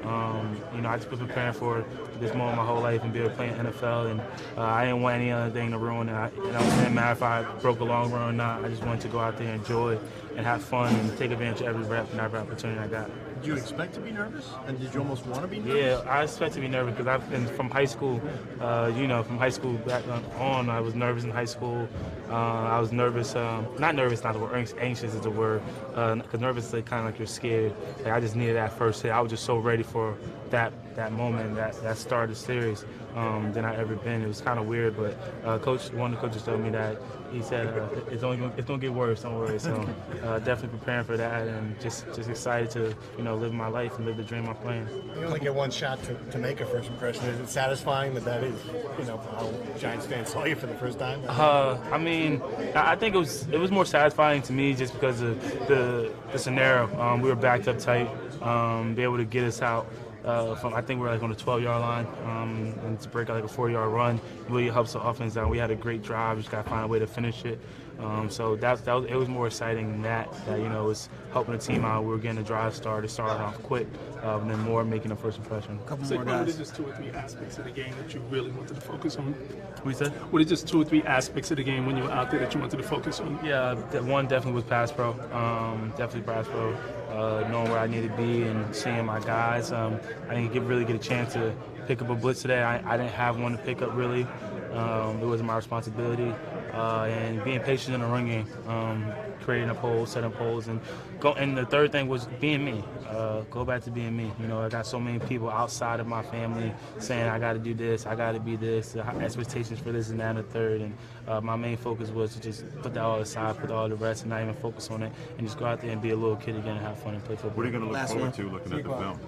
Um, 0.09 0.59
you 0.73 0.81
know, 0.81 0.89
I 0.89 0.97
just 0.97 1.09
been 1.09 1.19
preparing 1.19 1.53
for 1.53 1.85
this 2.19 2.33
moment 2.33 2.57
my 2.57 2.65
whole 2.65 2.81
life 2.81 3.03
and 3.03 3.13
be 3.13 3.19
able 3.19 3.29
to 3.29 3.35
play 3.35 3.49
in 3.49 3.55
NFL, 3.55 4.09
and 4.09 4.19
uh, 4.57 4.61
I 4.61 4.85
didn't 4.85 5.01
want 5.01 5.15
any 5.21 5.31
other 5.31 5.51
thing 5.51 5.69
to 5.71 5.77
ruin 5.77 6.09
it. 6.09 6.13
I, 6.13 6.27
it 6.27 6.33
didn't 6.41 6.95
matter 6.95 7.11
if 7.11 7.21
I 7.21 7.43
broke 7.61 7.79
a 7.79 7.83
long 7.83 8.11
run 8.11 8.29
or 8.29 8.33
not. 8.33 8.65
I 8.65 8.69
just 8.69 8.83
wanted 8.83 9.01
to 9.01 9.07
go 9.09 9.19
out 9.19 9.37
there 9.37 9.47
and 9.47 9.61
enjoy 9.61 9.99
and 10.35 10.45
have 10.45 10.63
fun 10.63 10.95
and 10.95 11.17
take 11.17 11.31
advantage 11.31 11.61
of 11.61 11.67
every 11.67 11.85
rep 11.85 12.09
and 12.11 12.19
every 12.19 12.39
opportunity 12.39 12.79
I 12.79 12.87
got. 12.87 13.09
Did 13.39 13.47
you 13.47 13.55
expect 13.55 13.93
to 13.93 14.01
be 14.01 14.11
nervous, 14.11 14.49
and 14.67 14.77
did 14.77 14.93
you 14.93 14.99
almost 14.99 15.25
want 15.25 15.43
to 15.43 15.47
be 15.47 15.59
nervous? 15.59 15.81
Yeah, 15.81 16.11
I 16.11 16.23
expect 16.23 16.55
to 16.55 16.59
be 16.59 16.67
nervous 16.67 16.93
because 16.93 17.07
I've 17.07 17.29
been 17.29 17.47
from 17.47 17.69
high 17.69 17.85
school. 17.85 18.19
Uh, 18.59 18.91
you 18.93 19.07
know, 19.07 19.23
from 19.23 19.37
high 19.37 19.49
school 19.49 19.75
back 19.87 20.03
on, 20.37 20.69
I 20.69 20.81
was 20.81 20.93
nervous 20.93 21.23
in 21.23 21.29
high 21.29 21.45
school. 21.45 21.87
Uh, 22.29 22.33
I 22.33 22.81
was 22.81 22.91
nervous, 22.91 23.37
um, 23.37 23.65
not 23.79 23.95
nervous, 23.95 24.25
not 24.25 24.33
the 24.33 24.39
word, 24.39 24.73
anxious 24.77 25.13
is 25.13 25.21
the 25.21 25.29
word. 25.29 25.61
Because 25.91 26.33
uh, 26.33 26.37
nervous 26.37 26.65
is 26.65 26.73
like, 26.73 26.85
kind 26.85 26.99
of 26.99 27.05
like 27.05 27.17
you're 27.17 27.27
scared. 27.27 27.73
Like 28.03 28.11
I 28.11 28.19
just 28.19 28.35
needed 28.35 28.57
that 28.57 28.73
first 28.73 29.01
hit. 29.03 29.11
I 29.11 29.21
was 29.21 29.29
just 29.31 29.45
so 29.45 29.57
ready 29.57 29.83
for 29.83 30.17
that 30.51 30.73
that 30.95 31.11
moment, 31.13 31.55
that 31.55 31.81
that 31.83 31.97
start 31.97 32.29
of 32.29 32.35
the 32.35 32.41
series 32.41 32.85
um, 33.15 33.51
than 33.53 33.65
I 33.65 33.75
ever 33.75 33.95
been. 33.95 34.21
It 34.21 34.27
was 34.27 34.41
kind 34.41 34.59
of 34.59 34.67
weird, 34.67 34.97
but 34.97 35.17
uh, 35.45 35.57
coach, 35.59 35.91
one 35.91 36.13
of 36.13 36.19
the 36.19 36.27
coaches 36.27 36.43
told 36.43 36.61
me 36.61 36.69
that 36.71 36.97
he 37.31 37.41
said 37.41 37.67
uh, 37.67 37.87
it's 38.09 38.23
only 38.23 38.37
gonna, 38.37 38.53
it's 38.57 38.67
gonna 38.67 38.79
get 38.79 38.93
worse. 38.93 39.21
Don't 39.21 39.35
worry. 39.35 39.59
So 39.59 39.73
uh, 40.23 40.39
definitely 40.39 40.77
preparing 40.77 41.05
for 41.05 41.17
that, 41.17 41.47
and 41.47 41.79
just 41.79 42.05
just 42.13 42.29
excited 42.29 42.69
to 42.71 42.95
you 43.17 43.23
know 43.23 43.35
live 43.35 43.53
my 43.53 43.67
life 43.67 43.97
and 43.97 44.05
live 44.05 44.17
the 44.17 44.23
dream 44.23 44.47
I'm 44.47 44.55
playing. 44.57 44.87
You 45.15 45.25
only 45.25 45.39
get 45.39 45.53
one 45.53 45.71
shot 45.71 46.01
to, 46.03 46.15
to 46.15 46.37
make 46.37 46.61
a 46.61 46.65
first 46.65 46.89
impression. 46.89 47.25
Is 47.25 47.39
it 47.39 47.49
satisfying 47.49 48.13
that 48.15 48.25
that 48.25 48.43
is 48.43 48.59
you 48.97 49.05
know 49.05 49.17
how 49.17 49.51
Giants 49.77 50.05
fans 50.05 50.29
saw 50.29 50.45
you 50.45 50.55
for 50.55 50.67
the 50.67 50.75
first 50.75 50.99
time? 50.99 51.21
Uh, 51.27 51.77
I 51.91 51.97
mean, 51.97 52.41
I 52.75 52.95
think 52.95 53.15
it 53.15 53.19
was 53.19 53.47
it 53.49 53.59
was 53.59 53.71
more 53.71 53.85
satisfying 53.85 54.41
to 54.43 54.53
me 54.53 54.73
just 54.73 54.93
because 54.93 55.21
of 55.21 55.41
the 55.67 56.11
the 56.31 56.39
scenario. 56.39 56.89
Um, 56.99 57.21
we 57.21 57.29
were 57.29 57.35
backed 57.35 57.67
up 57.67 57.79
tight, 57.79 58.09
um, 58.41 58.95
be 58.95 59.03
able 59.03 59.17
to 59.17 59.25
get 59.25 59.43
us 59.43 59.61
out 59.61 59.87
uh, 60.25 60.55
from 60.55 60.73
I 60.73 60.81
think 60.81 61.01
we 61.01 61.07
are 61.07 61.11
like 61.11 61.23
on 61.23 61.29
the 61.29 61.35
12 61.35 61.63
yard 61.63 61.81
line 61.81 62.07
um, 62.25 62.73
and 62.85 62.99
to 62.99 63.09
break 63.09 63.29
out 63.29 63.35
like 63.35 63.43
a 63.43 63.47
four 63.47 63.69
yard 63.69 63.91
run 63.91 64.19
really 64.47 64.69
helps 64.69 64.93
the 64.93 64.99
offense 64.99 65.37
out. 65.37 65.49
We 65.49 65.57
had 65.57 65.71
a 65.71 65.75
great 65.75 66.01
drive, 66.01 66.37
just 66.37 66.51
got 66.51 66.63
to 66.63 66.69
find 66.69 66.85
a 66.85 66.87
way 66.87 66.99
to 66.99 67.07
finish 67.07 67.45
it. 67.45 67.59
Um, 67.99 68.29
so 68.29 68.55
that, 68.55 68.85
that 68.85 68.93
was, 68.93 69.05
it 69.05 69.15
was 69.15 69.27
more 69.27 69.47
exciting 69.47 69.91
than 69.91 70.01
that. 70.03 70.31
That 70.45 70.59
you 70.59 70.69
know 70.69 70.85
was 70.85 71.09
helping 71.33 71.53
the 71.53 71.59
team 71.59 71.83
out. 71.83 72.03
We 72.03 72.09
were 72.09 72.17
getting 72.17 72.39
a 72.39 72.43
drive 72.43 72.73
started, 72.73 73.09
started 73.09 73.43
off 73.43 73.61
quick, 73.63 73.87
uh, 74.23 74.39
and 74.39 74.49
then 74.49 74.59
more 74.59 74.85
making 74.85 75.11
a 75.11 75.15
first 75.17 75.37
impression. 75.37 75.77
A 75.83 75.87
couple 75.87 76.05
so 76.05 76.15
more 76.15 76.23
guys. 76.23 76.45
What 76.45 76.55
are 76.55 76.57
just 76.57 76.75
two 76.75 76.87
or 76.87 76.95
three 76.95 77.09
aspects 77.11 77.57
of 77.57 77.65
the 77.65 77.71
game 77.71 77.93
that 78.01 78.13
you 78.13 78.21
really 78.29 78.51
wanted 78.51 78.75
to 78.75 78.81
focus 78.81 79.17
on? 79.17 79.35
We 79.83 79.93
said. 79.93 80.11
What 80.31 80.41
are 80.41 80.45
just 80.45 80.67
two 80.67 80.81
or 80.81 80.85
three 80.85 81.03
aspects 81.03 81.51
of 81.51 81.57
the 81.57 81.63
game 81.63 81.85
when 81.85 81.97
you 81.97 82.03
were 82.03 82.11
out 82.11 82.31
there 82.31 82.39
that 82.39 82.53
you 82.53 82.61
wanted 82.61 82.77
to 82.77 82.83
focus 82.83 83.19
on? 83.19 83.37
Yeah, 83.43 83.75
that 83.91 84.03
one 84.03 84.27
definitely 84.27 84.53
was 84.53 84.63
pass 84.63 84.91
pro. 84.93 85.11
Um, 85.33 85.93
definitely 85.97 86.21
pass 86.21 86.47
pro. 86.47 86.77
Uh, 87.09 87.47
knowing 87.49 87.69
where 87.69 87.79
I 87.79 87.87
need 87.87 88.07
to 88.07 88.15
be 88.15 88.43
and 88.43 88.75
seeing 88.75 89.05
my 89.05 89.19
guys. 89.19 89.71
Um, 89.71 89.99
I 90.29 90.35
didn't 90.35 90.53
get, 90.53 90.61
really 90.61 90.85
get 90.85 90.95
a 90.95 90.99
chance 90.99 91.33
to 91.33 91.53
pick 91.87 92.01
up 92.03 92.09
a 92.09 92.15
blitz 92.15 92.43
today. 92.43 92.61
I, 92.61 92.77
I 92.93 92.97
didn't 92.97 93.13
have 93.13 93.39
one 93.39 93.53
to 93.53 93.57
pick 93.57 93.81
up 93.81 93.95
really. 93.95 94.27
Um, 94.73 95.19
it 95.19 95.25
wasn't 95.25 95.47
my 95.47 95.55
responsibility. 95.55 96.33
Uh, 96.71 97.05
and 97.05 97.43
being 97.43 97.59
patient 97.61 97.95
in 97.95 98.01
the 98.01 98.07
run 98.07 98.27
game, 98.27 98.47
um, 98.67 99.11
creating 99.41 99.69
up 99.69 99.77
holes, 99.77 100.11
setting 100.11 100.31
up 100.31 100.35
holes, 100.35 100.67
and 100.67 100.79
go. 101.19 101.33
And 101.33 101.57
the 101.57 101.65
third 101.65 101.91
thing 101.91 102.07
was 102.07 102.25
being 102.39 102.63
me. 102.63 102.83
Uh, 103.07 103.41
go 103.49 103.65
back 103.65 103.83
to 103.83 103.91
being 103.91 104.15
me. 104.15 104.31
You 104.39 104.47
know, 104.47 104.61
I 104.61 104.69
got 104.69 104.85
so 104.85 104.99
many 104.99 105.19
people 105.19 105.49
outside 105.49 105.99
of 105.99 106.07
my 106.07 106.21
family 106.21 106.71
saying 106.99 107.27
I 107.27 107.39
got 107.39 107.53
to 107.53 107.59
do 107.59 107.73
this, 107.73 108.05
I 108.05 108.15
got 108.15 108.33
to 108.33 108.39
be 108.39 108.55
this, 108.55 108.95
expectations 108.95 109.79
for 109.79 109.91
this 109.91 110.09
and 110.09 110.19
that 110.19 110.35
and 110.35 110.39
the 110.39 110.43
third. 110.43 110.81
And 110.81 110.95
uh, 111.27 111.41
my 111.41 111.55
main 111.55 111.77
focus 111.77 112.09
was 112.09 112.33
to 112.35 112.41
just 112.41 112.63
put 112.81 112.93
that 112.93 113.03
all 113.03 113.19
aside, 113.19 113.57
put 113.57 113.71
all 113.71 113.89
the 113.89 113.95
rest, 113.95 114.23
and 114.23 114.29
not 114.29 114.41
even 114.41 114.53
focus 114.55 114.89
on 114.91 115.03
it, 115.03 115.11
and 115.37 115.47
just 115.47 115.57
go 115.57 115.65
out 115.65 115.81
there 115.81 115.91
and 115.91 116.01
be 116.01 116.11
a 116.11 116.15
little 116.15 116.35
kid 116.35 116.55
again 116.55 116.77
and 116.77 116.85
have 116.85 116.99
fun 116.99 117.15
and 117.15 117.23
play 117.23 117.35
football. 117.35 117.57
What 117.57 117.63
are 117.63 117.69
you 117.69 117.71
going 117.71 117.83
to 117.83 117.89
look 117.89 117.95
Last 117.95 118.13
forward 118.13 118.25
one. 118.25 118.33
to 118.33 118.49
looking 118.49 118.73
at 118.73 118.83
the 118.83 118.89
film? 118.89 119.19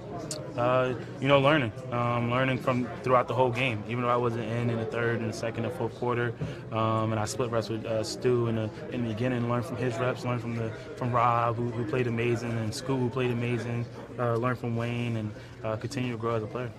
Uh, 0.57 0.93
you 1.19 1.27
know, 1.27 1.39
learning, 1.39 1.71
um, 1.91 2.29
learning 2.29 2.57
from 2.57 2.87
throughout 3.03 3.27
the 3.27 3.33
whole 3.33 3.49
game. 3.51 3.83
Even 3.87 4.03
though 4.03 4.09
I 4.09 4.17
wasn't 4.17 4.43
in 4.43 4.69
in 4.69 4.77
the 4.77 4.85
third 4.85 5.19
and 5.19 5.29
the 5.29 5.33
second 5.33 5.65
and 5.65 5.73
fourth 5.73 5.95
quarter, 5.95 6.33
um, 6.71 7.11
and 7.11 7.19
I 7.19 7.25
split 7.25 7.49
reps 7.49 7.69
with 7.69 7.85
uh, 7.85 8.03
Stu 8.03 8.47
in 8.47 8.55
the 8.55 8.69
in 8.91 9.03
the 9.03 9.13
beginning, 9.13 9.49
learn 9.49 9.63
from 9.63 9.77
his 9.77 9.97
reps, 9.97 10.23
learn 10.23 10.39
from 10.39 10.55
the 10.55 10.71
from 10.95 11.11
Rob 11.11 11.55
who, 11.55 11.71
who 11.83 11.89
played 11.89 12.07
amazing, 12.07 12.51
and 12.51 12.73
Scoot 12.73 12.99
who 12.99 13.09
played 13.09 13.31
amazing, 13.31 13.85
uh, 14.19 14.35
learn 14.35 14.55
from 14.55 14.75
Wayne, 14.75 15.17
and 15.17 15.31
uh, 15.63 15.75
continue 15.75 16.11
to 16.11 16.17
grow 16.17 16.35
as 16.35 16.43
a 16.43 16.47
player. 16.47 16.71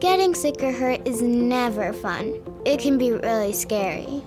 Getting 0.00 0.34
sick 0.34 0.62
or 0.62 0.72
hurt 0.72 1.06
is 1.06 1.22
never 1.22 1.92
fun. 1.92 2.40
It 2.64 2.78
can 2.78 2.98
be 2.98 3.12
really 3.12 3.52
scary. 3.52 4.22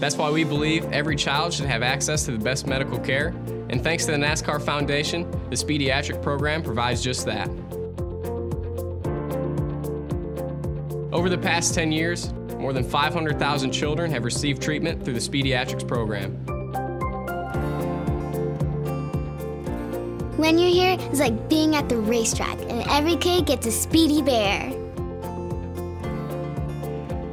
That's 0.00 0.16
why 0.16 0.30
we 0.30 0.44
believe 0.44 0.84
every 0.92 1.16
child 1.16 1.52
should 1.52 1.66
have 1.66 1.82
access 1.82 2.24
to 2.24 2.30
the 2.30 2.38
best 2.38 2.66
medical 2.66 2.98
care, 2.98 3.28
and 3.68 3.82
thanks 3.82 4.06
to 4.06 4.12
the 4.12 4.18
NASCAR 4.18 4.62
Foundation, 4.62 5.30
the 5.50 5.56
pediatric 5.56 6.22
program 6.22 6.62
provides 6.62 7.02
just 7.02 7.26
that. 7.26 7.48
Over 11.12 11.28
the 11.28 11.38
past 11.38 11.74
10 11.74 11.90
years, 11.90 12.32
more 12.58 12.72
than 12.72 12.84
500,000 12.84 13.72
children 13.72 14.10
have 14.10 14.24
received 14.24 14.62
treatment 14.62 15.04
through 15.04 15.14
the 15.14 15.20
Speediatrics 15.20 15.86
program. 15.86 16.57
When 20.38 20.56
you're 20.56 20.70
here, 20.70 20.96
it's 21.00 21.18
like 21.18 21.48
being 21.48 21.74
at 21.74 21.88
the 21.88 21.96
racetrack, 21.96 22.60
and 22.60 22.88
every 22.90 23.16
kid 23.16 23.46
gets 23.46 23.66
a 23.66 23.72
speedy 23.72 24.22
bear. 24.22 24.66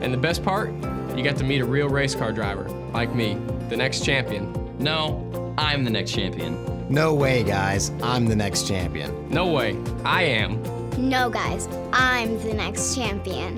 And 0.01 0.11
the 0.11 0.17
best 0.17 0.43
part? 0.43 0.71
You 1.15 1.23
got 1.23 1.37
to 1.37 1.43
meet 1.43 1.61
a 1.61 1.65
real 1.65 1.87
race 1.87 2.15
car 2.15 2.31
driver, 2.31 2.67
like 2.93 3.13
me, 3.13 3.37
the 3.69 3.77
next 3.77 4.03
champion. 4.03 4.51
No, 4.79 5.53
I'm 5.55 5.83
the 5.83 5.91
next 5.91 6.13
champion. 6.13 6.89
No 6.89 7.13
way, 7.13 7.43
guys. 7.43 7.91
I'm 8.01 8.25
the 8.25 8.35
next 8.35 8.67
champion. 8.67 9.29
No 9.29 9.51
way. 9.51 9.77
I 10.03 10.23
am. 10.23 10.63
No, 10.97 11.29
guys. 11.29 11.69
I'm 11.93 12.39
the 12.39 12.55
next 12.55 12.95
champion. 12.95 13.55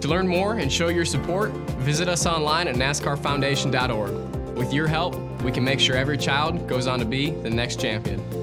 To 0.00 0.08
learn 0.08 0.26
more 0.26 0.54
and 0.54 0.72
show 0.72 0.88
your 0.88 1.04
support, 1.04 1.52
visit 1.78 2.08
us 2.08 2.26
online 2.26 2.66
at 2.66 2.74
NASCARFoundation.org. 2.74 4.56
With 4.56 4.72
your 4.74 4.88
help, 4.88 5.16
we 5.42 5.52
can 5.52 5.62
make 5.62 5.78
sure 5.78 5.94
every 5.94 6.18
child 6.18 6.66
goes 6.66 6.88
on 6.88 6.98
to 6.98 7.04
be 7.04 7.30
the 7.30 7.50
next 7.50 7.78
champion. 7.78 8.39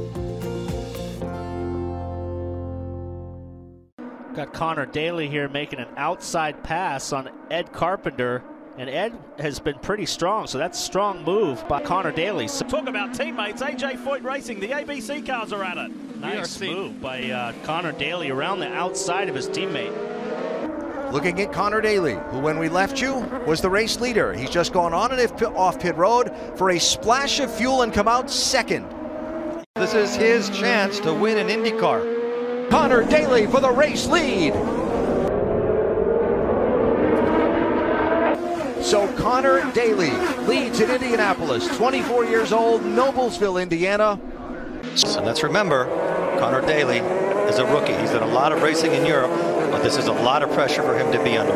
Got 4.37 4.53
Conor 4.53 4.85
Daly 4.85 5.27
here 5.27 5.49
making 5.49 5.79
an 5.79 5.87
outside 5.97 6.63
pass 6.63 7.11
on 7.11 7.27
Ed 7.49 7.73
Carpenter. 7.73 8.43
And 8.77 8.87
Ed 8.87 9.17
has 9.39 9.57
been 9.57 9.79
pretty 9.79 10.05
strong, 10.05 10.45
so 10.45 10.59
that's 10.59 10.77
a 10.77 10.81
strong 10.83 11.23
move 11.23 11.67
by 11.67 11.81
Conor 11.81 12.11
Daly. 12.11 12.47
So 12.47 12.63
Talk 12.67 12.87
about 12.87 13.15
teammates. 13.15 13.63
AJ 13.63 13.97
Foyt 14.03 14.23
Racing, 14.23 14.59
the 14.59 14.67
ABC 14.67 15.25
cars 15.25 15.51
are 15.51 15.63
at 15.63 15.79
it. 15.79 16.17
Nice 16.17 16.61
move 16.61 17.01
by 17.01 17.31
uh, 17.31 17.51
Conor 17.63 17.93
Daly 17.93 18.29
around 18.29 18.59
the 18.59 18.71
outside 18.71 19.27
of 19.27 19.33
his 19.33 19.49
teammate. 19.49 21.11
Looking 21.11 21.41
at 21.41 21.51
Conor 21.51 21.81
Daly, 21.81 22.19
who 22.29 22.37
when 22.37 22.59
we 22.59 22.69
left 22.69 23.01
you 23.01 23.15
was 23.47 23.59
the 23.59 23.71
race 23.71 23.99
leader. 23.99 24.35
He's 24.35 24.51
just 24.51 24.71
gone 24.71 24.93
on 24.93 25.11
and 25.11 25.43
off 25.55 25.79
pit 25.79 25.95
road 25.95 26.31
for 26.55 26.69
a 26.69 26.79
splash 26.79 27.39
of 27.39 27.51
fuel 27.51 27.81
and 27.81 27.91
come 27.91 28.07
out 28.07 28.29
second. 28.29 28.85
This 29.77 29.95
is 29.95 30.15
his 30.15 30.51
chance 30.51 30.99
to 30.99 31.11
win 31.11 31.39
an 31.39 31.47
IndyCar. 31.47 32.16
Conor 32.69 33.03
Daly 33.03 33.47
for 33.47 33.59
the 33.59 33.71
race 33.71 34.07
lead. 34.07 34.53
So 38.83 39.13
Conor 39.17 39.69
Daly 39.73 40.11
leads 40.47 40.79
in 40.79 40.89
Indianapolis, 40.89 41.67
24 41.77 42.25
years 42.25 42.51
old, 42.51 42.81
Noblesville, 42.81 43.61
Indiana. 43.61 44.19
So 44.95 45.21
let's 45.23 45.43
remember, 45.43 45.85
Conor 46.39 46.61
Daly 46.61 46.99
is 47.49 47.59
a 47.59 47.65
rookie. 47.65 47.93
He's 47.93 48.11
done 48.11 48.23
a 48.23 48.33
lot 48.33 48.51
of 48.51 48.61
racing 48.61 48.93
in 48.93 49.05
Europe, 49.05 49.31
but 49.71 49.81
this 49.81 49.97
is 49.97 50.07
a 50.07 50.13
lot 50.13 50.43
of 50.43 50.51
pressure 50.51 50.83
for 50.83 50.97
him 50.97 51.11
to 51.11 51.23
be 51.23 51.37
under. 51.37 51.53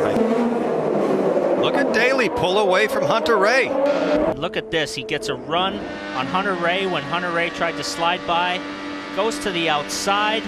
Look 1.62 1.76
at 1.76 1.94
Daly 1.94 2.30
pull 2.30 2.58
away 2.58 2.88
from 2.88 3.04
Hunter-Reay. 3.04 4.38
Look 4.38 4.58
at 4.58 4.72
this. 4.72 4.96
He 4.96 5.04
gets 5.04 5.30
a 5.30 5.36
run 5.36 5.78
on 6.16 6.26
Hunter-Reay 6.26 6.92
when 6.92 7.04
Hunter-Reay 7.04 7.54
tried 7.56 7.78
to 7.78 7.84
slide 7.84 8.26
by. 8.26 8.60
Goes 9.16 9.38
to 9.40 9.52
the 9.52 9.70
outside. 9.70 10.44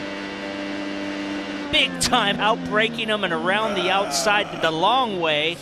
Big 1.74 1.99
time 2.01 2.39
out 2.39 2.63
braking 2.65 3.09
him 3.09 3.24
and 3.24 3.34
around 3.34 3.74
the 3.74 3.89
outside 3.89 4.61
the 4.61 4.69
long 4.69 5.19
way. 5.19 5.57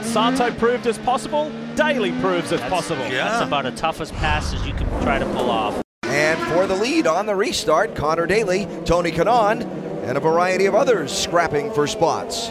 Sato 0.00 0.50
proved 0.52 0.86
as 0.86 0.96
possible. 0.96 1.52
Daly 1.74 2.10
proves 2.22 2.50
as 2.50 2.60
That's- 2.60 2.70
possible. 2.70 3.04
That's 3.04 3.46
about 3.46 3.66
as 3.66 3.78
tough 3.78 4.00
as 4.00 4.10
pass 4.12 4.54
as 4.54 4.66
you 4.66 4.72
can 4.72 4.88
try 5.02 5.18
to 5.18 5.26
pull 5.26 5.50
off. 5.50 5.82
And 6.04 6.40
for 6.48 6.66
the 6.66 6.74
lead 6.74 7.06
on 7.06 7.26
the 7.26 7.34
restart, 7.34 7.94
Conor 7.94 8.26
Daly, 8.26 8.66
Tony 8.86 9.10
Kanaan, 9.10 9.62
and 10.04 10.16
a 10.16 10.20
variety 10.20 10.64
of 10.64 10.74
others 10.74 11.12
scrapping 11.12 11.70
for 11.70 11.86
spots. 11.86 12.50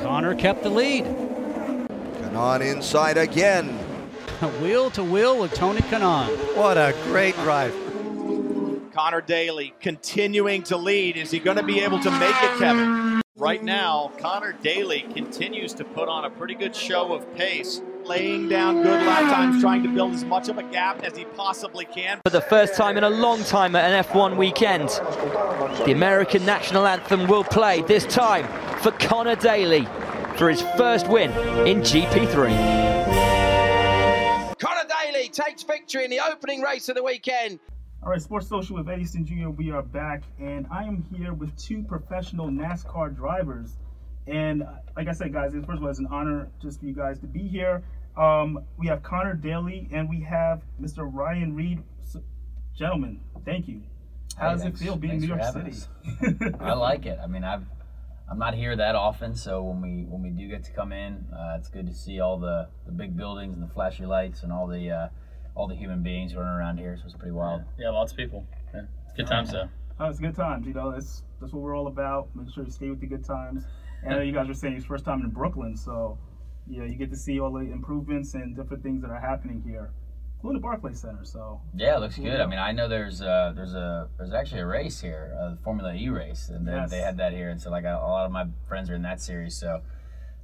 Conor 0.00 0.34
kept 0.34 0.64
the 0.64 0.70
lead. 0.70 1.04
Kanaan 1.04 2.68
inside 2.68 3.16
again. 3.16 3.68
wheel 4.60 4.90
to 4.90 5.04
wheel 5.04 5.38
with 5.38 5.54
Tony 5.54 5.82
Kanaan. 5.82 6.28
What 6.56 6.76
a 6.76 6.96
great 7.04 7.36
drive. 7.36 7.87
Conor 8.98 9.20
Daly 9.20 9.72
continuing 9.78 10.64
to 10.64 10.76
lead. 10.76 11.16
Is 11.16 11.30
he 11.30 11.38
going 11.38 11.56
to 11.56 11.62
be 11.62 11.78
able 11.78 12.00
to 12.00 12.10
make 12.10 12.34
it, 12.42 12.58
Kevin? 12.58 13.22
Right 13.36 13.62
now, 13.62 14.10
Conor 14.18 14.54
Daly 14.60 15.02
continues 15.14 15.72
to 15.74 15.84
put 15.84 16.08
on 16.08 16.24
a 16.24 16.30
pretty 16.30 16.56
good 16.56 16.74
show 16.74 17.14
of 17.14 17.32
pace, 17.36 17.80
laying 18.02 18.48
down 18.48 18.82
good 18.82 19.00
lap 19.06 19.32
times, 19.32 19.62
trying 19.62 19.84
to 19.84 19.88
build 19.88 20.14
as 20.14 20.24
much 20.24 20.48
of 20.48 20.58
a 20.58 20.64
gap 20.64 21.04
as 21.04 21.16
he 21.16 21.26
possibly 21.26 21.84
can. 21.84 22.18
For 22.24 22.30
the 22.30 22.40
first 22.40 22.74
time 22.74 22.96
in 22.96 23.04
a 23.04 23.08
long 23.08 23.44
time 23.44 23.76
at 23.76 23.88
an 23.88 24.02
F1 24.02 24.36
weekend, 24.36 24.88
the 25.86 25.92
American 25.92 26.44
national 26.44 26.84
anthem 26.84 27.28
will 27.28 27.44
play 27.44 27.82
this 27.82 28.04
time 28.04 28.48
for 28.80 28.90
Conor 28.90 29.36
Daly 29.36 29.86
for 30.36 30.50
his 30.50 30.62
first 30.76 31.06
win 31.06 31.30
in 31.68 31.82
GP3. 31.82 32.50
Conor 34.58 34.88
Daly 34.88 35.28
takes 35.28 35.62
victory 35.62 36.02
in 36.02 36.10
the 36.10 36.18
opening 36.18 36.62
race 36.62 36.88
of 36.88 36.96
the 36.96 37.04
weekend. 37.04 37.60
All 38.08 38.12
right, 38.12 38.22
Sports 38.22 38.48
Social 38.48 38.76
with 38.76 38.88
Eddie 38.88 39.04
Jr. 39.04 39.50
We 39.50 39.70
are 39.70 39.82
back, 39.82 40.22
and 40.40 40.66
I 40.70 40.84
am 40.84 41.04
here 41.14 41.34
with 41.34 41.54
two 41.58 41.82
professional 41.82 42.48
NASCAR 42.48 43.14
drivers. 43.14 43.76
And 44.26 44.62
uh, 44.62 44.76
like 44.96 45.08
I 45.08 45.12
said, 45.12 45.30
guys, 45.30 45.52
first 45.52 45.68
of 45.68 45.82
all, 45.82 45.90
it's 45.90 45.98
an 45.98 46.06
honor 46.10 46.48
just 46.62 46.80
for 46.80 46.86
you 46.86 46.94
guys 46.94 47.18
to 47.18 47.26
be 47.26 47.46
here. 47.46 47.82
Um, 48.16 48.64
we 48.78 48.86
have 48.86 49.02
Conor 49.02 49.34
Daly 49.34 49.90
and 49.92 50.08
we 50.08 50.22
have 50.22 50.62
Mr. 50.80 51.06
Ryan 51.06 51.54
Reed. 51.54 51.82
So, 52.06 52.22
gentlemen, 52.74 53.20
thank 53.44 53.68
you. 53.68 53.82
How 54.38 54.46
Hey, 54.48 54.54
does 54.54 54.62
thanks- 54.62 54.80
it 54.80 54.84
feel 54.84 54.96
being 54.96 55.20
New 55.20 55.26
York 55.26 55.42
City? 55.52 55.74
I 56.60 56.72
like 56.72 57.04
it. 57.04 57.18
I 57.22 57.26
mean, 57.26 57.44
I've 57.44 57.66
I'm 58.30 58.38
not 58.38 58.54
here 58.54 58.74
that 58.74 58.94
often, 58.94 59.34
so 59.34 59.62
when 59.64 59.82
we 59.82 60.06
when 60.08 60.22
we 60.22 60.30
do 60.30 60.48
get 60.48 60.64
to 60.64 60.72
come 60.72 60.92
in, 60.92 61.26
uh, 61.30 61.56
it's 61.58 61.68
good 61.68 61.86
to 61.86 61.92
see 61.92 62.20
all 62.20 62.38
the, 62.38 62.68
the 62.86 62.92
big 62.92 63.18
buildings 63.18 63.52
and 63.58 63.62
the 63.62 63.70
flashy 63.74 64.06
lights 64.06 64.44
and 64.44 64.50
all 64.50 64.66
the 64.66 64.90
uh, 64.90 65.08
all 65.58 65.66
the 65.66 65.74
human 65.74 66.02
beings 66.02 66.34
running 66.34 66.52
around 66.52 66.78
here. 66.78 66.96
So 66.96 67.02
it's 67.06 67.14
pretty 67.16 67.32
wild. 67.32 67.62
Yeah, 67.78 67.90
lots 67.90 68.12
of 68.12 68.16
people. 68.16 68.46
Yeah. 68.72 68.82
Good 69.16 69.26
times 69.26 69.50
though. 69.50 69.68
Oh, 70.00 70.06
it's 70.06 70.20
good 70.20 70.36
times. 70.36 70.66
You 70.66 70.72
know, 70.74 70.92
that's 70.92 71.24
that's 71.40 71.52
what 71.52 71.60
we're 71.62 71.76
all 71.76 71.88
about. 71.88 72.28
Make 72.34 72.52
sure 72.54 72.64
you 72.64 72.70
stay 72.70 72.88
with 72.88 73.00
the 73.00 73.06
good 73.06 73.24
times. 73.24 73.64
And 74.04 74.14
I 74.14 74.16
know 74.18 74.22
you 74.22 74.32
guys 74.32 74.46
were 74.46 74.54
saying 74.54 74.74
it's 74.76 74.86
first 74.86 75.04
time 75.04 75.20
in 75.22 75.30
Brooklyn, 75.30 75.76
so 75.76 76.16
yeah, 76.68 76.84
you 76.84 76.94
get 76.94 77.10
to 77.10 77.16
see 77.16 77.40
all 77.40 77.52
the 77.52 77.60
improvements 77.72 78.34
and 78.34 78.54
different 78.54 78.82
things 78.84 79.02
that 79.02 79.10
are 79.10 79.18
happening 79.20 79.60
here, 79.66 79.90
including 80.36 80.60
the 80.60 80.62
Barclays 80.62 81.00
Center. 81.00 81.24
So 81.24 81.60
Yeah, 81.74 81.96
it 81.96 82.00
looks 82.00 82.16
good. 82.16 82.40
I 82.40 82.46
mean, 82.46 82.60
I 82.60 82.70
know 82.70 82.86
there's 82.86 83.20
uh, 83.20 83.52
there's 83.56 83.74
a 83.74 84.08
there's 84.16 84.32
actually 84.32 84.60
a 84.60 84.66
race 84.66 85.00
here, 85.00 85.32
a 85.36 85.56
Formula 85.64 85.92
E 85.94 86.08
race, 86.08 86.48
and 86.48 86.64
they, 86.68 86.72
Yes. 86.72 86.90
they 86.90 87.00
had 87.00 87.16
that 87.16 87.32
here, 87.32 87.50
and 87.50 87.60
so 87.60 87.70
like 87.70 87.84
a, 87.84 87.94
a 87.96 88.06
lot 88.16 88.24
of 88.26 88.30
my 88.30 88.46
friends 88.68 88.88
are 88.90 88.94
in 88.94 89.02
that 89.02 89.20
series. 89.20 89.56
So 89.56 89.80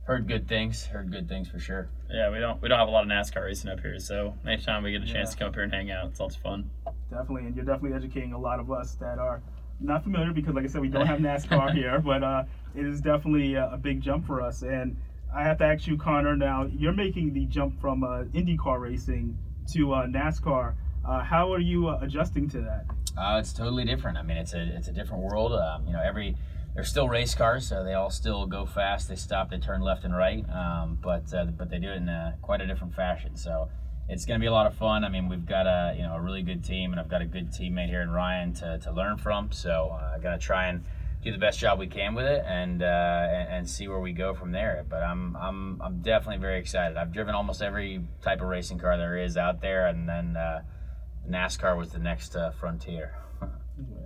heard 0.05 0.29
good 0.29 0.49
things. 0.49 0.87
Heard 0.87 1.11
good 1.11 1.29
things 1.29 1.49
for 1.49 1.59
sure. 1.59 1.89
Yeah, 2.11 2.31
we 2.31 2.39
don't 2.39 2.61
we 2.63 2.69
don't 2.69 2.79
have 2.79 2.89
a 2.89 2.91
lot 2.91 3.05
of 3.05 3.11
NASCAR 3.11 3.45
racing 3.45 3.71
up 3.71 3.81
here, 3.81 3.99
so 3.99 4.35
anytime 4.47 4.83
we 4.83 4.93
get 4.93 5.03
a 5.03 5.07
chance 5.07 5.31
Yeah. 5.31 5.33
to 5.33 5.37
come 5.39 5.49
up 5.49 5.55
here 5.55 5.65
and 5.65 5.73
hang 5.73 5.91
out, 5.91 6.07
it's 6.09 6.21
lots 6.21 6.37
of 6.37 6.43
fun. 6.43 6.71
definitely, 7.11 7.47
and 7.47 7.57
you're 7.57 7.65
definitely 7.65 7.95
educating 7.97 8.33
a 8.33 8.39
lot 8.39 8.61
of 8.61 8.71
us 8.71 8.95
that 8.97 9.19
are 9.19 9.43
not 9.81 10.03
familiar 10.05 10.33
because, 10.33 10.55
like 10.55 10.65
I 10.65 10.69
said, 10.69 10.81
we 10.83 10.89
don't 10.89 11.07
have 11.07 11.19
NASCAR 11.31 11.73
here, 11.75 11.99
but 12.01 12.23
uh, 12.23 12.45
it 12.75 12.87
is 12.87 13.01
definitely 13.01 13.55
a, 13.55 13.71
a 13.73 13.77
big 13.77 14.01
jump 14.01 14.27
for 14.27 14.41
us. 14.41 14.63
And 14.63 14.97
I 15.35 15.43
have 15.43 15.59
to 15.59 15.65
ask 15.65 15.87
you, 15.87 15.97
Conor. 15.97 16.37
Now 16.37 16.65
you're 16.73 16.93
making 16.93 17.33
the 17.33 17.47
jump 17.47 17.81
from 17.81 18.05
uh, 18.05 18.25
IndyCar 18.35 18.81
racing 18.81 19.37
to 19.73 19.93
uh, 19.95 20.07
NASCAR. 20.07 20.75
Uh, 21.07 21.23
how 21.23 21.53
are 21.53 21.61
you 21.61 21.89
uh, 21.89 21.99
adjusting 22.03 22.49
to 22.51 22.61
that? 22.63 22.85
Uh, 23.17 23.39
it's 23.39 23.53
totally 23.53 23.85
different. 23.85 24.17
I 24.19 24.23
mean, 24.23 24.37
it's 24.37 24.55
a 24.55 24.63
it's 24.77 24.89
a 24.89 24.93
different 24.93 25.23
world. 25.23 25.53
Um, 25.53 25.87
you 25.87 25.93
know, 25.93 26.01
every 26.05 26.37
they're 26.75 26.85
still 26.85 27.09
race 27.09 27.35
cars, 27.35 27.69
so 27.69 27.85
they 27.85 27.95
all 27.95 28.11
still 28.11 28.47
go 28.47 28.67
fast. 28.67 29.09
They 29.09 29.15
stop, 29.17 29.51
they 29.51 29.59
turn 29.59 29.81
left 29.81 30.05
and 30.05 30.17
right, 30.17 30.45
um, 30.51 30.99
but 31.01 31.33
uh, 31.33 31.45
but 31.45 31.71
they 31.71 31.79
do 31.79 31.91
it 31.91 31.97
in 31.97 32.09
a, 32.09 32.37
quite 32.43 32.61
a 32.61 32.67
different 32.67 32.95
fashion. 32.95 33.37
So 33.37 33.69
it's 34.09 34.27
going 34.27 34.39
to 34.39 34.43
be 34.43 34.49
a 34.49 34.53
lot 34.53 34.67
of 34.67 34.75
fun. 34.75 35.05
I 35.05 35.09
mean, 35.09 35.29
we've 35.29 35.47
got 35.47 35.67
a 35.67 35.95
you 35.97 36.03
know 36.03 36.15
a 36.15 36.21
really 36.21 36.43
good 36.43 36.65
team, 36.65 36.93
and 36.93 37.01
I've 37.01 37.09
got 37.09 37.23
a 37.23 37.27
good 37.27 37.53
teammate 37.53 37.89
here 37.89 38.03
in 38.03 38.11
Ryan 38.11 38.53
to, 38.55 38.79
to 38.79 38.93
learn 38.93 39.19
from. 39.19 39.53
So 39.53 39.91
uh, 39.93 40.15
I 40.17 40.19
got 40.19 40.33
to 40.33 40.39
try 40.39 40.67
and 40.67 40.85
do 41.23 41.31
the 41.31 41.39
best 41.39 41.59
job 41.59 41.79
we 41.79 41.87
can 41.87 42.15
with 42.15 42.27
it, 42.27 42.45
and, 42.45 42.83
uh, 42.83 42.87
and 43.31 43.49
and 43.55 43.71
see 43.71 43.87
where 43.87 44.01
we 44.01 44.13
go 44.13 44.35
from 44.35 44.51
there. 44.51 44.85
But 44.89 45.03
I'm 45.05 45.37
I'm 45.37 45.81
I'm 45.81 46.03
definitely 46.03 46.41
very 46.41 46.59
excited. 46.59 46.97
I've 46.97 47.13
driven 47.13 47.37
almost 47.37 47.63
every 47.63 48.03
type 48.21 48.41
of 48.41 48.49
racing 48.49 48.81
car 48.81 48.99
there 48.99 49.17
is 49.17 49.37
out 49.37 49.61
there, 49.61 49.87
and 49.87 50.09
then 50.09 50.37
uh, 50.37 50.63
NASCAR 51.31 51.79
was 51.79 51.91
the 51.91 52.01
next 52.01 52.35
uh, 52.35 52.51
frontier. 52.51 53.15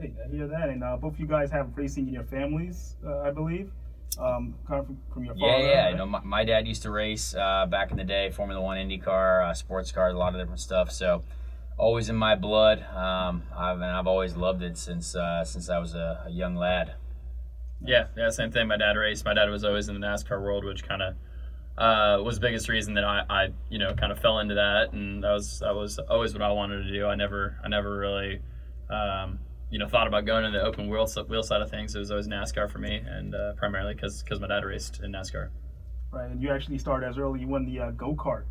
Hey, 0.01 0.15
I 0.25 0.31
hear 0.31 0.47
that. 0.49 0.69
And 0.69 0.83
uh, 0.83 0.97
both 0.97 1.15
of 1.15 1.21
you 1.21 1.27
guys 1.27 1.51
have 1.51 1.77
racing 1.77 2.09
in 2.09 2.15
your 2.15 2.25
families, 2.25 2.97
uh, 3.07 3.21
I 3.21 3.31
believe. 3.31 3.71
Um, 4.19 4.55
kind 4.67 4.81
of 4.81 4.87
from, 4.87 4.99
from 5.13 5.25
your 5.25 5.35
Yeah, 5.37 5.53
father. 5.53 5.65
yeah. 5.67 5.83
right? 5.85 5.91
You 5.93 5.97
know, 5.99 6.07
my, 6.07 6.21
my 6.21 6.45
dad 6.45 6.67
used 6.67 6.83
to 6.83 6.91
race 6.91 7.35
uh, 7.35 7.67
back 7.67 7.91
in 7.91 7.97
the 7.97 8.05
day, 8.05 8.31
Formula 8.31 8.61
One, 8.61 8.77
IndyCar, 8.79 9.51
uh, 9.51 9.55
sports 9.55 9.93
cars, 9.93 10.15
a 10.15 10.19
lot 10.19 10.35
of 10.35 10.41
different 10.41 10.61
stuff. 10.61 10.91
So, 10.91 11.23
always 11.77 12.09
in 12.09 12.17
my 12.17 12.35
blood. 12.35 12.83
Um, 12.95 13.45
I've, 13.57 13.77
and 13.77 13.85
I've 13.85 14.07
always 14.07 14.35
loved 14.37 14.63
it 14.63 14.77
since 14.77 15.15
uh, 15.15 15.45
since 15.45 15.69
I 15.71 15.79
was 15.79 15.95
a, 15.95 16.25
a 16.27 16.31
young 16.31 16.57
lad. 16.57 16.95
Yeah, 17.81 18.07
yeah, 18.17 18.31
same 18.31 18.51
thing. 18.51 18.67
My 18.67 18.77
dad 18.77 18.97
raced. 18.97 19.25
My 19.25 19.35
dad 19.35 19.49
was 19.51 19.63
always 19.65 19.89
in 19.89 20.01
the 20.01 20.05
NASCAR 20.05 20.43
world, 20.43 20.65
which 20.65 20.83
kind 20.83 21.03
of 21.03 21.15
uh, 21.77 22.21
was 22.25 22.37
the 22.37 22.41
biggest 22.41 22.69
reason 22.69 22.95
that 22.95 23.05
I, 23.05 23.23
I, 23.31 23.49
you 23.71 23.79
know, 23.79 23.95
kind 23.95 24.11
of 24.11 24.19
fell 24.19 24.41
into 24.41 24.55
that, 24.57 24.93
and 24.93 25.23
that 25.23 25.31
was 25.31 25.61
that 25.61 25.75
was 25.77 25.99
always 26.01 26.33
what 26.33 26.43
I 26.43 26.51
wanted 26.51 26.83
to 26.83 26.91
do. 26.93 27.07
I 27.07 27.15
never, 27.15 27.57
I 27.63 27.69
never 27.69 27.97
really, 27.97 28.41
um, 28.91 29.39
you 29.71 29.79
know, 29.79 29.89
thought 29.89 30.07
about 30.07 30.25
going 30.25 30.45
into 30.45 30.59
the 30.59 30.65
open 30.65 30.89
wheel 30.89 31.07
wheel 31.29 31.43
side 31.43 31.63
of 31.63 31.71
things. 31.71 31.95
It 31.95 31.99
was 31.99 32.11
always 32.11 32.29
NASCAR 32.29 32.71
for 32.71 32.79
me, 32.79 32.97
and 32.97 33.35
uh, 33.35 33.53
primarily 33.55 33.95
because 33.95 34.23
because 34.23 34.41
my 34.41 34.47
dad 34.47 34.65
raced 34.65 35.01
in 35.03 35.13
NASCAR. 35.13 35.51
Right, 36.11 36.31
and 36.31 36.43
you 36.43 36.51
actually 36.51 36.79
started 36.79 37.07
as 37.07 37.19
early. 37.19 37.41
You 37.41 37.49
won 37.49 37.67
the 37.67 37.81
uh, 37.81 37.91
go 37.91 38.15
kart. 38.15 38.45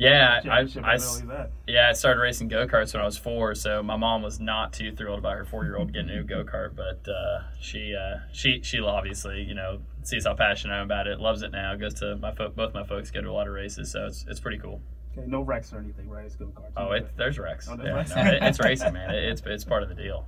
Yeah, 0.00 0.40
I, 0.44 0.48
I, 0.48 0.60
as 0.62 0.76
early 0.76 0.94
as 0.94 1.22
that. 1.28 1.50
yeah, 1.66 1.90
I 1.90 1.92
started 1.92 2.20
racing 2.20 2.48
go 2.48 2.66
karts 2.66 2.94
when 2.94 3.02
I 3.02 3.04
was 3.04 3.18
four. 3.18 3.54
So 3.54 3.82
my 3.82 3.96
mom 3.96 4.22
was 4.22 4.40
not 4.40 4.72
too 4.72 4.96
thrilled 4.96 5.18
about 5.18 5.36
her 5.36 5.44
four 5.44 5.64
year 5.64 5.76
old 5.76 5.92
getting 5.92 6.08
a 6.08 6.14
new 6.14 6.24
go 6.24 6.42
kart, 6.42 6.74
but 6.74 7.06
uh, 7.08 7.42
she 7.60 7.94
uh, 7.94 8.20
she 8.32 8.60
she 8.62 8.80
obviously 8.80 9.42
you 9.42 9.54
know 9.54 9.80
sees 10.02 10.24
how 10.24 10.34
passionate 10.34 10.74
I 10.74 10.78
am 10.78 10.86
about 10.86 11.06
it, 11.06 11.20
loves 11.20 11.42
it 11.42 11.52
now. 11.52 11.76
Goes 11.76 11.94
to 11.94 12.16
my 12.16 12.32
fo- 12.32 12.48
both 12.48 12.72
my 12.72 12.82
folks 12.82 13.10
go 13.10 13.20
to 13.20 13.28
a 13.28 13.32
lot 13.32 13.46
of 13.46 13.52
races, 13.52 13.92
so 13.92 14.06
it's 14.06 14.24
it's 14.26 14.40
pretty 14.40 14.58
cool. 14.58 14.80
Okay, 15.20 15.30
no 15.30 15.42
wrecks 15.42 15.72
or 15.72 15.78
anything, 15.78 16.08
right? 16.08 16.24
It's 16.26 16.36
go 16.36 16.46
karts. 16.46 16.72
Oh, 16.76 16.92
it, 16.92 17.10
there's 17.16 17.38
wrecks. 17.38 17.68
Oh, 17.70 17.76
there's 17.76 17.88
yeah, 17.88 17.94
wrecks. 17.94 18.14
no, 18.16 18.22
it- 18.22 18.42
it's 18.42 18.60
racing, 18.64 18.92
man. 18.92 19.10
It, 19.14 19.24
it's 19.24 19.42
it's 19.46 19.64
part 19.64 19.82
of 19.82 19.88
the 19.88 19.94
deal. 19.94 20.26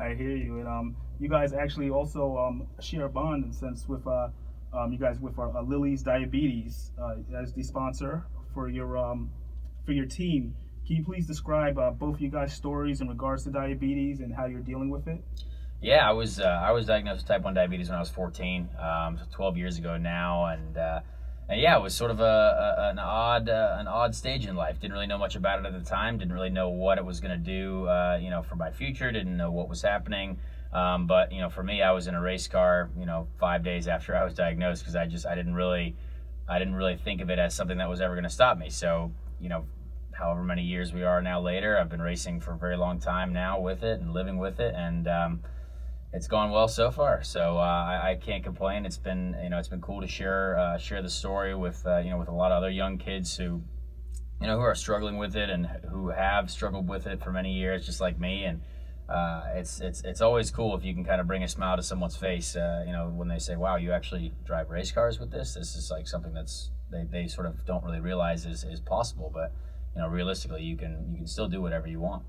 I 0.00 0.14
hear 0.14 0.30
you. 0.36 0.58
And 0.58 0.68
um, 0.68 0.96
you 1.20 1.28
guys 1.28 1.52
actually 1.52 1.90
also 1.90 2.36
um, 2.38 2.66
share 2.80 3.04
a 3.04 3.08
bond 3.08 3.44
in 3.44 3.50
a 3.50 3.54
sense 3.54 3.86
with 3.88 4.06
uh, 4.06 4.28
um, 4.72 4.92
you 4.92 4.98
guys 4.98 5.20
with 5.20 5.38
uh, 5.38 5.60
Lilly's 5.62 6.02
Diabetes 6.02 6.90
uh, 7.00 7.16
as 7.40 7.52
the 7.52 7.62
sponsor 7.62 8.24
for 8.54 8.68
your 8.68 8.96
um, 8.98 9.30
for 9.84 9.92
your 9.92 10.06
team. 10.06 10.54
Can 10.86 10.96
you 10.96 11.04
please 11.04 11.26
describe 11.26 11.78
uh, 11.78 11.90
both 11.90 12.16
of 12.16 12.20
you 12.20 12.30
guys' 12.30 12.52
stories 12.52 13.00
in 13.00 13.08
regards 13.08 13.44
to 13.44 13.50
diabetes 13.50 14.20
and 14.20 14.34
how 14.34 14.46
you're 14.46 14.60
dealing 14.60 14.90
with 14.90 15.06
it? 15.06 15.22
Yeah, 15.80 16.08
I 16.08 16.12
was 16.12 16.40
uh, 16.40 16.44
I 16.44 16.70
was 16.72 16.86
diagnosed 16.86 17.18
with 17.22 17.26
type 17.28 17.42
one 17.42 17.54
diabetes 17.54 17.88
when 17.88 17.96
I 17.96 18.00
was 18.00 18.08
14, 18.10 18.68
um, 18.80 19.18
12 19.32 19.56
years 19.56 19.78
ago 19.78 19.96
now, 19.96 20.46
and 20.46 20.76
uh, 20.78 21.00
and 21.52 21.60
yeah, 21.60 21.76
it 21.76 21.82
was 21.82 21.94
sort 21.94 22.10
of 22.10 22.20
a, 22.20 22.24
a 22.24 22.88
an 22.88 22.98
odd 22.98 23.50
uh, 23.50 23.76
an 23.78 23.86
odd 23.86 24.14
stage 24.14 24.46
in 24.46 24.56
life. 24.56 24.80
Didn't 24.80 24.94
really 24.94 25.06
know 25.06 25.18
much 25.18 25.36
about 25.36 25.58
it 25.58 25.66
at 25.66 25.78
the 25.78 25.84
time. 25.84 26.16
Didn't 26.16 26.32
really 26.32 26.48
know 26.48 26.70
what 26.70 26.96
it 26.96 27.04
was 27.04 27.20
going 27.20 27.32
to 27.32 27.36
do, 27.36 27.86
uh, 27.88 28.18
you 28.18 28.30
know, 28.30 28.42
for 28.42 28.56
my 28.56 28.70
future. 28.70 29.12
Didn't 29.12 29.36
know 29.36 29.50
what 29.52 29.68
was 29.68 29.82
happening. 29.82 30.38
Um, 30.72 31.06
but 31.06 31.30
you 31.30 31.42
know, 31.42 31.50
for 31.50 31.62
me, 31.62 31.82
I 31.82 31.90
was 31.90 32.06
in 32.06 32.14
a 32.14 32.22
race 32.22 32.48
car, 32.48 32.88
you 32.98 33.04
know, 33.04 33.28
five 33.38 33.62
days 33.62 33.86
after 33.86 34.16
I 34.16 34.24
was 34.24 34.32
diagnosed 34.32 34.80
because 34.80 34.96
I 34.96 35.04
just 35.04 35.26
I 35.26 35.34
didn't 35.34 35.54
really 35.54 35.94
I 36.48 36.58
didn't 36.58 36.74
really 36.74 36.96
think 36.96 37.20
of 37.20 37.28
it 37.28 37.38
as 37.38 37.54
something 37.54 37.76
that 37.76 37.88
was 37.90 38.00
ever 38.00 38.14
going 38.14 38.24
to 38.24 38.30
stop 38.30 38.56
me. 38.56 38.70
So 38.70 39.12
you 39.38 39.50
know, 39.50 39.66
however 40.12 40.42
many 40.42 40.62
years 40.62 40.94
we 40.94 41.04
are 41.04 41.20
now 41.20 41.38
later. 41.38 41.78
I've 41.78 41.90
been 41.90 42.00
racing 42.00 42.40
for 42.40 42.52
a 42.52 42.56
very 42.56 42.78
long 42.78 42.98
time 42.98 43.30
now 43.30 43.60
with 43.60 43.82
it 43.82 44.00
and 44.00 44.14
living 44.14 44.38
with 44.38 44.58
it, 44.58 44.74
and 44.74 45.06
um, 45.06 45.40
it's 46.12 46.26
gone 46.26 46.50
well 46.50 46.68
so 46.68 46.90
far. 46.90 47.22
So 47.22 47.56
uh, 47.56 47.60
I, 47.60 48.10
I, 48.10 48.14
can't 48.16 48.44
complain. 48.44 48.84
It's 48.84 48.98
been 48.98 49.34
you 49.42 49.48
know 49.48 49.58
it's 49.58 49.68
been 49.68 49.80
cool 49.80 50.00
to 50.00 50.06
share 50.06 50.58
uh, 50.58 50.78
share 50.78 51.02
the 51.02 51.08
story 51.08 51.54
with 51.54 51.84
uh, 51.86 51.98
you 51.98 52.10
know 52.10 52.18
with 52.18 52.28
a 52.28 52.34
lot 52.34 52.52
of 52.52 52.58
other 52.58 52.70
young 52.70 52.98
kids 52.98 53.36
who 53.36 53.62
you 54.40 54.46
know 54.46 54.56
who 54.56 54.62
are 54.62 54.74
struggling 54.74 55.16
with 55.16 55.36
it 55.36 55.48
and 55.48 55.66
who 55.90 56.10
have 56.10 56.50
struggled 56.50 56.88
with 56.88 57.06
it 57.06 57.22
for 57.22 57.32
many 57.32 57.52
years, 57.52 57.86
just 57.86 58.00
like 58.00 58.18
me. 58.18 58.44
And 58.44 58.60
uh, 59.08 59.44
it's 59.54 59.80
it's 59.80 60.02
it's 60.04 60.20
always 60.20 60.50
cool 60.50 60.76
if 60.76 60.84
you 60.84 60.92
can 60.92 61.04
kind 61.04 61.20
of 61.20 61.26
bring 61.26 61.42
a 61.44 61.48
smile 61.48 61.76
to 61.76 61.82
someone's 61.82 62.16
face. 62.16 62.56
Uh, 62.56 62.84
you 62.86 62.92
know 62.92 63.08
when 63.08 63.28
they 63.28 63.38
say, 63.38 63.56
"Wow, 63.56 63.76
you 63.76 63.92
actually 63.92 64.32
drive 64.44 64.70
race 64.70 64.92
cars 64.92 65.18
with 65.18 65.30
this." 65.30 65.54
This 65.54 65.74
is 65.74 65.90
like 65.90 66.06
something 66.06 66.34
that's 66.34 66.70
they, 66.90 67.04
they 67.04 67.26
sort 67.26 67.46
of 67.46 67.64
don't 67.64 67.82
really 67.84 68.00
realize 68.00 68.44
is, 68.44 68.64
is 68.64 68.80
possible. 68.80 69.30
But 69.32 69.52
you 69.94 70.02
know 70.02 70.08
realistically, 70.08 70.62
you 70.62 70.76
can 70.76 71.06
you 71.10 71.16
can 71.16 71.26
still 71.26 71.48
do 71.48 71.62
whatever 71.62 71.88
you 71.88 72.00
want. 72.00 72.24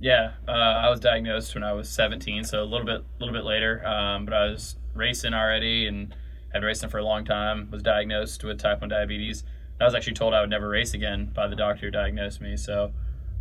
Yeah, 0.00 0.34
uh, 0.46 0.52
I 0.52 0.90
was 0.90 1.00
diagnosed 1.00 1.54
when 1.54 1.64
I 1.64 1.72
was 1.72 1.88
17, 1.88 2.44
so 2.44 2.62
a 2.62 2.64
little 2.64 2.86
bit, 2.86 3.04
little 3.18 3.34
bit 3.34 3.44
later. 3.44 3.84
Um, 3.84 4.24
but 4.24 4.34
I 4.34 4.46
was 4.46 4.76
racing 4.94 5.34
already 5.34 5.86
and 5.88 6.14
had 6.52 6.62
racing 6.62 6.88
for 6.88 6.98
a 6.98 7.04
long 7.04 7.24
time. 7.24 7.68
Was 7.70 7.82
diagnosed 7.82 8.44
with 8.44 8.60
type 8.60 8.80
1 8.80 8.90
diabetes. 8.90 9.42
I 9.80 9.84
was 9.84 9.94
actually 9.94 10.14
told 10.14 10.34
I 10.34 10.40
would 10.40 10.50
never 10.50 10.68
race 10.68 10.94
again 10.94 11.32
by 11.34 11.48
the 11.48 11.56
doctor 11.56 11.86
who 11.86 11.90
diagnosed 11.90 12.40
me. 12.40 12.56
So, 12.56 12.92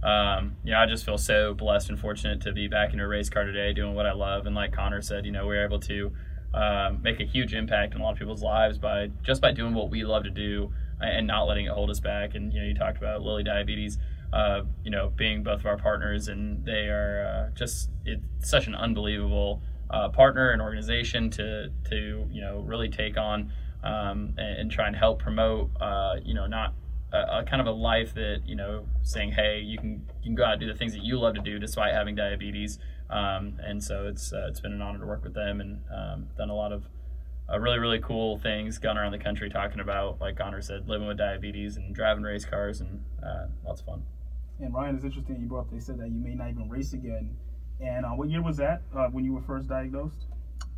um, 0.04 0.56
you 0.64 0.72
know, 0.72 0.80
I 0.80 0.86
just 0.88 1.06
feel 1.06 1.18
so 1.18 1.54
blessed 1.54 1.90
and 1.90 2.00
fortunate 2.00 2.42
to 2.42 2.54
be 2.54 2.68
back 2.68 2.94
in 2.94 3.00
a 3.00 3.08
race 3.08 3.30
car 3.30 3.44
today, 3.44 3.74
doing 3.74 3.94
what 3.94 4.06
I 4.06 4.14
love. 4.14 4.46
And 4.46 4.56
like 4.56 4.72
Conor 4.72 5.02
said, 5.02 5.26
you 5.26 5.32
know, 5.32 5.48
we 5.48 5.58
are 5.58 5.66
able 5.66 5.80
to 5.82 6.12
um, 6.54 7.02
make 7.04 7.20
a 7.20 7.24
huge 7.26 7.54
impact 7.54 7.94
in 7.94 8.02
a 8.02 8.04
lot 8.04 8.14
of 8.14 8.20
people's 8.20 8.44
lives 8.44 8.78
by 8.78 9.12
just 9.24 9.42
by 9.42 9.52
doing 9.52 9.74
what 9.74 9.90
we 9.90 10.04
love 10.04 10.24
to 10.24 10.32
do 10.32 10.72
and 11.00 11.28
not 11.28 11.44
letting 11.44 11.66
it 11.66 11.72
hold 11.72 11.90
us 11.90 12.00
back. 12.00 12.34
And 12.34 12.52
you 12.52 12.60
know, 12.60 12.66
you 12.66 12.74
talked 12.74 12.98
about 12.98 13.22
Lilly 13.22 13.44
Diabetes 13.44 13.98
uh, 14.34 14.62
you 14.84 14.92
know, 14.92 15.12
being 15.16 15.44
both 15.44 15.60
of 15.60 15.66
our 15.66 15.78
partners, 15.78 16.28
and 16.28 16.66
they 16.66 16.88
are 16.88 17.50
uh, 17.50 17.56
just 17.56 17.90
it's 18.06 18.50
such 18.50 18.68
an 18.68 18.76
unbelievable 18.76 19.62
uh, 19.90 20.10
partner 20.10 20.52
and 20.52 20.62
organization 20.62 21.30
to 21.30 21.70
to 21.90 22.28
you 22.32 22.42
know 22.42 22.60
really 22.60 22.90
take 22.90 23.18
on 23.18 23.52
um, 23.84 24.34
and, 24.38 24.60
and, 24.60 24.72
try 24.72 24.88
and 24.88 24.96
help 24.96 25.20
promote 25.20 25.70
uh, 25.80 26.16
you 26.24 26.34
know 26.34 26.46
not 26.46 26.74
a, 27.14 27.40
a, 27.40 27.44
kind 27.44 27.62
of 27.62 27.68
a 27.68 27.72
life 27.72 28.14
that 28.14 28.42
you 28.46 28.56
know 28.56 28.86
saying 29.04 29.32
hey 29.32 29.62
you 29.62 29.78
can 29.78 30.06
you 30.22 30.26
can 30.26 30.36
go 30.36 30.44
out 30.44 30.54
and 30.54 30.62
do 30.62 30.68
the 30.68 30.78
things 30.78 30.94
that 30.94 31.04
you 31.04 31.18
love 31.18 31.36
to 31.36 31.42
do 31.42 31.58
despite 31.58 31.94
having 31.94 32.16
diabetes 32.16 32.80
um, 33.10 33.58
and 33.64 33.82
so 33.82 34.08
it's 34.08 34.34
uh, 34.34 34.48
it's 34.50 34.60
been 34.60 34.74
an 34.74 34.82
honor 34.82 35.00
to 35.00 35.06
work 35.06 35.24
with 35.24 35.34
them 35.34 35.62
and 35.62 35.80
um, 35.94 36.28
done 36.38 36.50
a 36.50 36.56
lot 36.56 36.74
of 36.74 36.84
uh, 37.50 37.58
really 37.58 37.80
really 37.80 38.00
cool 38.00 38.38
things 38.38 38.78
gone 38.78 38.98
around 38.98 39.14
the 39.14 39.18
country 39.18 39.50
talking 39.50 39.80
about 39.80 40.20
like 40.20 40.36
Conor 40.36 40.62
said 40.62 40.90
living 40.90 41.08
with 41.08 41.18
diabetes 41.18 41.78
and 41.78 41.96
driving 41.96 42.24
race 42.24 42.44
cars 42.44 42.82
and 42.82 43.02
lots 43.64 43.80
of 43.80 43.86
fun. 43.86 44.04
And 44.60 44.74
Ryan, 44.74 44.96
it's 44.96 45.06
interesting 45.06 45.40
you 45.40 45.48
brought 45.48 45.62
up. 45.62 45.72
They 45.72 45.80
said 45.80 46.00
that 46.00 46.08
you 46.08 46.20
may 46.20 46.34
not 46.34 46.50
even 46.50 46.70
race 46.70 46.94
again. 46.94 47.36
And 47.80 48.06
uh, 48.06 48.10
what 48.10 48.30
year 48.30 48.42
was 48.42 48.58
that 48.58 48.82
uh, 48.96 49.08
when 49.08 49.24
you 49.24 49.34
were 49.34 49.42
first 49.42 49.68
diagnosed? 49.68 50.26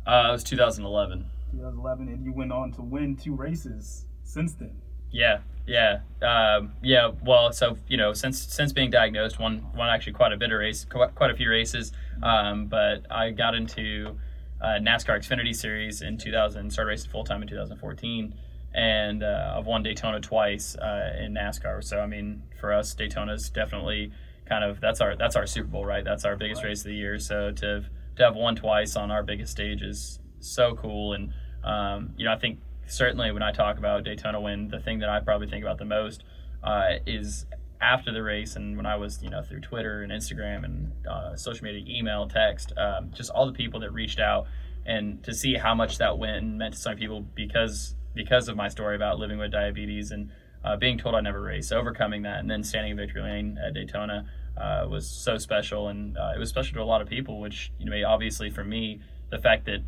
Uh, 0.06 0.26
it 0.28 0.32
was 0.32 0.44
2011. 0.44 1.24
2011, 1.52 2.08
and 2.08 2.24
you 2.24 2.32
went 2.32 2.52
on 2.52 2.72
to 2.72 2.82
win 2.82 3.16
two 3.16 3.34
races 3.34 4.04
since 4.22 4.52
then. 4.52 4.76
Yeah, 5.10 5.38
yeah, 5.66 6.00
um, 6.22 6.72
yeah. 6.82 7.10
Well, 7.24 7.52
so 7.52 7.76
you 7.88 7.96
know, 7.96 8.12
since 8.12 8.38
since 8.38 8.72
being 8.72 8.90
diagnosed, 8.90 9.40
won 9.40 9.66
won 9.74 9.88
actually 9.88 10.12
quite 10.12 10.32
a 10.32 10.36
bit 10.36 10.52
of 10.52 10.58
race, 10.58 10.86
quite 10.88 11.30
a 11.30 11.34
few 11.34 11.50
races. 11.50 11.92
Um, 12.22 12.66
but 12.66 13.06
I 13.10 13.30
got 13.30 13.56
into 13.56 14.16
uh, 14.60 14.78
NASCAR 14.80 15.18
Xfinity 15.18 15.54
Series 15.54 16.02
in 16.02 16.16
2000, 16.18 16.70
started 16.70 16.88
racing 16.90 17.10
full 17.10 17.24
time 17.24 17.42
in 17.42 17.48
2014 17.48 18.34
and 18.74 19.22
uh, 19.22 19.54
I've 19.56 19.66
won 19.66 19.82
Daytona 19.82 20.20
twice 20.20 20.76
uh, 20.76 21.16
in 21.20 21.34
NASCAR. 21.34 21.82
So 21.82 22.00
I 22.00 22.06
mean, 22.06 22.42
for 22.58 22.72
us, 22.72 22.94
Daytona 22.94 23.32
is 23.32 23.50
definitely 23.50 24.12
kind 24.48 24.64
of 24.64 24.80
that's 24.80 25.00
our 25.00 25.16
that's 25.16 25.36
our 25.36 25.46
Super 25.46 25.68
Bowl, 25.68 25.84
right? 25.84 26.04
That's 26.04 26.24
our 26.24 26.36
biggest 26.36 26.62
race 26.62 26.80
of 26.80 26.86
the 26.86 26.94
year. 26.94 27.18
So 27.18 27.50
to 27.50 27.66
have, 27.66 27.84
to 28.16 28.24
have 28.24 28.36
won 28.36 28.56
twice 28.56 28.96
on 28.96 29.10
our 29.10 29.22
biggest 29.22 29.52
stage 29.52 29.82
is 29.82 30.18
so 30.40 30.74
cool. 30.74 31.14
And 31.14 31.32
um, 31.64 32.14
you 32.16 32.24
know, 32.24 32.32
I 32.32 32.38
think 32.38 32.60
certainly 32.86 33.32
when 33.32 33.42
I 33.42 33.52
talk 33.52 33.78
about 33.78 34.04
Daytona 34.04 34.40
win, 34.40 34.68
the 34.68 34.80
thing 34.80 35.00
that 35.00 35.08
I 35.08 35.20
probably 35.20 35.48
think 35.48 35.64
about 35.64 35.78
the 35.78 35.84
most 35.84 36.24
uh, 36.62 36.94
is 37.06 37.46
after 37.80 38.12
the 38.12 38.22
race 38.22 38.56
and 38.56 38.76
when 38.76 38.86
I 38.86 38.96
was, 38.96 39.22
you 39.22 39.30
know, 39.30 39.42
through 39.42 39.60
Twitter 39.60 40.02
and 40.02 40.12
Instagram 40.12 40.64
and 40.64 40.92
uh, 41.06 41.34
social 41.34 41.64
media, 41.64 41.82
email, 41.88 42.28
text, 42.28 42.72
um, 42.76 43.10
just 43.14 43.30
all 43.30 43.46
the 43.46 43.52
people 43.52 43.80
that 43.80 43.92
reached 43.92 44.20
out 44.20 44.46
and 44.84 45.22
to 45.24 45.32
see 45.32 45.54
how 45.54 45.74
much 45.74 45.98
that 45.98 46.18
win 46.18 46.58
meant 46.58 46.74
to 46.74 46.80
some 46.80 46.96
people 46.96 47.22
because 47.34 47.94
because 48.14 48.48
of 48.48 48.56
my 48.56 48.68
story 48.68 48.96
about 48.96 49.18
living 49.18 49.38
with 49.38 49.52
diabetes 49.52 50.10
and 50.10 50.30
uh, 50.64 50.76
being 50.76 50.98
told 50.98 51.14
I'd 51.14 51.24
never 51.24 51.40
race, 51.40 51.72
overcoming 51.72 52.22
that, 52.22 52.38
and 52.40 52.50
then 52.50 52.62
standing 52.62 52.92
in 52.92 52.96
victory 52.96 53.22
lane 53.22 53.58
at 53.64 53.74
Daytona 53.74 54.26
uh, 54.56 54.86
was 54.88 55.08
so 55.08 55.38
special, 55.38 55.88
and 55.88 56.16
uh, 56.18 56.32
it 56.34 56.38
was 56.38 56.48
special 56.48 56.74
to 56.74 56.82
a 56.82 56.84
lot 56.84 57.00
of 57.00 57.08
people. 57.08 57.40
Which 57.40 57.72
you 57.78 57.88
know, 57.88 57.96
obviously 58.06 58.50
for 58.50 58.64
me, 58.64 59.00
the 59.30 59.38
fact 59.38 59.66
that 59.66 59.78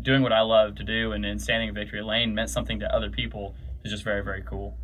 doing 0.00 0.22
what 0.22 0.32
I 0.32 0.40
love 0.40 0.76
to 0.76 0.84
do 0.84 1.12
and, 1.12 1.24
and 1.24 1.40
standing 1.40 1.68
in 1.68 1.74
victory 1.74 2.02
lane 2.02 2.34
meant 2.34 2.50
something 2.50 2.80
to 2.80 2.94
other 2.94 3.10
people 3.10 3.54
is 3.84 3.90
just 3.90 4.04
very 4.04 4.22
very 4.22 4.42
cool. 4.42 4.76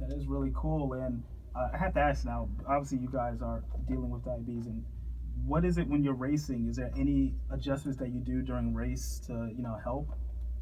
That 0.00 0.16
is 0.16 0.26
really 0.26 0.52
cool, 0.54 0.92
and 0.94 1.22
uh, 1.54 1.68
I 1.74 1.76
have 1.76 1.92
to 1.94 2.00
ask 2.00 2.24
now. 2.24 2.48
Obviously, 2.66 2.98
you 2.98 3.10
guys 3.12 3.42
are 3.42 3.62
dealing 3.86 4.08
with 4.08 4.24
diabetes, 4.24 4.66
and 4.66 4.82
what 5.44 5.64
is 5.64 5.76
it 5.76 5.86
when 5.88 6.02
you're 6.02 6.14
racing? 6.14 6.68
Is 6.70 6.76
there 6.76 6.90
any 6.96 7.34
adjustments 7.52 7.98
that 7.98 8.08
you 8.08 8.20
do 8.20 8.40
during 8.40 8.72
race 8.72 9.20
to 9.26 9.50
you 9.54 9.62
know 9.62 9.76
help 9.84 10.08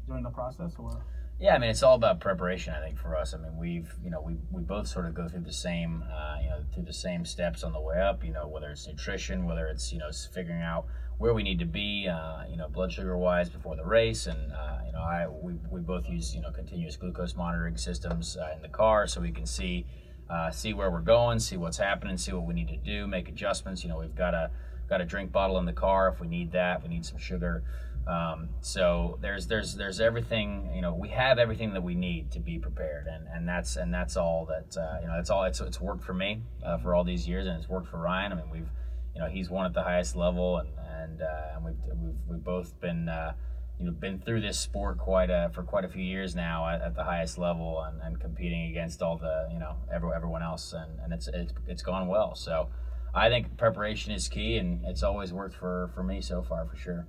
during 0.07 0.23
the 0.23 0.29
process, 0.29 0.73
or? 0.77 1.05
Yeah, 1.39 1.53
I 1.53 1.59
mean 1.59 1.69
it's 1.69 1.83
all 1.83 1.93
about 1.93 2.19
preparation. 2.19 2.73
I 2.73 2.81
think 2.81 2.97
for 2.97 3.15
us, 3.15 3.35
I 3.35 3.37
mean 3.37 3.57
we've 3.57 3.93
you 4.03 4.09
know 4.09 4.21
we, 4.21 4.37
we 4.51 4.63
both 4.63 4.87
sort 4.87 5.05
of 5.05 5.13
go 5.13 5.27
through 5.27 5.41
the 5.41 5.53
same 5.53 6.03
uh, 6.11 6.37
you 6.41 6.49
know 6.49 6.63
through 6.73 6.85
the 6.85 6.93
same 6.93 7.25
steps 7.25 7.63
on 7.63 7.73
the 7.73 7.79
way 7.79 8.01
up. 8.01 8.25
You 8.25 8.33
know 8.33 8.47
whether 8.47 8.71
it's 8.71 8.87
nutrition, 8.87 9.45
whether 9.45 9.67
it's 9.67 9.93
you 9.93 9.99
know 9.99 10.09
figuring 10.33 10.63
out 10.63 10.85
where 11.19 11.33
we 11.33 11.43
need 11.43 11.59
to 11.59 11.65
be, 11.65 12.07
uh, 12.07 12.43
you 12.49 12.57
know 12.57 12.67
blood 12.67 12.91
sugar 12.91 13.15
wise 13.17 13.49
before 13.49 13.75
the 13.75 13.85
race, 13.85 14.25
and 14.25 14.51
uh, 14.51 14.79
you 14.83 14.91
know 14.93 14.99
I 14.99 15.27
we, 15.27 15.53
we 15.69 15.79
both 15.79 16.09
use 16.09 16.33
you 16.33 16.41
know 16.41 16.49
continuous 16.49 16.95
glucose 16.95 17.35
monitoring 17.35 17.77
systems 17.77 18.35
uh, 18.35 18.53
in 18.55 18.63
the 18.63 18.69
car 18.69 19.05
so 19.05 19.21
we 19.21 19.31
can 19.31 19.45
see 19.45 19.85
uh, 20.31 20.49
see 20.49 20.73
where 20.73 20.89
we're 20.89 21.01
going, 21.01 21.39
see 21.39 21.55
what's 21.55 21.77
happening, 21.77 22.17
see 22.17 22.31
what 22.31 22.47
we 22.47 22.55
need 22.55 22.67
to 22.69 22.77
do, 22.77 23.05
make 23.05 23.29
adjustments. 23.29 23.83
You 23.83 23.89
know 23.89 23.99
we've 23.99 24.15
got 24.15 24.33
a 24.33 24.49
got 24.89 25.01
a 25.01 25.05
drink 25.05 25.31
bottle 25.31 25.59
in 25.59 25.65
the 25.65 25.73
car 25.73 26.07
if 26.07 26.19
we 26.19 26.27
need 26.27 26.51
that, 26.53 26.77
if 26.77 26.83
we 26.83 26.89
need 26.89 27.05
some 27.05 27.19
sugar. 27.19 27.63
Um, 28.07 28.49
so 28.61 29.17
there's 29.21 29.47
there's 29.47 29.75
there's 29.75 29.99
everything 29.99 30.71
you 30.73 30.81
know 30.81 30.93
we 30.93 31.09
have 31.09 31.39
everything 31.39 31.73
that 31.73 31.83
we 31.83 31.93
need 31.93 32.31
to 32.31 32.39
be 32.39 32.57
prepared 32.57 33.05
and, 33.07 33.27
and 33.27 33.47
that's 33.47 33.75
and 33.75 33.93
that's 33.93 34.15
all 34.15 34.45
that 34.45 34.79
uh, 34.79 34.99
you 35.01 35.07
know 35.07 35.15
that's 35.17 35.29
all 35.29 35.43
it's, 35.43 35.59
it's 35.59 35.81
worked 35.81 36.05
for 36.05 36.13
me 36.13 36.41
uh, 36.65 36.77
for 36.77 36.95
all 36.95 37.03
these 37.03 37.27
years 37.27 37.47
and 37.47 37.57
it's 37.57 37.67
worked 37.67 37.89
for 37.89 37.97
Ryan. 37.97 38.31
I 38.31 38.35
mean 38.35 38.49
we've 38.49 38.69
you 39.13 39.21
know 39.21 39.27
he's 39.27 39.49
won 39.49 39.65
at 39.65 39.73
the 39.73 39.83
highest 39.83 40.15
level 40.15 40.57
and 40.59 40.69
and, 41.01 41.21
uh, 41.21 41.55
and 41.55 41.65
we've, 41.65 41.75
we've 42.01 42.15
we've 42.29 42.43
both 42.43 42.79
been 42.79 43.09
uh, 43.09 43.33
you 43.77 43.85
know 43.85 43.91
been 43.91 44.19
through 44.19 44.41
this 44.41 44.57
sport 44.57 44.97
quite 44.97 45.29
a, 45.29 45.51
for 45.53 45.63
quite 45.63 45.83
a 45.83 45.89
few 45.89 46.03
years 46.03 46.35
now 46.35 46.67
at, 46.67 46.81
at 46.81 46.95
the 46.95 47.03
highest 47.03 47.37
level 47.37 47.81
and, 47.81 48.01
and 48.01 48.19
competing 48.21 48.69
against 48.69 49.01
all 49.01 49.17
the 49.17 49.49
you 49.51 49.59
know 49.59 49.75
every, 49.93 50.11
everyone 50.15 50.43
else 50.43 50.73
and, 50.73 50.99
and 51.01 51.13
it's, 51.13 51.27
it's 51.27 51.53
it's 51.67 51.81
gone 51.81 52.07
well 52.07 52.35
so 52.35 52.69
I 53.13 53.29
think 53.29 53.57
preparation 53.57 54.13
is 54.13 54.27
key 54.27 54.57
and 54.57 54.85
it's 54.85 55.03
always 55.03 55.33
worked 55.33 55.55
for 55.55 55.91
for 55.93 56.03
me 56.03 56.21
so 56.21 56.41
far 56.41 56.65
for 56.65 56.77
sure. 56.77 57.07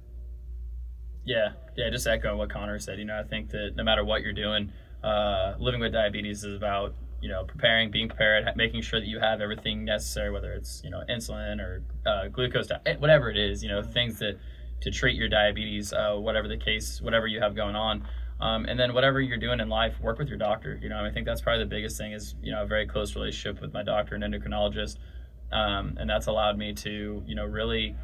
Yeah, 1.25 1.53
yeah. 1.77 1.91
Just 1.91 2.07
echoing 2.07 2.39
what 2.39 2.51
Conor 2.51 2.79
said. 2.79 2.99
You 2.99 3.05
know, 3.05 3.19
I 3.19 3.23
think 3.23 3.51
that 3.51 3.73
no 3.77 3.85
matter 3.85 4.05
what 4.05 4.23
you're 4.23 4.33
doing, 4.33 4.73
uh, 5.03 5.55
living 5.59 5.81
with 5.81 5.93
diabetes 5.93 6.45
is 6.45 6.57
about 6.57 6.95
you 7.21 7.29
know 7.29 7.45
preparing, 7.45 7.91
being 7.91 8.09
prepared, 8.09 8.49
making 8.57 8.83
sure 8.83 9.01
that 9.01 9.07
you 9.07 9.21
have 9.21 9.41
everything 9.41 9.85
necessary, 9.85 10.31
whether 10.31 10.53
it's 10.53 10.81
you 10.85 10.91
know 10.91 11.03
insulin 11.09 11.61
or 11.61 11.83
uh, 12.07 12.29
glucose, 12.29 12.69
whatever 12.99 13.31
it 13.31 13.37
is. 13.37 13.63
You 13.63 13.69
know, 13.69 13.83
things 13.83 14.19
that 14.21 14.39
to 14.81 14.91
treat 14.91 15.17
your 15.17 15.29
diabetes, 15.29 15.93
uh, 15.93 16.15
whatever 16.15 16.49
the 16.49 16.57
case, 16.57 17.01
whatever 17.01 17.27
you 17.27 17.41
have 17.41 17.55
going 17.55 17.77
on. 17.77 18.07
Um, 18.41 18.67
and 18.67 18.79
then 18.79 18.95
whatever 18.95 19.21
you're 19.21 19.39
doing 19.39 19.59
in 19.59 19.69
life, 19.69 20.01
work 20.01 20.19
with 20.19 20.29
your 20.29 20.39
doctor. 20.39 20.79
You 20.81 20.89
know, 20.89 21.05
I 21.05 21.11
think 21.11 21.27
that's 21.27 21.41
probably 21.41 21.65
the 21.65 21.71
biggest 21.71 21.99
thing 21.99 22.13
is 22.13 22.37
you 22.43 22.53
know 22.53 22.63
a 22.63 22.67
very 22.67 22.87
close 22.87 23.15
relationship 23.15 23.61
with 23.61 23.73
my 23.73 23.83
doctor 23.83 24.15
and 24.15 24.23
endocrinologist, 24.23 24.97
um, 25.53 25.97
and 25.99 26.09
that's 26.09 26.29
allowed 26.29 26.57
me 26.57 26.73
to 26.75 27.23
you 27.27 27.35
know 27.35 27.45
really 27.45 27.97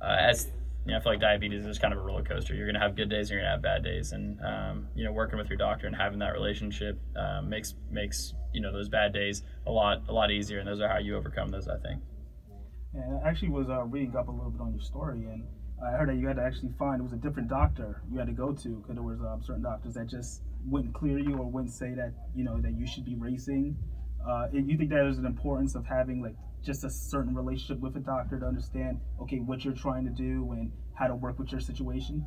uh, 0.00 0.16
as 0.18 0.50
you 0.88 0.94
know, 0.94 1.00
I 1.00 1.02
feel 1.02 1.12
like 1.12 1.20
diabetes 1.20 1.66
is 1.66 1.78
kind 1.78 1.92
of 1.92 2.00
a 2.00 2.02
roller 2.02 2.22
coaster. 2.22 2.54
You're 2.54 2.64
going 2.64 2.74
to 2.74 2.80
have 2.80 2.96
good 2.96 3.10
days 3.10 3.28
and 3.28 3.32
you're 3.32 3.40
going 3.40 3.48
to 3.48 3.56
have 3.56 3.62
bad 3.62 3.84
days. 3.84 4.12
And, 4.12 4.40
um, 4.40 4.88
you 4.94 5.04
know, 5.04 5.12
working 5.12 5.38
with 5.38 5.50
your 5.50 5.58
doctor 5.58 5.86
and 5.86 5.94
having 5.94 6.18
that 6.20 6.32
relationship 6.32 6.98
um, 7.14 7.50
makes, 7.50 7.74
makes, 7.90 8.32
you 8.54 8.62
know, 8.62 8.72
those 8.72 8.88
bad 8.88 9.12
days 9.12 9.42
a 9.66 9.70
lot, 9.70 10.04
a 10.08 10.12
lot 10.12 10.30
easier. 10.30 10.60
And 10.60 10.66
those 10.66 10.80
are 10.80 10.88
how 10.88 10.96
you 10.96 11.14
overcome 11.14 11.48
those, 11.48 11.68
I 11.68 11.76
think. 11.76 12.00
Yeah, 12.94 13.18
I 13.22 13.28
actually 13.28 13.50
was 13.50 13.68
uh, 13.68 13.84
reading 13.84 14.16
up 14.16 14.28
a 14.28 14.30
little 14.30 14.50
bit 14.50 14.62
on 14.62 14.72
your 14.72 14.80
story 14.80 15.24
and 15.24 15.44
I 15.86 15.90
heard 15.90 16.08
that 16.08 16.16
you 16.16 16.26
had 16.26 16.36
to 16.36 16.42
actually 16.42 16.72
find, 16.78 17.00
it 17.00 17.04
was 17.04 17.12
a 17.12 17.16
different 17.16 17.50
doctor 17.50 18.00
you 18.10 18.18
had 18.18 18.26
to 18.26 18.32
go 18.32 18.52
to 18.52 18.68
because 18.68 18.94
there 18.94 19.04
was 19.04 19.20
um, 19.20 19.42
certain 19.44 19.62
doctors 19.62 19.92
that 19.92 20.06
just 20.06 20.40
wouldn't 20.64 20.94
clear 20.94 21.18
you 21.18 21.36
or 21.36 21.44
wouldn't 21.44 21.74
say 21.74 21.92
that, 21.96 22.14
you 22.34 22.44
know, 22.44 22.62
that 22.62 22.72
you 22.72 22.86
should 22.86 23.04
be 23.04 23.14
racing. 23.14 23.76
Uh, 24.26 24.46
you 24.54 24.78
think 24.78 24.88
that 24.88 24.96
there's 24.96 25.18
an 25.18 25.26
importance 25.26 25.74
of 25.74 25.84
having 25.84 26.22
like 26.22 26.34
just 26.64 26.84
a 26.84 26.90
certain 26.90 27.34
relationship 27.34 27.80
with 27.80 27.96
a 27.96 28.00
doctor 28.00 28.38
to 28.38 28.46
understand 28.46 29.00
okay 29.20 29.38
what 29.38 29.64
you're 29.64 29.74
trying 29.74 30.04
to 30.04 30.10
do 30.10 30.50
and 30.52 30.70
how 30.94 31.06
to 31.06 31.14
work 31.14 31.38
with 31.38 31.50
your 31.52 31.60
situation 31.60 32.24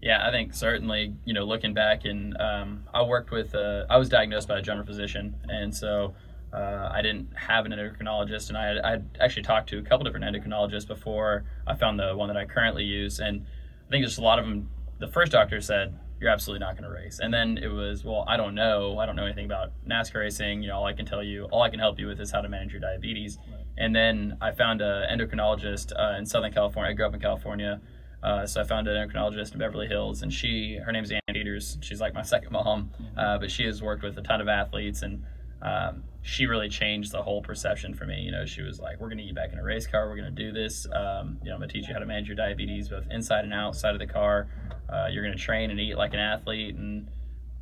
yeah 0.00 0.26
i 0.26 0.30
think 0.30 0.54
certainly 0.54 1.14
you 1.24 1.34
know 1.34 1.44
looking 1.44 1.74
back 1.74 2.04
and 2.04 2.36
um, 2.40 2.84
i 2.94 3.02
worked 3.02 3.30
with 3.30 3.54
uh, 3.54 3.84
i 3.90 3.96
was 3.96 4.08
diagnosed 4.08 4.48
by 4.48 4.58
a 4.58 4.62
general 4.62 4.86
physician 4.86 5.34
and 5.48 5.74
so 5.74 6.14
uh, 6.52 6.90
I 6.92 7.00
didn't 7.00 7.30
have 7.34 7.64
an 7.64 7.72
endocrinologist, 7.72 8.48
and 8.48 8.58
I 8.58 8.66
had, 8.66 8.78
I 8.78 8.90
had 8.90 9.18
actually 9.20 9.42
talked 9.42 9.70
to 9.70 9.78
a 9.78 9.82
couple 9.82 10.04
different 10.04 10.26
endocrinologists 10.26 10.86
before 10.86 11.44
I 11.66 11.74
found 11.74 11.98
the 11.98 12.14
one 12.14 12.28
that 12.28 12.36
I 12.36 12.44
currently 12.44 12.84
use, 12.84 13.20
and 13.20 13.46
I 13.88 13.90
think 13.90 14.04
just 14.04 14.18
a 14.18 14.22
lot 14.22 14.38
of 14.38 14.44
them. 14.44 14.68
The 14.98 15.08
first 15.08 15.32
doctor 15.32 15.60
said 15.60 15.98
you're 16.20 16.30
absolutely 16.30 16.64
not 16.64 16.76
going 16.76 16.84
to 16.84 16.90
race, 16.90 17.20
and 17.20 17.32
then 17.32 17.58
it 17.58 17.68
was 17.68 18.04
well, 18.04 18.24
I 18.28 18.36
don't 18.36 18.54
know, 18.54 18.98
I 18.98 19.06
don't 19.06 19.16
know 19.16 19.24
anything 19.24 19.46
about 19.46 19.72
NASCAR 19.88 20.20
racing. 20.20 20.62
You 20.62 20.68
know, 20.68 20.76
all 20.76 20.84
I 20.84 20.92
can 20.92 21.06
tell 21.06 21.22
you, 21.22 21.44
all 21.46 21.62
I 21.62 21.70
can 21.70 21.80
help 21.80 21.98
you 21.98 22.06
with 22.06 22.20
is 22.20 22.30
how 22.30 22.42
to 22.42 22.48
manage 22.48 22.72
your 22.72 22.80
diabetes. 22.80 23.38
And 23.78 23.94
then 23.94 24.36
I 24.40 24.52
found 24.52 24.80
an 24.80 25.18
endocrinologist 25.18 25.92
uh, 25.98 26.18
in 26.18 26.26
Southern 26.26 26.52
California. 26.52 26.90
I 26.90 26.94
grew 26.94 27.06
up 27.06 27.14
in 27.14 27.20
California. 27.20 27.80
Uh, 28.22 28.46
so 28.46 28.60
I 28.60 28.64
found 28.64 28.86
an 28.86 28.96
endocrinologist 28.96 29.52
in 29.52 29.58
Beverly 29.58 29.88
Hills, 29.88 30.22
and 30.22 30.32
she, 30.32 30.78
her 30.84 30.92
name's 30.92 31.10
Ann 31.10 31.20
Peters. 31.28 31.76
She's 31.80 32.00
like 32.00 32.14
my 32.14 32.22
second 32.22 32.52
mom, 32.52 32.90
uh, 33.16 33.38
but 33.38 33.50
she 33.50 33.64
has 33.64 33.82
worked 33.82 34.04
with 34.04 34.16
a 34.16 34.22
ton 34.22 34.40
of 34.40 34.46
athletes, 34.46 35.02
and 35.02 35.24
um, 35.60 36.04
she 36.22 36.46
really 36.46 36.68
changed 36.68 37.10
the 37.10 37.22
whole 37.22 37.42
perception 37.42 37.94
for 37.94 38.04
me. 38.04 38.20
You 38.20 38.30
know, 38.30 38.46
she 38.46 38.62
was 38.62 38.78
like, 38.78 39.00
"We're 39.00 39.08
going 39.08 39.18
to 39.18 39.24
get 39.24 39.34
back 39.34 39.52
in 39.52 39.58
a 39.58 39.64
race 39.64 39.88
car. 39.88 40.08
We're 40.08 40.16
going 40.16 40.32
to 40.32 40.42
do 40.42 40.52
this. 40.52 40.86
Um, 40.86 41.38
you 41.42 41.48
know, 41.48 41.54
I'm 41.54 41.60
going 41.60 41.68
to 41.68 41.72
teach 41.72 41.88
you 41.88 41.94
how 41.94 41.98
to 41.98 42.06
manage 42.06 42.28
your 42.28 42.36
diabetes, 42.36 42.88
both 42.88 43.06
inside 43.10 43.44
and 43.44 43.52
outside 43.52 43.94
of 43.94 43.98
the 43.98 44.06
car. 44.06 44.46
Uh, 44.88 45.08
you're 45.10 45.24
going 45.24 45.36
to 45.36 45.42
train 45.42 45.72
and 45.72 45.80
eat 45.80 45.96
like 45.96 46.14
an 46.14 46.20
athlete." 46.20 46.76
And 46.76 47.08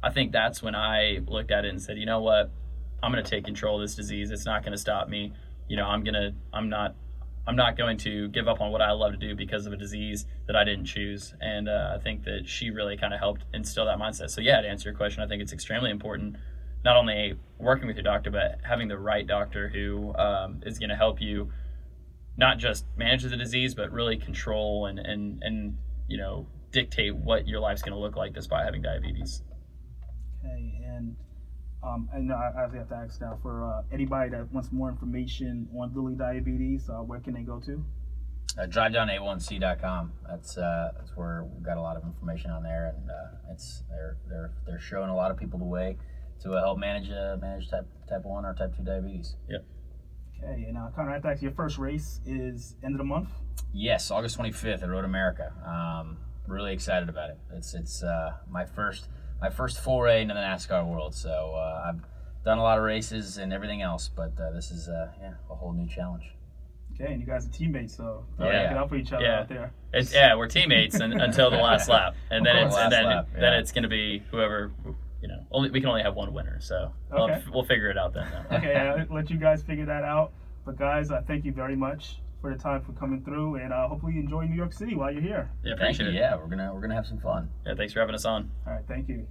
I 0.03 0.11
think 0.11 0.31
that's 0.31 0.63
when 0.63 0.75
I 0.75 1.21
looked 1.27 1.53
at 1.53 1.65
it 1.65 1.69
and 1.71 1.81
said, 1.81 1.97
"You 1.97 2.07
know 2.07 2.21
what? 2.21 2.51
I'm 3.03 3.13
going 3.13 3.25
to 3.25 3.31
take 3.31 3.45
control 3.47 3.77
of 3.77 3.83
this 3.83 3.95
disease. 3.95 4.31
It's 4.31 4.45
not 4.45 4.63
going 4.63 4.73
to 4.73 4.79
stop 4.79 5.09
me. 5.09 5.33
You 5.71 5.77
know, 5.77 5.87
I'm 5.87 6.03
gonna, 6.03 6.33
I'm 6.53 6.69
not." 6.69 6.97
I'm 7.47 7.57
not 7.57 7.77
going 7.77 7.97
to 7.99 8.29
give 8.29 8.47
up 8.47 8.61
on 8.61 8.71
what 8.71 8.83
I 8.83 8.93
love 8.93 9.13
to 9.13 9.17
do 9.17 9.35
because 9.35 9.65
of 9.67 9.73
a 9.73 9.77
disease 9.77 10.27
that 10.47 10.55
I 10.55 10.63
didn't 10.63 10.85
choose. 10.85 11.35
And 11.41 11.71
uh, 11.71 11.95
I 11.97 11.99
think 11.99 12.23
that 12.25 12.43
she 12.47 12.71
really 12.71 12.99
kind 12.99 13.15
of 13.15 13.19
helped 13.19 13.45
instill 13.55 13.87
that 13.87 13.99
mindset. 13.99 14.31
So, 14.31 14.43
yeah, 14.43 14.61
to 14.61 14.69
answer 14.69 14.91
your 14.91 14.97
question, 14.97 15.23
I 15.23 15.27
think 15.27 15.43
it's 15.43 15.53
extremely 15.53 15.91
important 15.91 16.37
not 16.85 16.97
only 16.97 17.35
working 17.59 17.87
with 17.87 17.97
your 17.97 18.05
doctor, 18.05 18.31
but 18.31 18.59
having 18.63 18.89
the 18.89 18.99
right 18.99 19.27
doctor 19.27 19.69
who 19.69 20.15
um, 20.17 20.63
is 20.65 20.79
going 20.79 20.91
to 20.91 20.97
help 20.97 21.21
you 21.21 21.51
not 22.37 22.59
just 22.59 22.85
manage 22.97 23.23
the 23.23 23.37
disease, 23.37 23.75
but 23.75 23.91
really 23.91 24.17
control 24.17 24.87
and, 24.87 24.99
and, 24.99 25.43
and 25.43 25.77
you 26.09 26.19
know, 26.19 26.47
dictate 26.73 27.17
what 27.17 27.49
your 27.49 27.61
life's 27.61 27.83
going 27.83 27.95
to 27.95 27.99
look 27.99 28.17
like 28.17 28.33
despite 28.33 28.65
having 28.65 28.83
diabetes. 28.83 29.43
Okay, 30.45 30.81
and 30.85 31.17
um, 31.83 32.09
and 32.13 32.33
I, 32.33 32.53
I 32.57 32.61
have 32.63 32.89
to 32.89 32.95
ask 32.95 33.21
now 33.21 33.39
for 33.43 33.65
uh, 33.65 33.83
anybody 33.93 34.31
that 34.31 34.53
wants 34.53 34.71
more 34.73 34.91
information 34.91 35.69
on 35.77 35.93
Lilly 35.95 36.15
Diabetes, 36.15 36.89
uh, 36.89 37.03
where 37.03 37.21
can 37.21 37.35
they 37.35 37.43
go 37.43 37.61
to? 37.61 37.85
Uh, 38.59 38.67
drivedowna1c.com. 38.67 40.13
That's 40.29 40.59
uh, 40.59 40.93
that's 40.97 41.17
where 41.17 41.45
we've 41.45 41.63
got 41.63 41.79
a 41.79 41.81
lot 41.81 41.97
of 41.97 42.03
information 42.05 42.51
on 42.51 42.63
there, 42.63 42.95
and 42.97 43.09
uh, 43.09 43.53
it's 43.53 43.85
they're 43.89 44.17
they're 44.29 44.53
they're 44.67 44.81
showing 44.81 45.09
a 45.09 45.15
lot 45.15 45.31
of 45.31 45.37
people 45.37 45.59
the 45.59 45.65
way 45.65 45.97
to 46.43 46.53
help 46.53 46.79
manage 46.79 47.11
uh, 47.11 47.37
manage 47.41 47.71
type 47.71 47.87
type 48.09 48.25
one 48.25 48.45
or 48.45 48.55
type 48.55 48.77
two 48.77 48.83
diabetes. 48.83 49.37
Yep. 49.49 49.65
Okay, 50.43 50.65
and 50.69 50.77
uh, 50.77 50.89
Conor, 50.95 51.13
I 51.13 51.21
thought 51.21 51.41
your 51.41 51.53
first 51.53 51.79
race 51.79 52.21
is 52.27 52.77
end 52.83 52.95
of 52.95 52.99
the 52.99 53.05
month. 53.05 53.29
Yes, 53.73 54.11
August 54.11 54.39
25th 54.39 54.83
at 54.83 54.89
Road 54.89 55.05
America. 55.05 55.53
Um, 55.65 56.19
really 56.47 56.73
excited 56.73 57.09
about 57.09 57.31
it. 57.31 57.39
It's 57.55 57.75
it's 57.75 58.03
uh, 58.03 58.33
my 58.51 58.65
first 58.65 59.09
my 59.41 59.51
first 59.51 59.81
foray 59.81 60.23
into 60.23 60.35
the 60.35 60.41
NASCAR 60.41 60.87
world. 60.87 61.15
So 61.15 61.55
uh, 61.57 61.85
I've 61.89 62.01
done 62.45 62.59
a 62.59 62.63
lot 62.63 62.79
of 62.79 62.85
races 62.85 63.39
and 63.39 63.53
everything 63.53 63.83
else, 63.83 64.09
but 64.15 64.33
uh, 64.41 64.51
this 64.53 64.71
is 64.71 64.89
uh, 64.89 65.09
yeah 65.21 65.33
a 65.51 65.55
whole 65.55 65.73
new 65.73 65.89
challenge. 65.89 66.25
Okay, 66.95 67.13
and 67.13 67.21
you 67.21 67.27
guys 67.27 67.47
are 67.47 67.51
teammates, 67.51 67.97
so 67.97 68.25
Yeah. 68.39 68.69
get 68.69 68.77
up 68.77 68.89
for 68.91 68.97
each 68.97 69.13
other 69.13 69.25
Yeah. 69.25 69.41
out 69.41 69.49
there. 69.49 69.73
It's 69.95 70.13
yeah, 70.13 70.35
we're 70.35 70.49
teammates 70.49 70.97
and, 71.01 71.15
until 71.15 71.51
the 71.51 71.57
last 71.57 71.89
lap, 71.95 72.15
and 72.31 72.45
then 72.45 72.57
it's 72.57 72.75
course. 72.75 72.85
and 72.85 72.93
then 72.93 73.05
Last 73.05 73.15
lap, 73.15 73.29
then 73.41 73.53
it's 73.55 73.73
going 73.73 73.83
to 73.85 73.89
be 73.89 74.23
whoever 74.31 74.71
you 75.23 75.29
know. 75.29 75.47
Only 75.51 75.71
we 75.71 75.81
can 75.81 75.89
only 75.89 76.03
have 76.03 76.15
one 76.15 76.33
winner, 76.33 76.59
so 76.61 76.93
we'll, 77.11 77.31
we'll 77.53 77.65
figure 77.65 77.91
it 77.91 77.97
out 77.99 78.13
then. 78.13 78.27
though. 78.51 78.57
okay, 78.57 78.75
I'll 79.11 79.15
let 79.15 79.31
you 79.31 79.37
guys 79.39 79.63
figure 79.63 79.87
that 79.87 80.05
out. 80.05 80.33
But 80.67 80.77
guys, 80.77 81.11
I 81.11 81.21
thank 81.23 81.45
you 81.47 81.53
very 81.53 81.77
much 81.77 82.17
for 82.41 82.55
the 82.55 82.61
time 82.61 82.83
for 82.83 82.93
coming 82.93 83.23
through, 83.23 83.57
and 83.57 83.73
uh, 83.73 83.89
hopefully 83.89 84.15
you 84.15 84.21
enjoy 84.21 84.45
New 84.47 84.57
York 84.57 84.73
City 84.73 84.95
while 84.95 85.11
you're 85.13 85.23
here. 85.23 85.51
Yeah, 85.63 85.75
Thank 85.77 85.97
appreciate 85.97 86.07
you. 86.07 86.19
it. 86.19 86.21
Yeah, 86.21 86.37
we're 86.37 86.47
gonna 86.47 86.73
we're 86.75 86.81
gonna 86.81 86.95
have 86.95 87.07
some 87.07 87.19
fun. 87.19 87.49
Yeah, 87.67 87.75
thanks 87.75 87.93
for 87.93 88.01
having 88.01 88.15
us 88.15 88.25
on. 88.25 88.51
All 88.67 88.73
right, 88.73 88.83
thank 88.89 89.09
you. 89.09 89.27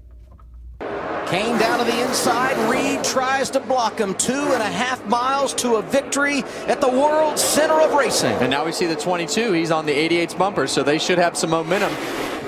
Kahne 0.80 1.60
down 1.60 1.80
to 1.80 1.86
the 1.86 2.02
inside. 2.08 2.58
Reed 2.70 3.04
tries 3.04 3.50
to 3.52 3.60
block 3.60 4.00
him. 4.00 4.16
Two 4.16 4.34
and 4.34 4.62
a 4.64 4.66
half 4.66 5.06
miles 5.08 5.54
to 5.56 5.76
a 5.76 5.82
victory 5.82 6.40
at 6.68 6.82
the 6.82 6.90
world 6.90 7.38
center 7.38 7.80
of 7.82 7.94
racing. 7.94 8.32
And 8.38 8.50
now 8.50 8.66
we 8.66 8.72
see 8.72 8.86
the 8.88 8.96
22. 8.96 9.52
He's 9.54 9.72
on 9.72 9.86
the 9.86 9.92
88's 9.92 10.34
bumper, 10.34 10.66
so 10.68 10.82
they 10.82 10.98
should 10.98 11.18
have 11.20 11.38
some 11.38 11.50
momentum. 11.52 11.92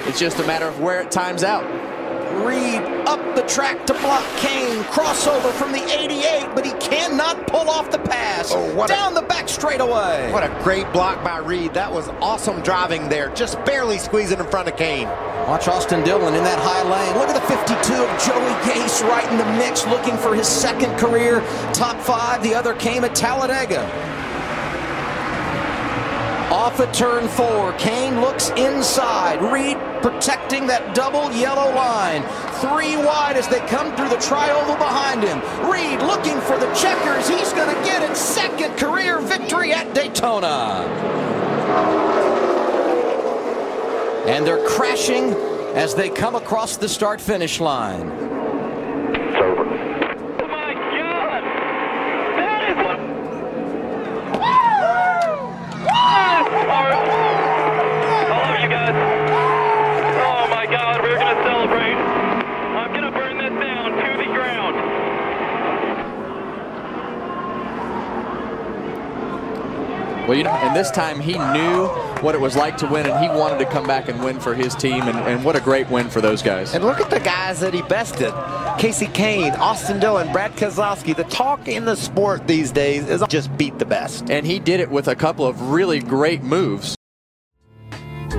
It's 0.07 0.19
just 0.19 0.39
a 0.39 0.47
matter 0.47 0.65
of 0.67 0.79
where 0.79 1.01
it 1.01 1.11
times 1.11 1.43
out. 1.43 1.63
Reed 2.45 2.81
up 3.07 3.35
the 3.35 3.41
track 3.43 3.85
to 3.87 3.93
block 3.93 4.23
Kahne. 4.37 4.83
Crossover 4.85 5.51
from 5.53 5.71
the 5.71 5.83
88, 5.83 6.49
but 6.55 6.65
he 6.65 6.71
cannot 6.73 7.47
pull 7.47 7.69
off 7.69 7.91
the 7.91 7.99
pass. 7.99 8.51
Oh, 8.51 8.87
Down 8.87 9.13
the 9.13 9.21
back 9.21 9.47
straightaway. 9.49 10.31
What 10.31 10.43
a 10.43 10.63
great 10.63 10.91
block 10.91 11.23
by 11.23 11.37
Reed. 11.37 11.73
That 11.73 11.91
was 11.91 12.07
awesome 12.21 12.61
driving 12.61 13.09
there. 13.09 13.29
Just 13.35 13.63
barely 13.65 13.97
squeezing 13.97 14.39
in 14.39 14.47
front 14.47 14.67
of 14.67 14.75
Kahne. 14.75 15.07
Watch 15.47 15.67
Austin 15.67 16.03
Dillon 16.03 16.33
in 16.35 16.43
that 16.43 16.59
high 16.59 16.83
lane. 16.83 17.17
Look 17.17 17.29
at 17.29 17.35
the 17.35 17.47
52 17.47 17.93
of 17.93 18.09
Joey 18.23 18.53
Gase 18.69 19.01
right 19.09 19.29
in 19.31 19.37
the 19.37 19.45
mix, 19.57 19.85
looking 19.87 20.17
for 20.17 20.35
his 20.35 20.47
second 20.47 20.97
career 20.97 21.41
top 21.73 21.99
five. 21.99 22.43
The 22.43 22.53
other 22.53 22.73
came 22.75 23.03
at 23.03 23.15
Talladega. 23.15 23.81
Off 26.51 26.81
at 26.81 26.93
turn 26.93 27.29
four, 27.29 27.71
Kahne 27.79 28.19
looks 28.19 28.49
inside. 28.51 29.41
Reed 29.41 29.77
protecting 30.01 30.67
that 30.67 30.93
double 30.93 31.31
yellow 31.31 31.73
line. 31.73 32.23
Three 32.59 32.97
wide 32.97 33.37
as 33.37 33.47
they 33.47 33.59
come 33.67 33.95
through 33.95 34.09
the 34.09 34.17
trioval 34.17 34.77
behind 34.77 35.23
him. 35.23 35.39
Reed 35.71 36.01
looking 36.01 36.41
for 36.41 36.57
the 36.57 36.69
checkers. 36.73 37.29
He's 37.29 37.53
going 37.53 37.73
to 37.73 37.81
get 37.85 38.03
it. 38.03 38.17
Second 38.17 38.77
career 38.77 39.21
victory 39.21 39.71
at 39.71 39.93
Daytona. 39.95 40.83
And 44.27 44.45
they're 44.45 44.67
crashing 44.67 45.31
as 45.73 45.95
they 45.95 46.09
come 46.09 46.35
across 46.35 46.75
the 46.75 46.89
start 46.89 47.21
finish 47.21 47.61
line. 47.61 48.30
Well, 70.71 70.77
and 70.77 70.85
this 70.85 70.91
time 70.91 71.19
he 71.19 71.33
knew 71.33 71.87
what 72.21 72.33
it 72.33 72.39
was 72.39 72.55
like 72.55 72.77
to 72.77 72.87
win, 72.87 73.05
and 73.05 73.19
he 73.21 73.27
wanted 73.27 73.59
to 73.59 73.65
come 73.69 73.85
back 73.85 74.07
and 74.07 74.23
win 74.23 74.39
for 74.39 74.53
his 74.53 74.73
team, 74.73 75.01
and, 75.01 75.17
and 75.17 75.43
what 75.43 75.57
a 75.57 75.59
great 75.59 75.89
win 75.89 76.09
for 76.09 76.21
those 76.21 76.41
guys. 76.41 76.73
And 76.73 76.85
look 76.85 77.01
at 77.01 77.09
the 77.09 77.19
guys 77.19 77.59
that 77.59 77.73
he 77.73 77.81
bested. 77.81 78.31
Kasey 78.79 79.11
Kahne, 79.11 79.57
Austin 79.57 79.99
Dillon, 79.99 80.31
Brad 80.31 80.53
Keselowski. 80.53 81.13
The 81.13 81.25
talk 81.25 81.67
in 81.67 81.83
the 81.83 81.95
sport 81.95 82.47
these 82.47 82.71
days 82.71 83.09
is 83.09 83.21
just 83.27 83.55
beat 83.57 83.79
the 83.79 83.85
best. 83.85 84.29
And 84.29 84.45
he 84.45 84.59
did 84.59 84.79
it 84.79 84.89
with 84.89 85.09
a 85.09 85.15
couple 85.15 85.45
of 85.45 85.61
really 85.71 85.99
great 85.99 86.41
moves. 86.41 86.95
I 87.91 88.37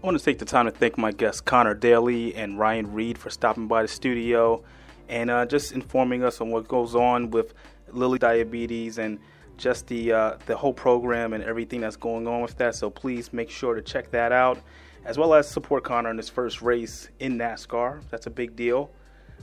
want 0.00 0.16
to 0.16 0.24
take 0.24 0.38
the 0.38 0.44
time 0.44 0.66
to 0.66 0.70
thank 0.70 0.96
my 0.96 1.10
guests 1.10 1.40
Conor 1.40 1.74
Daly 1.74 2.36
and 2.36 2.56
Ryan 2.56 2.92
Reed 2.92 3.18
for 3.18 3.30
stopping 3.30 3.66
by 3.66 3.82
the 3.82 3.88
studio 3.88 4.62
and 5.08 5.28
uh, 5.28 5.44
just 5.44 5.72
informing 5.72 6.22
us 6.22 6.40
on 6.40 6.50
what 6.50 6.68
goes 6.68 6.94
on 6.94 7.30
with 7.30 7.52
Lilly 7.90 8.20
Diabetes 8.20 8.98
and 8.98 9.18
just 9.58 9.86
the 9.88 10.12
uh, 10.12 10.36
the 10.46 10.56
whole 10.56 10.72
program 10.72 11.32
and 11.32 11.44
everything 11.44 11.80
that's 11.80 11.96
going 11.96 12.26
on 12.26 12.40
with 12.40 12.56
that. 12.58 12.74
So 12.74 12.88
please 12.88 13.32
make 13.32 13.50
sure 13.50 13.74
to 13.74 13.82
check 13.82 14.10
that 14.12 14.32
out, 14.32 14.58
as 15.04 15.18
well 15.18 15.34
as 15.34 15.48
support 15.48 15.84
Conor 15.84 16.10
in 16.10 16.16
his 16.16 16.28
first 16.28 16.62
race 16.62 17.10
in 17.18 17.36
NASCAR. 17.36 18.02
That's 18.10 18.26
a 18.26 18.30
big 18.30 18.56
deal. 18.56 18.90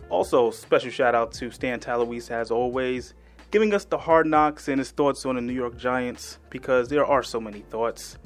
Also, 0.10 0.52
special 0.52 0.92
shout 0.92 1.16
out 1.16 1.32
to 1.34 1.52
Stan 1.52 1.80
Talouis 1.80 2.30
as 2.32 2.52
always, 2.52 3.14
giving 3.52 3.74
us 3.74 3.86
the 3.86 3.98
hard 3.98 4.28
knocks 4.28 4.68
and 4.68 4.80
his 4.80 4.92
thoughts 4.92 5.26
on 5.26 5.36
the 5.36 5.42
New 5.42 5.54
York 5.54 5.78
Giants 5.78 6.40
because 6.50 6.90
there 6.90 7.06
are 7.06 7.24
so 7.24 7.40
many 7.40 7.62
thoughts. 7.62 8.18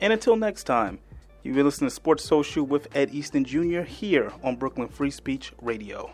And 0.00 0.12
until 0.12 0.36
next 0.36 0.64
time, 0.64 0.98
you've 1.42 1.56
been 1.56 1.66
listening 1.66 1.90
to 1.90 1.94
Sports 1.94 2.24
Social 2.24 2.64
with 2.64 2.88
Ed 2.96 3.10
Easton 3.12 3.44
Jr. 3.44 3.82
here 3.82 4.32
on 4.42 4.56
Brooklyn 4.56 4.88
Free 4.88 5.10
Speech 5.10 5.52
Radio. 5.60 6.10